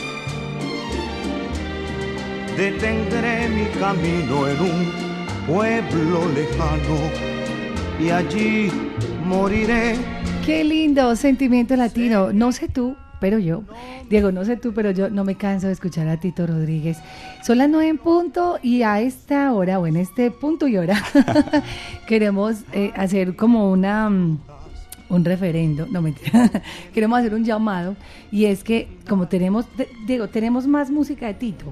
detendré 2.58 3.48
mi 3.48 3.64
camino 3.80 4.46
en 4.46 4.60
un 4.60 4.92
pueblo 5.46 6.28
lejano 6.34 6.98
y 7.98 8.10
allí 8.10 8.70
moriré. 9.24 9.96
Qué 10.44 10.62
lindo 10.62 11.16
sentimiento 11.16 11.74
latino. 11.74 12.34
No 12.34 12.52
sé 12.52 12.68
tú, 12.68 12.96
pero 13.18 13.38
yo. 13.38 13.62
Diego, 14.08 14.32
no 14.32 14.44
sé 14.44 14.56
tú, 14.56 14.72
pero 14.72 14.90
yo 14.90 15.10
no 15.10 15.24
me 15.24 15.36
canso 15.36 15.66
de 15.66 15.72
escuchar 15.72 16.08
a 16.08 16.18
Tito 16.18 16.46
Rodríguez. 16.46 16.98
Son 17.42 17.58
las 17.58 17.68
nueve 17.68 17.88
en 17.88 17.98
punto 17.98 18.58
y 18.62 18.82
a 18.82 19.00
esta 19.00 19.52
hora, 19.52 19.78
o 19.78 19.86
en 19.86 19.96
este 19.96 20.30
punto 20.30 20.68
y 20.68 20.76
hora, 20.76 21.02
queremos 22.06 22.62
eh, 22.72 22.92
hacer 22.94 23.36
como 23.36 23.70
una, 23.70 24.10
mm, 24.10 24.38
un 25.08 25.24
referendo, 25.24 25.86
no 25.86 26.02
mentira, 26.02 26.50
queremos 26.94 27.18
hacer 27.18 27.34
un 27.34 27.44
llamado 27.44 27.96
y 28.30 28.46
es 28.46 28.62
que 28.62 28.88
como 29.08 29.28
tenemos, 29.28 29.66
digo, 30.06 30.28
tenemos 30.28 30.66
más 30.66 30.90
música 30.90 31.26
de 31.26 31.34
Tito. 31.34 31.66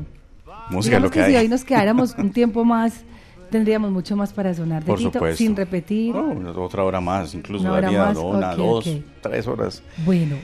Música 0.70 0.98
lo 0.98 1.10
que, 1.10 1.24
si 1.26 1.36
hoy 1.36 1.48
nos 1.48 1.64
quedáramos 1.64 2.14
un 2.16 2.30
tiempo 2.32 2.64
más, 2.64 3.04
tendríamos 3.50 3.90
mucho 3.90 4.16
más 4.16 4.32
para 4.32 4.54
sonar 4.54 4.84
de 4.84 4.94
Tito 4.94 5.20
sin 5.34 5.54
repetir. 5.54 6.14
otra 6.16 6.84
hora 6.84 7.00
más, 7.00 7.34
incluso 7.34 7.70
daría 7.70 8.10
una, 8.10 8.54
dos, 8.54 8.88
tres 9.20 9.46
horas. 9.46 9.82
Bueno, 10.04 10.36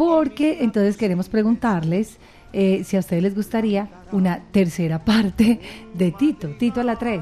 porque 0.00 0.60
entonces 0.62 0.96
queremos 0.96 1.28
preguntarles 1.28 2.16
eh, 2.54 2.84
si 2.84 2.96
a 2.96 3.00
ustedes 3.00 3.22
les 3.22 3.34
gustaría 3.34 3.90
una 4.12 4.40
tercera 4.50 5.04
parte 5.04 5.60
de 5.92 6.10
Tito, 6.10 6.48
Tito 6.58 6.80
a 6.80 6.84
la 6.84 6.96
3. 6.96 7.20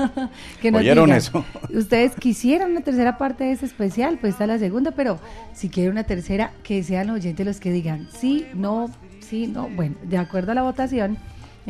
que 0.60 0.68
¿Oyeron 0.70 1.12
eso? 1.12 1.42
Ustedes 1.74 2.12
quisieran 2.16 2.72
una 2.72 2.82
tercera 2.82 3.16
parte 3.16 3.44
de 3.44 3.52
ese 3.52 3.64
especial, 3.64 4.18
pues 4.20 4.34
está 4.34 4.46
la 4.46 4.58
segunda, 4.58 4.90
pero 4.90 5.18
si 5.54 5.70
quieren 5.70 5.92
una 5.92 6.04
tercera, 6.04 6.52
que 6.62 6.82
sean 6.82 7.06
los 7.06 7.16
oyentes 7.16 7.46
los 7.46 7.58
que 7.58 7.72
digan 7.72 8.06
sí, 8.12 8.44
no, 8.52 8.90
sí, 9.20 9.46
no. 9.46 9.70
Bueno, 9.70 9.94
de 10.02 10.18
acuerdo 10.18 10.52
a 10.52 10.54
la 10.54 10.62
votación, 10.62 11.16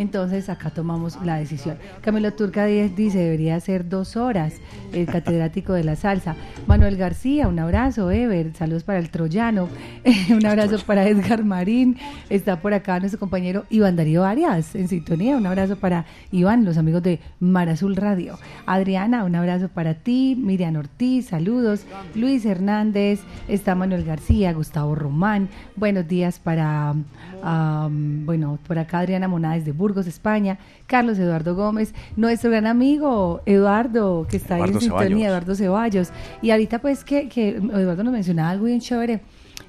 entonces 0.00 0.48
acá 0.48 0.70
tomamos 0.70 1.18
la 1.26 1.36
decisión. 1.36 1.76
Camilo 2.00 2.32
Turca 2.32 2.64
dice, 2.64 3.18
debería 3.18 3.60
ser 3.60 3.86
dos 3.86 4.16
horas, 4.16 4.54
el 4.94 5.04
catedrático 5.04 5.74
de 5.74 5.84
la 5.84 5.94
salsa. 5.94 6.36
Manuel 6.66 6.96
García, 6.96 7.48
un 7.48 7.58
abrazo, 7.58 8.10
Ever, 8.10 8.54
saludos 8.54 8.82
para 8.82 8.98
el 8.98 9.10
troyano, 9.10 9.68
un 10.30 10.46
abrazo 10.46 10.78
para 10.86 11.06
Edgar 11.06 11.44
Marín, 11.44 11.98
está 12.30 12.62
por 12.62 12.72
acá 12.72 12.98
nuestro 12.98 13.20
compañero 13.20 13.66
Iván 13.68 13.96
Darío 13.96 14.24
Arias 14.24 14.74
en 14.74 14.88
sintonía, 14.88 15.36
un 15.36 15.44
abrazo 15.44 15.76
para 15.76 16.06
Iván, 16.32 16.64
los 16.64 16.78
amigos 16.78 17.02
de 17.02 17.20
Mar 17.38 17.68
Azul 17.68 17.94
Radio. 17.94 18.38
Adriana, 18.64 19.24
un 19.24 19.34
abrazo 19.34 19.68
para 19.68 19.92
ti, 19.92 20.34
Miriam 20.34 20.76
Ortiz, 20.76 21.26
saludos, 21.26 21.84
Luis 22.14 22.46
Hernández, 22.46 23.20
está 23.48 23.74
Manuel 23.74 24.04
García, 24.04 24.54
Gustavo 24.54 24.94
Román, 24.94 25.50
buenos 25.76 26.08
días 26.08 26.38
para, 26.38 26.94
bueno, 28.24 28.58
por 28.66 28.78
acá 28.78 29.00
Adriana 29.00 29.28
Monades 29.28 29.66
de 29.66 29.72
Burgos, 29.72 29.89
España, 30.06 30.58
Carlos 30.86 31.18
Eduardo 31.18 31.54
Gómez, 31.54 31.94
nuestro 32.16 32.50
gran 32.50 32.66
amigo 32.66 33.42
Eduardo, 33.46 34.26
que 34.28 34.36
está 34.36 34.56
ahí 34.56 34.70
en 34.70 34.80
sintonía, 34.80 35.28
Eduardo 35.28 35.54
Ceballos. 35.54 36.10
Y 36.42 36.50
ahorita 36.50 36.80
pues 36.80 37.04
que, 37.04 37.28
que 37.28 37.50
Eduardo 37.50 38.04
nos 38.04 38.12
mencionaba 38.12 38.50
algo 38.50 38.66
bien 38.66 38.80
chévere 38.80 39.20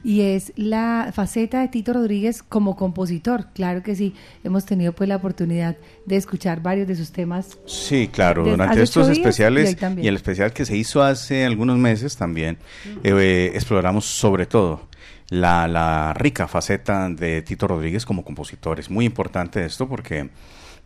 y 0.03 0.21
es 0.21 0.53
la 0.55 1.11
faceta 1.13 1.61
de 1.61 1.67
Tito 1.67 1.93
Rodríguez 1.93 2.43
como 2.43 2.75
compositor. 2.75 3.47
Claro 3.53 3.83
que 3.83 3.95
sí, 3.95 4.13
hemos 4.43 4.65
tenido 4.65 4.93
pues 4.93 5.07
la 5.07 5.17
oportunidad 5.17 5.77
de 6.05 6.15
escuchar 6.15 6.61
varios 6.61 6.87
de 6.87 6.95
sus 6.95 7.11
temas. 7.11 7.57
Sí, 7.65 8.09
claro, 8.11 8.43
durante 8.43 8.81
estos 8.81 9.09
especiales 9.09 9.77
y, 9.97 10.07
el 10.07 10.15
especial 10.15 10.53
que 10.53 10.65
se 10.65 10.75
hizo 10.75 11.03
hace 11.03 11.45
algunos 11.45 11.77
meses 11.77 12.17
también, 12.17 12.57
eh, 13.03 13.51
exploramos 13.53 14.05
sobre 14.05 14.45
todo 14.45 14.90
la, 15.31 15.65
la 15.65 16.13
rica 16.13 16.47
faceta 16.47 17.09
de 17.09 17.41
Tito 17.41 17.65
Rodríguez 17.65 18.05
como 18.05 18.23
compositor. 18.23 18.79
Es 18.79 18.89
muy 18.89 19.05
importante 19.05 19.63
esto 19.65 19.87
porque 19.87 20.29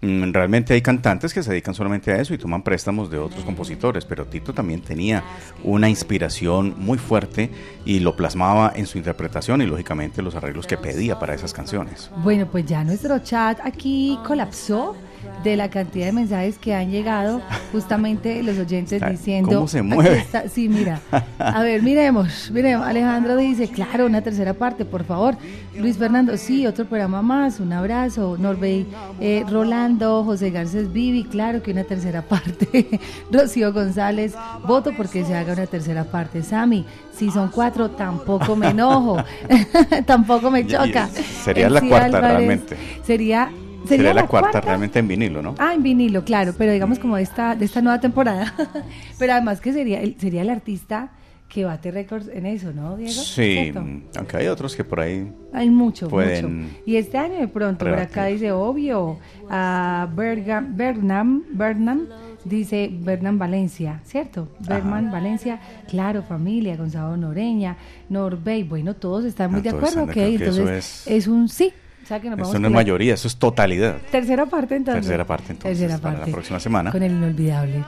mm, 0.02 0.32
realmente 0.32 0.76
hay 0.76 0.82
cantantes 0.82 1.34
que 1.34 1.42
se 1.42 1.50
dedican 1.50 1.74
solamente 1.74 2.12
a 2.12 2.22
eso 2.22 2.32
y 2.34 2.38
toman 2.38 2.62
préstamos 2.62 3.10
de 3.10 3.18
otros 3.18 3.44
compositores, 3.44 4.06
pero 4.06 4.28
Tito 4.28 4.54
también 4.54 4.82
tenía 4.82 5.24
una 5.64 5.90
inspiración 5.90 6.76
muy 6.78 7.00
fuerte 7.00 7.50
y 7.86 8.00
lo 8.02 8.16
plasmaba 8.16 8.72
en 8.76 8.86
su 8.86 9.00
interpretación 9.00 9.64
y 9.64 9.66
lógicamente 9.66 10.22
los 10.22 10.36
arreglos 10.36 10.68
que 10.68 10.78
pedía 10.78 11.18
para 11.18 11.34
esas 11.34 11.52
canciones. 11.52 12.12
Bueno, 12.18 12.46
pues 12.46 12.68
ya 12.68 12.84
nuestro 12.84 13.18
chat 13.20 13.60
aquí 13.64 14.20
colapsó 14.28 14.96
de 15.44 15.56
la 15.56 15.70
cantidad 15.70 16.08
de 16.08 16.12
mensajes 16.12 16.58
que 16.58 16.74
han 16.74 16.90
llegado 16.92 17.42
justamente 17.72 18.42
los 18.44 18.58
oyentes 18.58 19.02
diciendo 19.10 19.56
cómo 19.56 19.68
se 19.68 19.82
mueve. 19.82 20.26
sí 20.52 20.70
mira. 20.70 21.00
A 21.38 21.62
ver 21.62 21.82
miremos 21.82 22.52
miremos. 22.52 22.88
Alejandro 22.88 23.38
dice 23.38 23.68
claro 23.68 24.06
una 24.06 24.22
tercera 24.22 24.54
parte 24.54 24.86
por 24.86 25.04
favor. 25.04 25.38
Luis 25.78 25.98
Fernando 25.98 26.38
sí 26.38 26.66
otro 26.66 26.86
programa 26.86 27.22
más 27.22 27.60
un 27.60 27.74
abrazo. 27.74 28.38
Norbey 28.40 28.86
eh, 29.20 29.44
Rolando 29.50 30.24
José 30.24 30.52
Garcés 30.52 30.92
Vivi 30.92 31.24
claro 31.24 31.62
que 31.62 31.72
una 31.72 31.84
tercera 31.84 32.22
parte. 32.22 33.00
Rocío 33.32 33.74
González 33.74 34.34
voto 34.68 34.92
porque 34.96 35.24
se 35.26 35.36
haga 35.36 35.54
una 35.54 35.68
tercera 35.68 36.04
parte. 36.06 36.44
Sami 36.44 36.86
si 37.18 37.32
son 37.32 37.50
cuatro 37.50 37.92
tampoco 37.92 38.56
me 38.56 38.70
enojo. 38.70 39.18
Tampoco 40.06 40.52
me 40.52 40.66
choca. 40.66 41.08
sería 41.44 41.70
la 41.70 41.82
cuarta 41.82 42.20
realmente. 42.20 42.78
sería 43.04 43.50
Sería, 43.88 44.14
la, 44.14 44.28
cuarta, 44.28 44.62
realmente 44.62 45.00
en 45.00 45.08
vinilo, 45.08 45.42
¿no? 45.42 45.56
Ah, 45.58 45.74
en 45.74 45.84
vinilo, 45.84 46.24
claro, 46.24 46.54
pero 46.58 46.72
digamos 46.72 47.00
como 47.00 47.18
de 47.18 47.24
esta, 47.24 47.56
de 47.56 47.66
esta 47.66 47.82
nueva 47.82 48.00
temporada. 48.00 48.54
pero 49.20 49.34
además 49.34 49.62
que 49.62 49.74
sería 49.74 50.02
el, 50.02 50.20
sería 50.20 50.42
el 50.42 50.50
artista 50.50 51.12
que 51.48 51.64
bate 51.64 51.92
récords 51.92 52.28
en 52.28 52.46
eso, 52.46 52.74
¿no, 52.74 52.98
Diego? 52.98 53.14
Sí, 53.14 53.72
aunque 54.18 54.38
hay 54.38 54.48
otros 54.48 54.76
que 54.76 54.84
por 54.84 55.00
ahí. 55.00 55.32
Hay 55.54 55.70
mucho, 55.70 56.10
mucho. 56.10 56.50
Y 56.86 56.98
este 56.98 57.18
año 57.18 57.40
de 57.40 57.48
pronto, 57.48 57.86
por 57.86 58.00
acá 58.00 58.26
dice, 58.26 58.52
obvio, 58.52 59.20
a 59.50 60.10
Bernam, 60.14 61.44
Bernam, 61.54 62.08
dice 62.44 62.90
Bernam 62.92 63.38
Valencia, 63.38 64.02
¿cierto? 64.04 64.50
Berman 64.68 65.12
Valencia, 65.12 65.60
claro, 65.88 66.24
familia, 66.24 66.76
Gonzalo 66.76 67.16
Noreña, 67.16 67.78
Norbey, 68.10 68.64
bueno, 68.64 68.96
todos 68.96 69.24
están 69.26 69.52
muy 69.52 69.62
ah, 69.62 69.64
de 69.64 69.70
acuerdo, 69.70 70.04
ok, 70.04 70.18
entonces 70.18 71.08
es 71.08 71.28
un 71.28 71.48
sí 71.48 71.72
eso 72.06 72.60
no 72.60 72.68
es 72.68 72.74
mayoría, 72.74 73.14
eso 73.14 73.28
es 73.28 73.38
totalidad. 73.38 73.98
Tercera 74.12 74.46
parte 74.46 74.76
entonces. 74.76 75.02
Tercera 75.02 75.26
parte 75.26 75.52
entonces. 75.54 75.80
Tercera 75.80 76.00
parte. 76.00 76.18
Para 76.18 76.28
la 76.28 76.34
próxima 76.34 76.60
semana. 76.60 76.92
Con 76.92 77.04
el 77.04 77.12
inolvidable. 77.12 77.84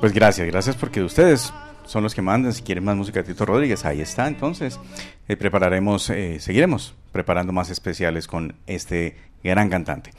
Pues 0.00 0.12
gracias, 0.12 0.46
gracias 0.46 0.76
porque 0.76 1.02
ustedes 1.02 1.52
son 1.86 2.02
los 2.02 2.14
que 2.14 2.22
mandan. 2.22 2.52
Si 2.52 2.62
quieren 2.62 2.84
más 2.84 2.96
música 2.96 3.22
de 3.22 3.32
Tito 3.32 3.46
Rodríguez, 3.46 3.84
ahí 3.84 4.00
está. 4.00 4.28
Entonces, 4.28 4.78
eh, 5.28 5.36
prepararemos, 5.36 6.10
eh, 6.10 6.38
seguiremos 6.40 6.94
preparando 7.12 7.52
más 7.52 7.70
especiales 7.70 8.26
con 8.26 8.54
este 8.66 9.16
gran 9.42 9.70
cantante. 9.70 10.10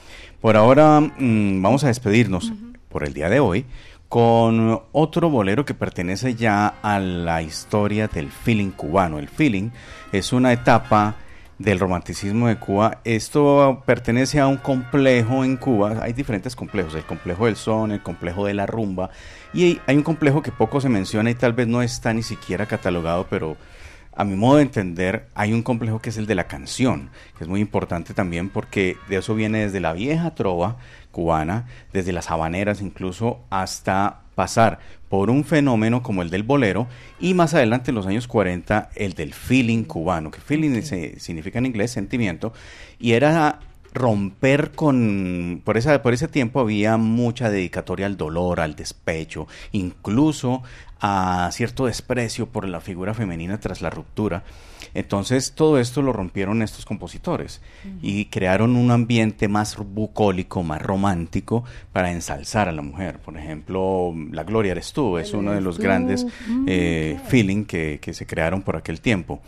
Por 0.41 0.57
ahora, 0.57 0.99
mm, 1.01 1.61
vamos 1.61 1.83
a 1.83 1.87
despedirnos 1.87 2.51
por 2.89 3.03
el 3.03 3.13
día 3.13 3.29
de 3.29 3.39
hoy 3.39 3.65
con 4.09 4.81
otro 4.93 5.29
bolero 5.29 5.65
que 5.65 5.73
pertenece 5.73 6.35
ya 6.35 6.75
a 6.81 6.99
la 6.99 7.41
historia 7.41 8.07
del 8.07 8.31
feeling 8.31 8.71
cubano. 8.71 9.19
El 9.19 9.27
feeling 9.27 9.69
es 10.11 10.31
una 10.31 10.53
etapa 10.53 11.15
del 11.59 11.79
romanticismo 11.79 12.47
de 12.47 12.57
Cuba. 12.57 12.99
Esto 13.03 13.83
pertenece 13.85 14.39
a 14.39 14.47
un 14.47 14.57
complejo 14.57 15.43
en 15.43 15.57
Cuba. 15.57 15.99
Hay 16.01 16.13
diferentes 16.13 16.55
complejos, 16.55 16.95
el 16.95 17.05
complejo 17.05 17.45
del 17.45 17.55
son, 17.55 17.91
el 17.91 18.03
complejo 18.03 18.45
de 18.45 18.53
la 18.53 18.65
rumba. 18.65 19.09
Y 19.53 19.79
hay 19.87 19.97
un 19.97 20.03
complejo 20.03 20.41
que 20.41 20.51
poco 20.51 20.81
se 20.81 20.89
menciona 20.89 21.29
y 21.29 21.35
tal 21.35 21.53
vez 21.53 21.67
no 21.67 21.81
está 21.81 22.13
ni 22.13 22.23
siquiera 22.23 22.65
catalogado, 22.65 23.27
pero 23.29 23.57
a 24.15 24.23
mi 24.23 24.35
modo 24.35 24.57
de 24.57 24.63
entender, 24.63 25.27
hay 25.35 25.53
un 25.53 25.61
complejo 25.61 25.99
que 25.99 26.09
es 26.09 26.17
el 26.17 26.25
de 26.25 26.35
la 26.35 26.47
canción, 26.47 27.11
que 27.37 27.43
es 27.43 27.47
muy 27.47 27.61
importante 27.61 28.15
también 28.15 28.49
porque 28.49 28.97
de 29.07 29.17
eso 29.17 29.35
viene 29.35 29.59
desde 29.59 29.79
la 29.79 29.93
vieja 29.93 30.33
trova 30.33 30.77
cubana, 31.11 31.67
desde 31.93 32.13
las 32.13 32.31
habaneras 32.31 32.81
incluso, 32.81 33.41
hasta 33.51 34.21
pasar 34.37 34.77
por 35.09 35.31
un 35.31 35.43
fenómeno 35.43 36.03
como 36.03 36.21
el 36.21 36.29
del 36.29 36.43
bolero 36.43 36.87
y 37.19 37.33
más 37.33 37.55
adelante 37.55 37.89
en 37.89 37.95
los 37.95 38.05
años 38.05 38.27
40 38.27 38.91
el 38.93 39.13
del 39.13 39.33
feeling 39.33 39.83
cubano, 39.83 40.29
que 40.29 40.39
feeling 40.39 40.79
significa 40.83 41.57
en 41.57 41.65
inglés 41.65 41.89
sentimiento, 41.89 42.53
y 42.99 43.13
era 43.13 43.59
romper 43.95 44.73
con 44.73 45.61
por 45.65 45.75
esa 45.75 46.03
por 46.03 46.13
ese 46.13 46.27
tiempo 46.27 46.59
había 46.59 46.97
mucha 46.97 47.49
dedicatoria 47.49 48.05
al 48.05 48.15
dolor, 48.15 48.59
al 48.59 48.75
despecho, 48.75 49.47
incluso 49.71 50.61
a 50.99 51.49
cierto 51.51 51.87
desprecio 51.87 52.45
por 52.47 52.67
la 52.67 52.79
figura 52.79 53.15
femenina 53.15 53.59
tras 53.59 53.81
la 53.81 53.89
ruptura. 53.89 54.43
Entonces 54.97 55.51
todo 55.51 55.77
esto 55.77 56.01
lo 56.01 56.11
rompieron 56.11 56.63
estos 56.63 56.83
compositores 56.83 57.61
y 58.01 58.25
crearon 58.25 58.75
un 58.75 58.89
ambiente 58.89 59.47
más 59.47 59.77
bucólico, 59.77 60.63
más 60.63 60.81
romántico 60.81 61.63
para 61.93 62.11
ensalzar 62.11 62.67
a 62.67 62.71
la 62.71 62.81
mujer. 62.81 63.19
Por 63.19 63.37
ejemplo, 63.37 64.11
La 64.31 64.43
Gloria 64.43 64.71
eres 64.71 64.93
tú 64.93 65.19
es 65.19 65.35
uno 65.35 65.51
de 65.51 65.61
los 65.61 65.77
grandes 65.77 66.25
eh, 66.65 67.19
feeling 67.27 67.65
que, 67.65 67.99
que 68.01 68.15
se 68.15 68.25
crearon 68.25 68.63
por 68.63 68.75
aquel 68.75 68.99
tiempo. 68.99 69.39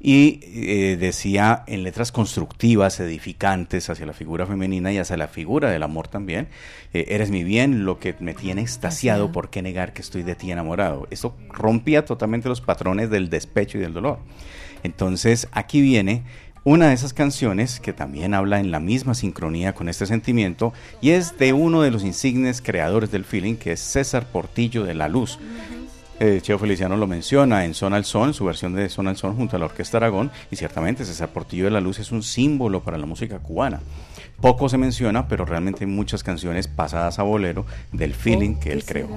Y 0.00 0.40
eh, 0.42 0.96
decía 0.98 1.62
en 1.68 1.84
letras 1.84 2.10
constructivas, 2.10 2.98
edificantes 2.98 3.88
hacia 3.88 4.06
la 4.06 4.12
figura 4.12 4.44
femenina 4.44 4.92
y 4.92 4.98
hacia 4.98 5.16
la 5.16 5.28
figura 5.28 5.70
del 5.70 5.84
amor 5.84 6.08
también, 6.08 6.48
eh, 6.92 7.06
eres 7.08 7.30
mi 7.30 7.44
bien, 7.44 7.84
lo 7.84 8.00
que 8.00 8.16
me 8.18 8.34
tiene 8.34 8.60
extasiado, 8.60 9.30
¿por 9.30 9.50
qué 9.50 9.62
negar 9.62 9.92
que 9.92 10.02
estoy 10.02 10.24
de 10.24 10.34
ti 10.34 10.50
enamorado? 10.50 11.06
Eso 11.10 11.36
rompía 11.48 12.04
totalmente 12.04 12.48
los 12.48 12.60
patrones 12.60 13.08
del 13.08 13.30
despecho 13.30 13.78
y 13.78 13.82
del 13.82 13.94
dolor. 13.94 14.18
Entonces 14.86 15.48
aquí 15.52 15.80
viene 15.80 16.22
una 16.64 16.88
de 16.88 16.94
esas 16.94 17.12
canciones 17.12 17.80
que 17.80 17.92
también 17.92 18.34
habla 18.34 18.58
en 18.60 18.70
la 18.70 18.80
misma 18.80 19.14
sincronía 19.14 19.74
con 19.74 19.88
este 19.88 20.06
sentimiento 20.06 20.72
y 21.00 21.10
es 21.10 21.38
de 21.38 21.52
uno 21.52 21.82
de 21.82 21.90
los 21.90 22.02
insignes 22.02 22.62
creadores 22.62 23.10
del 23.10 23.24
feeling 23.24 23.56
que 23.56 23.72
es 23.72 23.80
César 23.80 24.26
Portillo 24.26 24.84
de 24.84 24.94
la 24.94 25.08
Luz. 25.08 25.38
Eh, 26.18 26.40
Cheo 26.40 26.58
Feliciano 26.58 26.96
lo 26.96 27.06
menciona 27.06 27.64
en 27.64 27.74
Zona 27.74 27.96
al 27.96 28.04
Son, 28.04 28.32
su 28.32 28.44
versión 28.44 28.74
de 28.74 28.88
Zona 28.88 29.10
al 29.10 29.16
Son 29.16 29.36
junto 29.36 29.56
a 29.56 29.58
la 29.58 29.66
Orquesta 29.66 29.98
Aragón, 29.98 30.30
y 30.50 30.56
ciertamente 30.56 31.04
César 31.04 31.28
Portillo 31.28 31.66
de 31.66 31.72
la 31.72 31.80
Luz 31.80 31.98
es 31.98 32.10
un 32.10 32.22
símbolo 32.22 32.82
para 32.82 32.96
la 32.96 33.06
música 33.06 33.38
cubana. 33.38 33.80
Poco 34.40 34.68
se 34.68 34.78
menciona, 34.78 35.28
pero 35.28 35.44
realmente 35.44 35.84
hay 35.84 35.90
muchas 35.90 36.22
canciones 36.22 36.68
pasadas 36.68 37.18
a 37.18 37.22
bolero 37.22 37.64
del 37.92 38.14
feeling 38.14 38.54
que 38.56 38.72
él 38.72 38.84
creó. 38.84 39.08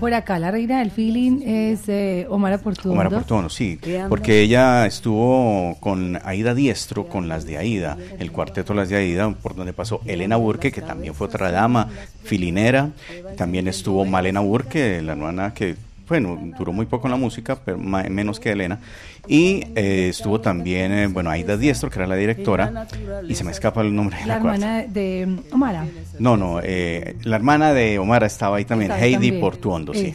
Por 0.00 0.14
acá 0.14 0.38
la 0.38 0.50
reina 0.50 0.78
del 0.78 0.90
feeling 0.90 1.42
es 1.42 1.88
eh, 1.88 2.26
Omar 2.30 2.60
Portuondo. 2.60 2.98
Omar 2.98 3.12
Portuondo, 3.12 3.48
sí, 3.48 3.78
porque 4.08 4.40
ella 4.40 4.86
estuvo 4.86 5.76
con 5.80 6.18
Aida 6.24 6.54
Diestro, 6.54 7.06
con 7.06 7.28
las 7.28 7.44
de 7.44 7.58
Aida, 7.58 7.96
el 8.18 8.32
cuarteto 8.32 8.74
Las 8.74 8.88
de 8.88 8.96
Aida, 8.96 9.30
por 9.30 9.54
donde 9.54 9.72
pasó 9.72 10.00
Elena 10.06 10.36
Burke, 10.36 10.72
que 10.72 10.82
también 10.82 11.14
fue 11.14 11.26
otra 11.26 11.50
dama 11.50 11.88
filinera, 12.24 12.90
también 13.36 13.68
estuvo 13.68 14.04
Malena 14.04 14.40
Burke, 14.40 15.00
la 15.02 15.12
hermana 15.12 15.54
que 15.54 15.76
bueno, 16.08 16.38
duró 16.56 16.72
muy 16.72 16.86
poco 16.86 17.08
en 17.08 17.12
la 17.12 17.16
música, 17.16 17.56
pero 17.56 17.78
menos 17.78 18.38
que 18.38 18.52
Elena. 18.52 18.78
Y 19.26 19.64
eh, 19.74 20.08
estuvo 20.10 20.40
también, 20.40 20.92
eh, 20.92 21.06
bueno, 21.08 21.30
Aida 21.30 21.56
Diestro, 21.56 21.90
que 21.90 21.98
era 21.98 22.06
la 22.06 22.14
directora, 22.14 22.86
y 23.28 23.34
se 23.34 23.42
me 23.42 23.50
escapa 23.50 23.80
el 23.80 23.94
nombre. 23.94 24.18
La, 24.24 24.36
hermana 24.36 24.84
de 24.84 25.36
Omara. 25.50 25.84
No, 26.18 26.36
no, 26.36 26.60
eh, 26.62 27.16
la 27.22 27.36
hermana 27.36 27.72
de 27.72 27.98
Omara 27.98 28.26
estaba 28.26 28.58
ahí 28.58 28.64
también, 28.64 28.92
Heidi 28.92 29.32
Portuondo, 29.32 29.94
sí. 29.94 30.14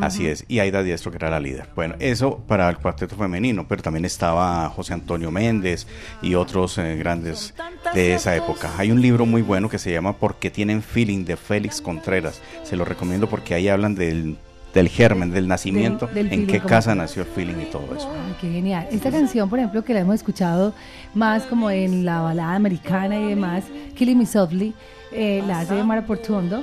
Así 0.00 0.26
es, 0.26 0.44
y 0.48 0.60
Aida 0.60 0.82
Diestro, 0.82 1.10
que 1.10 1.16
era 1.16 1.30
la 1.30 1.40
líder. 1.40 1.68
Bueno, 1.74 1.94
eso 1.98 2.38
para 2.46 2.68
el 2.68 2.76
cuarteto 2.76 3.16
femenino, 3.16 3.66
pero 3.66 3.82
también 3.82 4.04
estaba 4.04 4.68
José 4.68 4.92
Antonio 4.92 5.30
Méndez 5.30 5.86
y 6.22 6.34
otros 6.34 6.78
grandes 6.78 7.54
de 7.94 8.14
esa 8.14 8.36
época. 8.36 8.70
Hay 8.76 8.92
un 8.92 9.00
libro 9.00 9.26
muy 9.26 9.42
bueno 9.42 9.68
que 9.68 9.78
se 9.78 9.90
llama 9.90 10.12
Porque 10.16 10.50
tienen 10.50 10.82
feeling 10.82 11.24
de 11.24 11.36
Félix 11.36 11.80
Contreras. 11.80 12.40
Se 12.64 12.76
lo 12.76 12.84
recomiendo 12.84 13.28
porque 13.28 13.54
ahí 13.54 13.68
hablan 13.68 13.94
del 13.94 14.36
del 14.78 14.88
germen, 14.88 15.30
del 15.30 15.48
nacimiento, 15.48 16.08
en 16.14 16.46
qué 16.46 16.60
casa 16.60 16.94
nació 16.94 17.22
el 17.22 17.28
feeling 17.28 17.56
y 17.62 17.70
todo 17.70 17.96
eso. 17.96 18.10
qué 18.40 18.50
genial. 18.50 18.86
Esta 18.90 19.10
canción, 19.10 19.50
por 19.50 19.58
ejemplo, 19.58 19.82
que 19.82 19.92
la 19.92 20.00
hemos 20.00 20.14
escuchado 20.14 20.72
más 21.14 21.44
como 21.44 21.70
en 21.70 22.04
la 22.04 22.20
balada 22.20 22.54
americana 22.54 23.18
y 23.18 23.26
demás, 23.26 23.64
Killing 23.96 24.18
Me 24.18 24.26
Softly, 24.26 24.74
eh, 25.10 25.42
la 25.46 25.60
hace 25.60 25.80
Omar 25.80 26.04
Portuondo. 26.06 26.62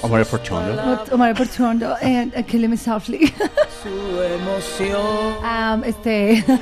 Omar 0.00 0.24
Portuondo. 0.26 1.04
Omar 1.12 1.34
Portuondo, 1.34 1.94
and 2.02 2.34
uh, 2.36 2.42
Killing 2.42 2.70
Me 2.70 2.76
Softly. 2.76 3.32
Su 3.82 4.22
emoción. 4.22 5.36
Um, 5.42 5.84
este... 5.84 6.44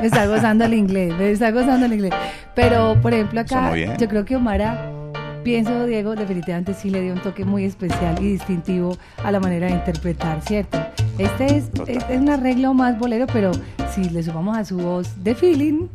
me 0.00 0.06
está 0.06 0.26
gozando 0.26 0.64
el 0.64 0.74
inglés, 0.74 1.14
me 1.16 1.30
está 1.30 1.50
gozando 1.50 1.86
el 1.86 1.94
inglés. 1.94 2.12
Pero, 2.54 3.00
por 3.00 3.14
ejemplo, 3.14 3.40
acá, 3.40 3.74
yo 3.96 4.08
creo 4.08 4.24
que 4.24 4.36
Omar 4.36 5.01
Pienso, 5.44 5.86
Diego, 5.86 6.14
definitivamente 6.14 6.72
sí 6.72 6.88
le 6.90 7.00
dio 7.00 7.14
un 7.14 7.20
toque 7.20 7.44
muy 7.44 7.64
especial 7.64 8.16
y 8.20 8.32
distintivo 8.32 8.96
a 9.24 9.32
la 9.32 9.40
manera 9.40 9.66
de 9.66 9.72
interpretar, 9.72 10.40
¿cierto? 10.42 10.78
Este 11.18 11.56
es, 11.56 11.70
es, 11.88 12.04
un 12.20 12.28
arreglo 12.28 12.74
más 12.74 12.98
bolero, 12.98 13.26
pero 13.32 13.50
si 13.92 14.08
le 14.10 14.22
sumamos 14.22 14.56
a 14.56 14.64
su 14.64 14.78
voz 14.78 15.22
de 15.24 15.34
feeling. 15.34 15.88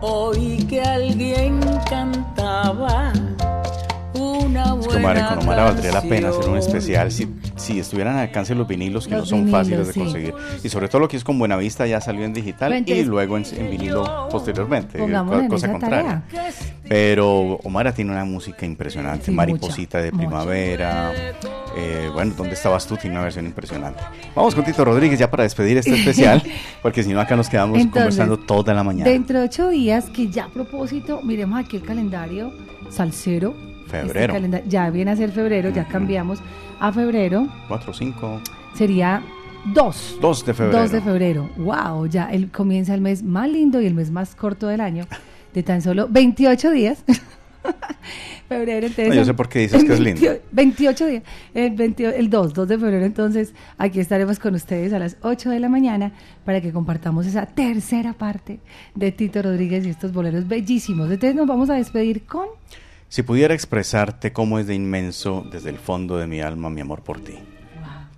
Oí 0.00 0.58
que 0.68 0.82
alguien 0.82 1.60
cantaba 1.88 3.12
es 4.80 4.88
que 4.88 4.96
Omar, 4.96 5.28
con 5.28 5.38
Omar 5.38 5.58
valdría 5.58 5.92
la 5.92 6.02
pena 6.02 6.28
hacer 6.28 6.48
un 6.48 6.58
especial 6.58 7.10
si, 7.10 7.28
si 7.56 7.78
estuvieran 7.78 8.16
al 8.16 8.22
alcance 8.22 8.54
los 8.54 8.66
vinilos 8.66 9.06
que 9.06 9.14
no 9.14 9.24
son 9.24 9.48
fáciles 9.48 9.88
de 9.88 9.94
conseguir. 9.94 10.34
Y 10.62 10.68
sobre 10.68 10.88
todo 10.88 11.00
lo 11.00 11.08
que 11.08 11.16
es 11.16 11.24
con 11.24 11.38
Buenavista 11.38 11.86
ya 11.86 12.00
salió 12.00 12.24
en 12.24 12.32
digital 12.32 12.84
y 12.86 13.04
luego 13.04 13.36
en, 13.36 13.70
vinilo 13.70 14.28
posteriormente, 14.30 14.98
cosa 15.48 15.70
contraria. 15.70 16.22
Pero 16.88 17.56
Omar 17.64 17.92
tiene 17.92 18.12
una 18.12 18.24
música 18.24 18.66
impresionante, 18.66 19.30
Mariposita 19.30 19.98
de 19.98 20.12
Primavera. 20.12 21.12
Eh, 21.78 22.08
bueno, 22.12 22.32
¿dónde 22.36 22.54
estabas 22.54 22.86
tú? 22.86 22.96
Tiene 22.96 23.16
una 23.16 23.24
versión 23.24 23.44
impresionante. 23.44 24.02
Vamos 24.34 24.54
con 24.54 24.64
Tito 24.64 24.84
Rodríguez 24.84 25.18
ya 25.18 25.30
para 25.30 25.42
despedir 25.42 25.76
este 25.76 25.94
especial, 25.94 26.42
porque 26.82 27.02
si 27.02 27.12
no 27.12 27.20
acá 27.20 27.36
nos 27.36 27.50
quedamos 27.50 27.78
conversando 27.86 28.38
toda 28.38 28.72
la 28.72 28.82
mañana. 28.82 29.10
Dentro 29.10 29.38
de 29.38 29.44
ocho 29.44 29.68
días, 29.68 30.06
que 30.06 30.28
ya 30.28 30.44
a 30.46 30.48
propósito, 30.48 31.20
miremos 31.22 31.60
aquí 31.60 31.76
el 31.76 31.82
calendario 31.82 32.52
salsero 32.88 33.54
Febrero. 33.86 34.34
ya 34.68 34.90
viene 34.90 35.12
a 35.12 35.16
ser 35.16 35.30
febrero, 35.30 35.70
ya 35.70 35.84
cambiamos 35.84 36.40
a 36.80 36.92
febrero. 36.92 37.48
4, 37.68 37.92
5. 37.92 38.40
Sería 38.74 39.22
2. 39.74 40.18
2 40.20 40.46
de 40.46 40.54
febrero. 40.54 40.82
2 40.82 40.92
de 40.92 41.00
febrero. 41.00 41.50
Wow, 41.56 42.06
ya 42.06 42.30
el, 42.30 42.50
comienza 42.50 42.94
el 42.94 43.00
mes 43.00 43.22
más 43.22 43.48
lindo 43.48 43.80
y 43.80 43.86
el 43.86 43.94
mes 43.94 44.10
más 44.10 44.34
corto 44.34 44.68
del 44.68 44.80
año, 44.80 45.06
de 45.54 45.62
tan 45.62 45.82
solo 45.82 46.08
28 46.08 46.70
días. 46.70 47.04
febrero, 48.48 48.86
entonces. 48.86 49.14
yo 49.14 49.24
sé 49.24 49.34
por 49.34 49.48
qué 49.48 49.60
dices 49.60 49.82
que 49.82 49.92
es 49.92 50.00
lindo. 50.00 50.20
28 50.52 51.06
días. 51.06 51.22
El, 51.52 51.80
el 51.98 52.30
2, 52.30 52.54
2 52.54 52.68
de 52.68 52.78
febrero, 52.78 53.04
entonces 53.04 53.54
aquí 53.76 54.00
estaremos 54.00 54.38
con 54.38 54.54
ustedes 54.54 54.92
a 54.92 54.98
las 54.98 55.16
8 55.22 55.50
de 55.50 55.60
la 55.60 55.68
mañana 55.68 56.12
para 56.44 56.60
que 56.60 56.72
compartamos 56.72 57.26
esa 57.26 57.46
tercera 57.46 58.12
parte 58.12 58.60
de 58.94 59.10
Tito 59.12 59.42
Rodríguez 59.42 59.84
y 59.86 59.90
estos 59.90 60.12
boleros 60.12 60.46
bellísimos. 60.46 61.10
Entonces 61.10 61.34
nos 61.34 61.46
vamos 61.46 61.70
a 61.70 61.74
despedir 61.74 62.24
con. 62.24 62.46
Si 63.08 63.22
pudiera 63.22 63.54
expresarte 63.54 64.32
cómo 64.32 64.58
es 64.58 64.66
de 64.66 64.74
inmenso 64.74 65.46
desde 65.50 65.70
el 65.70 65.78
fondo 65.78 66.16
de 66.16 66.26
mi 66.26 66.40
alma 66.40 66.70
mi 66.70 66.80
amor 66.80 67.02
por 67.02 67.20
ti. 67.20 67.38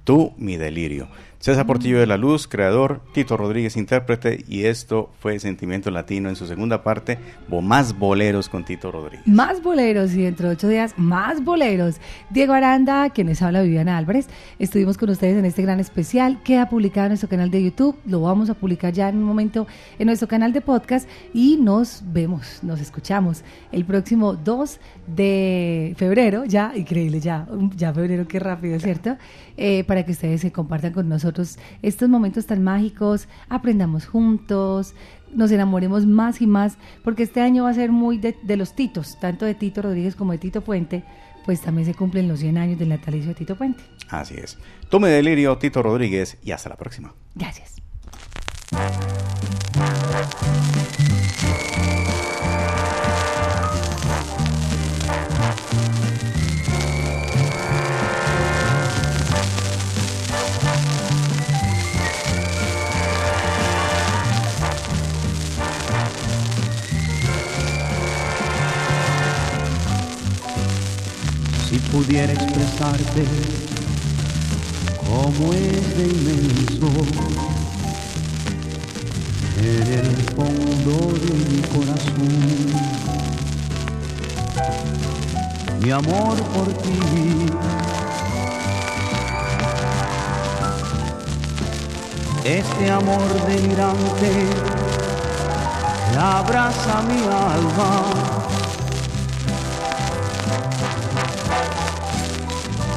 Tú, 0.05 0.32
mi 0.39 0.56
delirio. 0.56 1.09
César 1.40 1.66
Portillo 1.66 2.01
de 2.01 2.06
la 2.09 2.16
Luz, 2.16 2.48
creador, 2.48 3.01
Tito 3.15 3.36
Rodríguez, 3.36 3.77
intérprete, 3.77 4.44
y 4.48 4.65
esto 4.65 5.12
fue 5.20 5.39
Sentimiento 5.39 5.89
Latino 5.93 6.28
en 6.28 6.35
su 6.35 6.48
segunda 6.48 6.82
parte, 6.82 7.16
más 7.62 7.97
boleros 7.97 8.48
con 8.48 8.65
Tito 8.65 8.90
Rodríguez. 8.90 9.24
Más 9.24 9.62
boleros, 9.62 10.12
y 10.15 10.23
dentro 10.23 10.48
de 10.48 10.55
ocho 10.55 10.66
días, 10.66 10.94
más 10.97 11.44
boleros. 11.44 12.01
Diego 12.31 12.55
Aranda, 12.55 13.10
quienes 13.10 13.40
habla 13.40 13.62
Viviana 13.62 13.98
Álvarez, 13.98 14.27
estuvimos 14.59 14.98
con 14.98 15.10
ustedes 15.10 15.39
en 15.39 15.44
este 15.44 15.62
gran 15.62 15.78
especial, 15.78 16.43
queda 16.43 16.69
publicado 16.69 17.06
en 17.06 17.10
nuestro 17.10 17.28
canal 17.28 17.52
de 17.52 17.62
YouTube, 17.62 17.97
lo 18.05 18.20
vamos 18.20 18.51
a 18.51 18.55
publicar 18.55 18.93
ya 18.93 19.09
en 19.09 19.19
un 19.19 19.24
momento 19.24 19.69
en 20.01 20.06
nuestro 20.06 20.27
canal 20.27 20.52
de 20.52 20.60
podcast, 20.60 21.09
y 21.32 21.56
nos 21.56 22.02
vemos, 22.05 22.65
nos 22.65 22.81
escuchamos 22.81 23.44
el 23.70 23.85
próximo 23.85 24.35
2 24.35 24.81
de 25.06 25.94
febrero, 25.97 26.44
ya, 26.47 26.73
increíble, 26.74 27.20
ya, 27.20 27.47
ya 27.77 27.93
febrero, 27.94 28.27
qué 28.27 28.40
rápido, 28.40 28.81
¿cierto? 28.81 29.16
Eh, 29.56 29.85
para 29.85 30.05
que 30.05 30.10
ustedes 30.10 30.40
se 30.40 30.51
compartan 30.51 30.93
con 30.93 31.09
nosotros 31.09 31.27
estos 31.82 32.09
momentos 32.09 32.46
tan 32.46 32.62
mágicos, 32.62 33.28
aprendamos 33.48 34.06
juntos, 34.06 34.94
nos 35.34 35.50
enamoremos 35.50 36.06
más 36.06 36.40
y 36.40 36.46
más, 36.46 36.78
porque 37.05 37.22
este 37.22 37.40
año 37.40 37.64
va 37.64 37.70
a 37.70 37.74
ser 37.74 37.92
muy 37.92 38.18
de, 38.18 38.56
los 38.56 38.74
Titos, 38.74 39.18
tanto 39.20 39.44
de 39.44 39.55
Tito 39.55 39.82
Rodríguez 39.82 40.14
como 40.16 40.32
de 40.32 40.38
Tito 40.38 40.62
Puente, 40.62 41.05
pues 41.44 41.60
también 41.60 41.86
se 41.86 41.94
cumplen 41.94 42.28
los 42.28 42.40
100 42.40 42.59
años 42.59 42.78
del 42.78 42.90
natalicio 42.90 43.28
de 43.28 43.34
Tito 43.34 43.56
Puente. 43.56 43.82
Así 44.09 44.34
es. 44.36 44.59
Tome 44.88 45.09
delirio, 45.09 45.56
Tito 45.59 45.82
Rodríguez, 45.82 46.38
y 46.42 46.52
hasta 46.52 46.68
la 46.68 46.76
próxima. 46.76 47.14
Gracias. 47.34 47.76
Pudiera 71.99 72.33
expresarte 72.33 73.25
cómo 75.05 75.53
es 75.53 75.83
inmenso 75.99 76.87
en 79.61 79.93
el 79.95 80.16
fondo 80.37 80.95
de 81.19 81.31
mi 81.51 81.61
corazón. 81.75 82.29
Mi 85.83 85.91
amor 85.91 86.37
por 86.55 86.69
ti. 86.83 87.01
Este 92.45 92.91
amor 92.91 93.47
delirante 93.49 94.31
que 96.12 96.16
abraza 96.16 97.03
mi 97.03 97.23
alma 97.25 98.38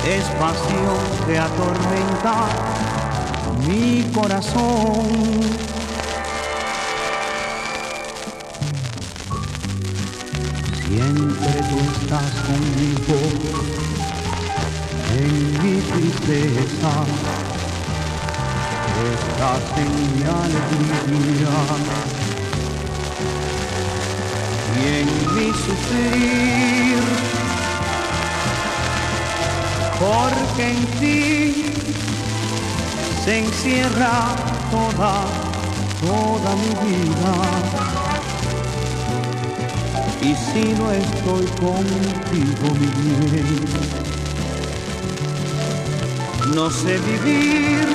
es 0.05 0.23
pasión 0.39 0.97
que 1.27 1.37
atormenta 1.37 2.33
mi 3.67 4.03
corazón. 4.13 5.41
Siempre 10.87 11.53
tú 11.69 11.77
estás 12.01 12.31
conmigo 12.47 13.19
en 15.17 15.33
mi 15.63 15.81
tristeza, 15.81 16.93
estás 19.13 19.63
en 19.77 19.91
mi 20.15 20.23
alegría 20.23 21.53
y 24.75 24.87
en 24.87 25.07
mi 25.35 25.47
sufrir 25.53 27.50
porque 30.01 30.71
en 30.71 30.85
ti 30.99 31.65
se 33.23 33.39
encierra 33.39 34.35
toda, 34.71 35.13
toda 36.01 36.55
mi 36.61 36.71
vida. 36.89 37.33
Y 40.21 40.35
si 40.35 40.73
no 40.73 40.91
estoy 40.91 41.45
contigo, 41.61 42.65
mi 42.79 42.89
bien, 43.01 43.45
no 46.55 46.69
sé 46.71 46.97
vivir. 46.97 47.87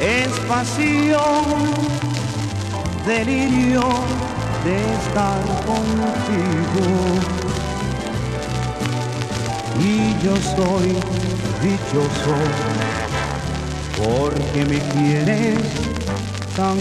Es 0.00 0.32
pasión, 0.46 1.44
delirio 3.04 3.82
de 4.64 4.76
estar 4.94 5.42
contigo. 5.66 7.23
Y 9.80 10.14
yo 10.24 10.36
soy 10.56 10.88
dichoso 11.62 12.34
porque 13.96 14.64
me 14.66 14.78
quieres 14.92 15.58
tan 16.56 16.78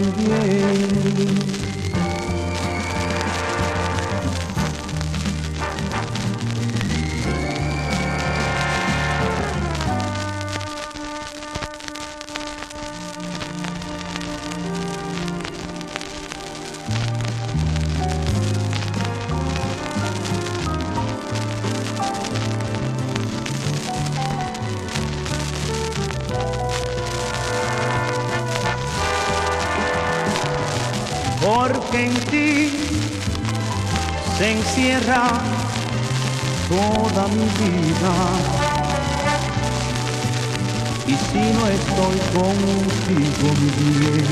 Y 41.08 41.12
si 41.12 41.44
no 41.54 41.68
estoy 41.68 42.18
contigo, 42.34 43.48
mi 43.62 43.70
bien, 43.98 44.28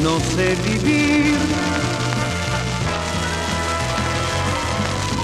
no 0.00 0.14
sé 0.20 0.54
vivir. 0.64 1.38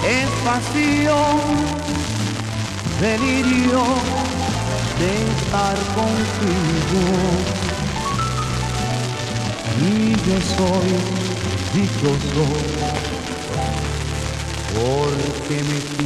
Es 0.05 0.28
pasión, 0.44 1.39
delirio 3.01 3.85
de 4.98 5.10
estar 5.31 5.77
contigo. 5.94 7.05
Y 9.81 10.10
yo 10.27 10.36
soy 10.56 10.90
dichoso 11.73 12.95
porque 14.77 15.62
me 15.65 15.97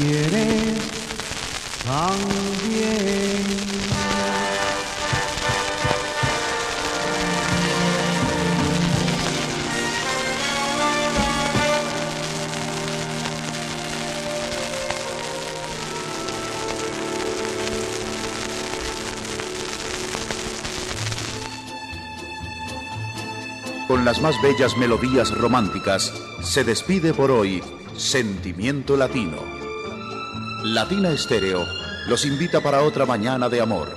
con 23.90 24.04
las 24.04 24.22
más 24.22 24.40
bellas 24.40 24.76
melodías 24.76 25.32
románticas, 25.32 26.14
se 26.42 26.62
despide 26.62 27.12
por 27.12 27.32
hoy 27.32 27.60
Sentimiento 28.00 28.96
Latino. 28.96 29.36
Latina 30.64 31.10
Estéreo 31.10 31.66
los 32.08 32.24
invita 32.24 32.62
para 32.62 32.82
otra 32.82 33.04
mañana 33.04 33.50
de 33.50 33.60
amor. 33.60 33.88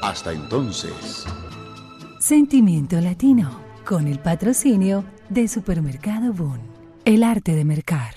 Hasta 0.00 0.32
entonces. 0.32 1.26
Sentimiento 2.20 3.00
Latino, 3.00 3.60
con 3.84 4.06
el 4.06 4.20
patrocinio 4.20 5.04
de 5.30 5.48
Supermercado 5.48 6.32
Boon. 6.32 6.60
El 7.04 7.24
arte 7.24 7.56
de 7.56 7.64
mercar. 7.64 8.09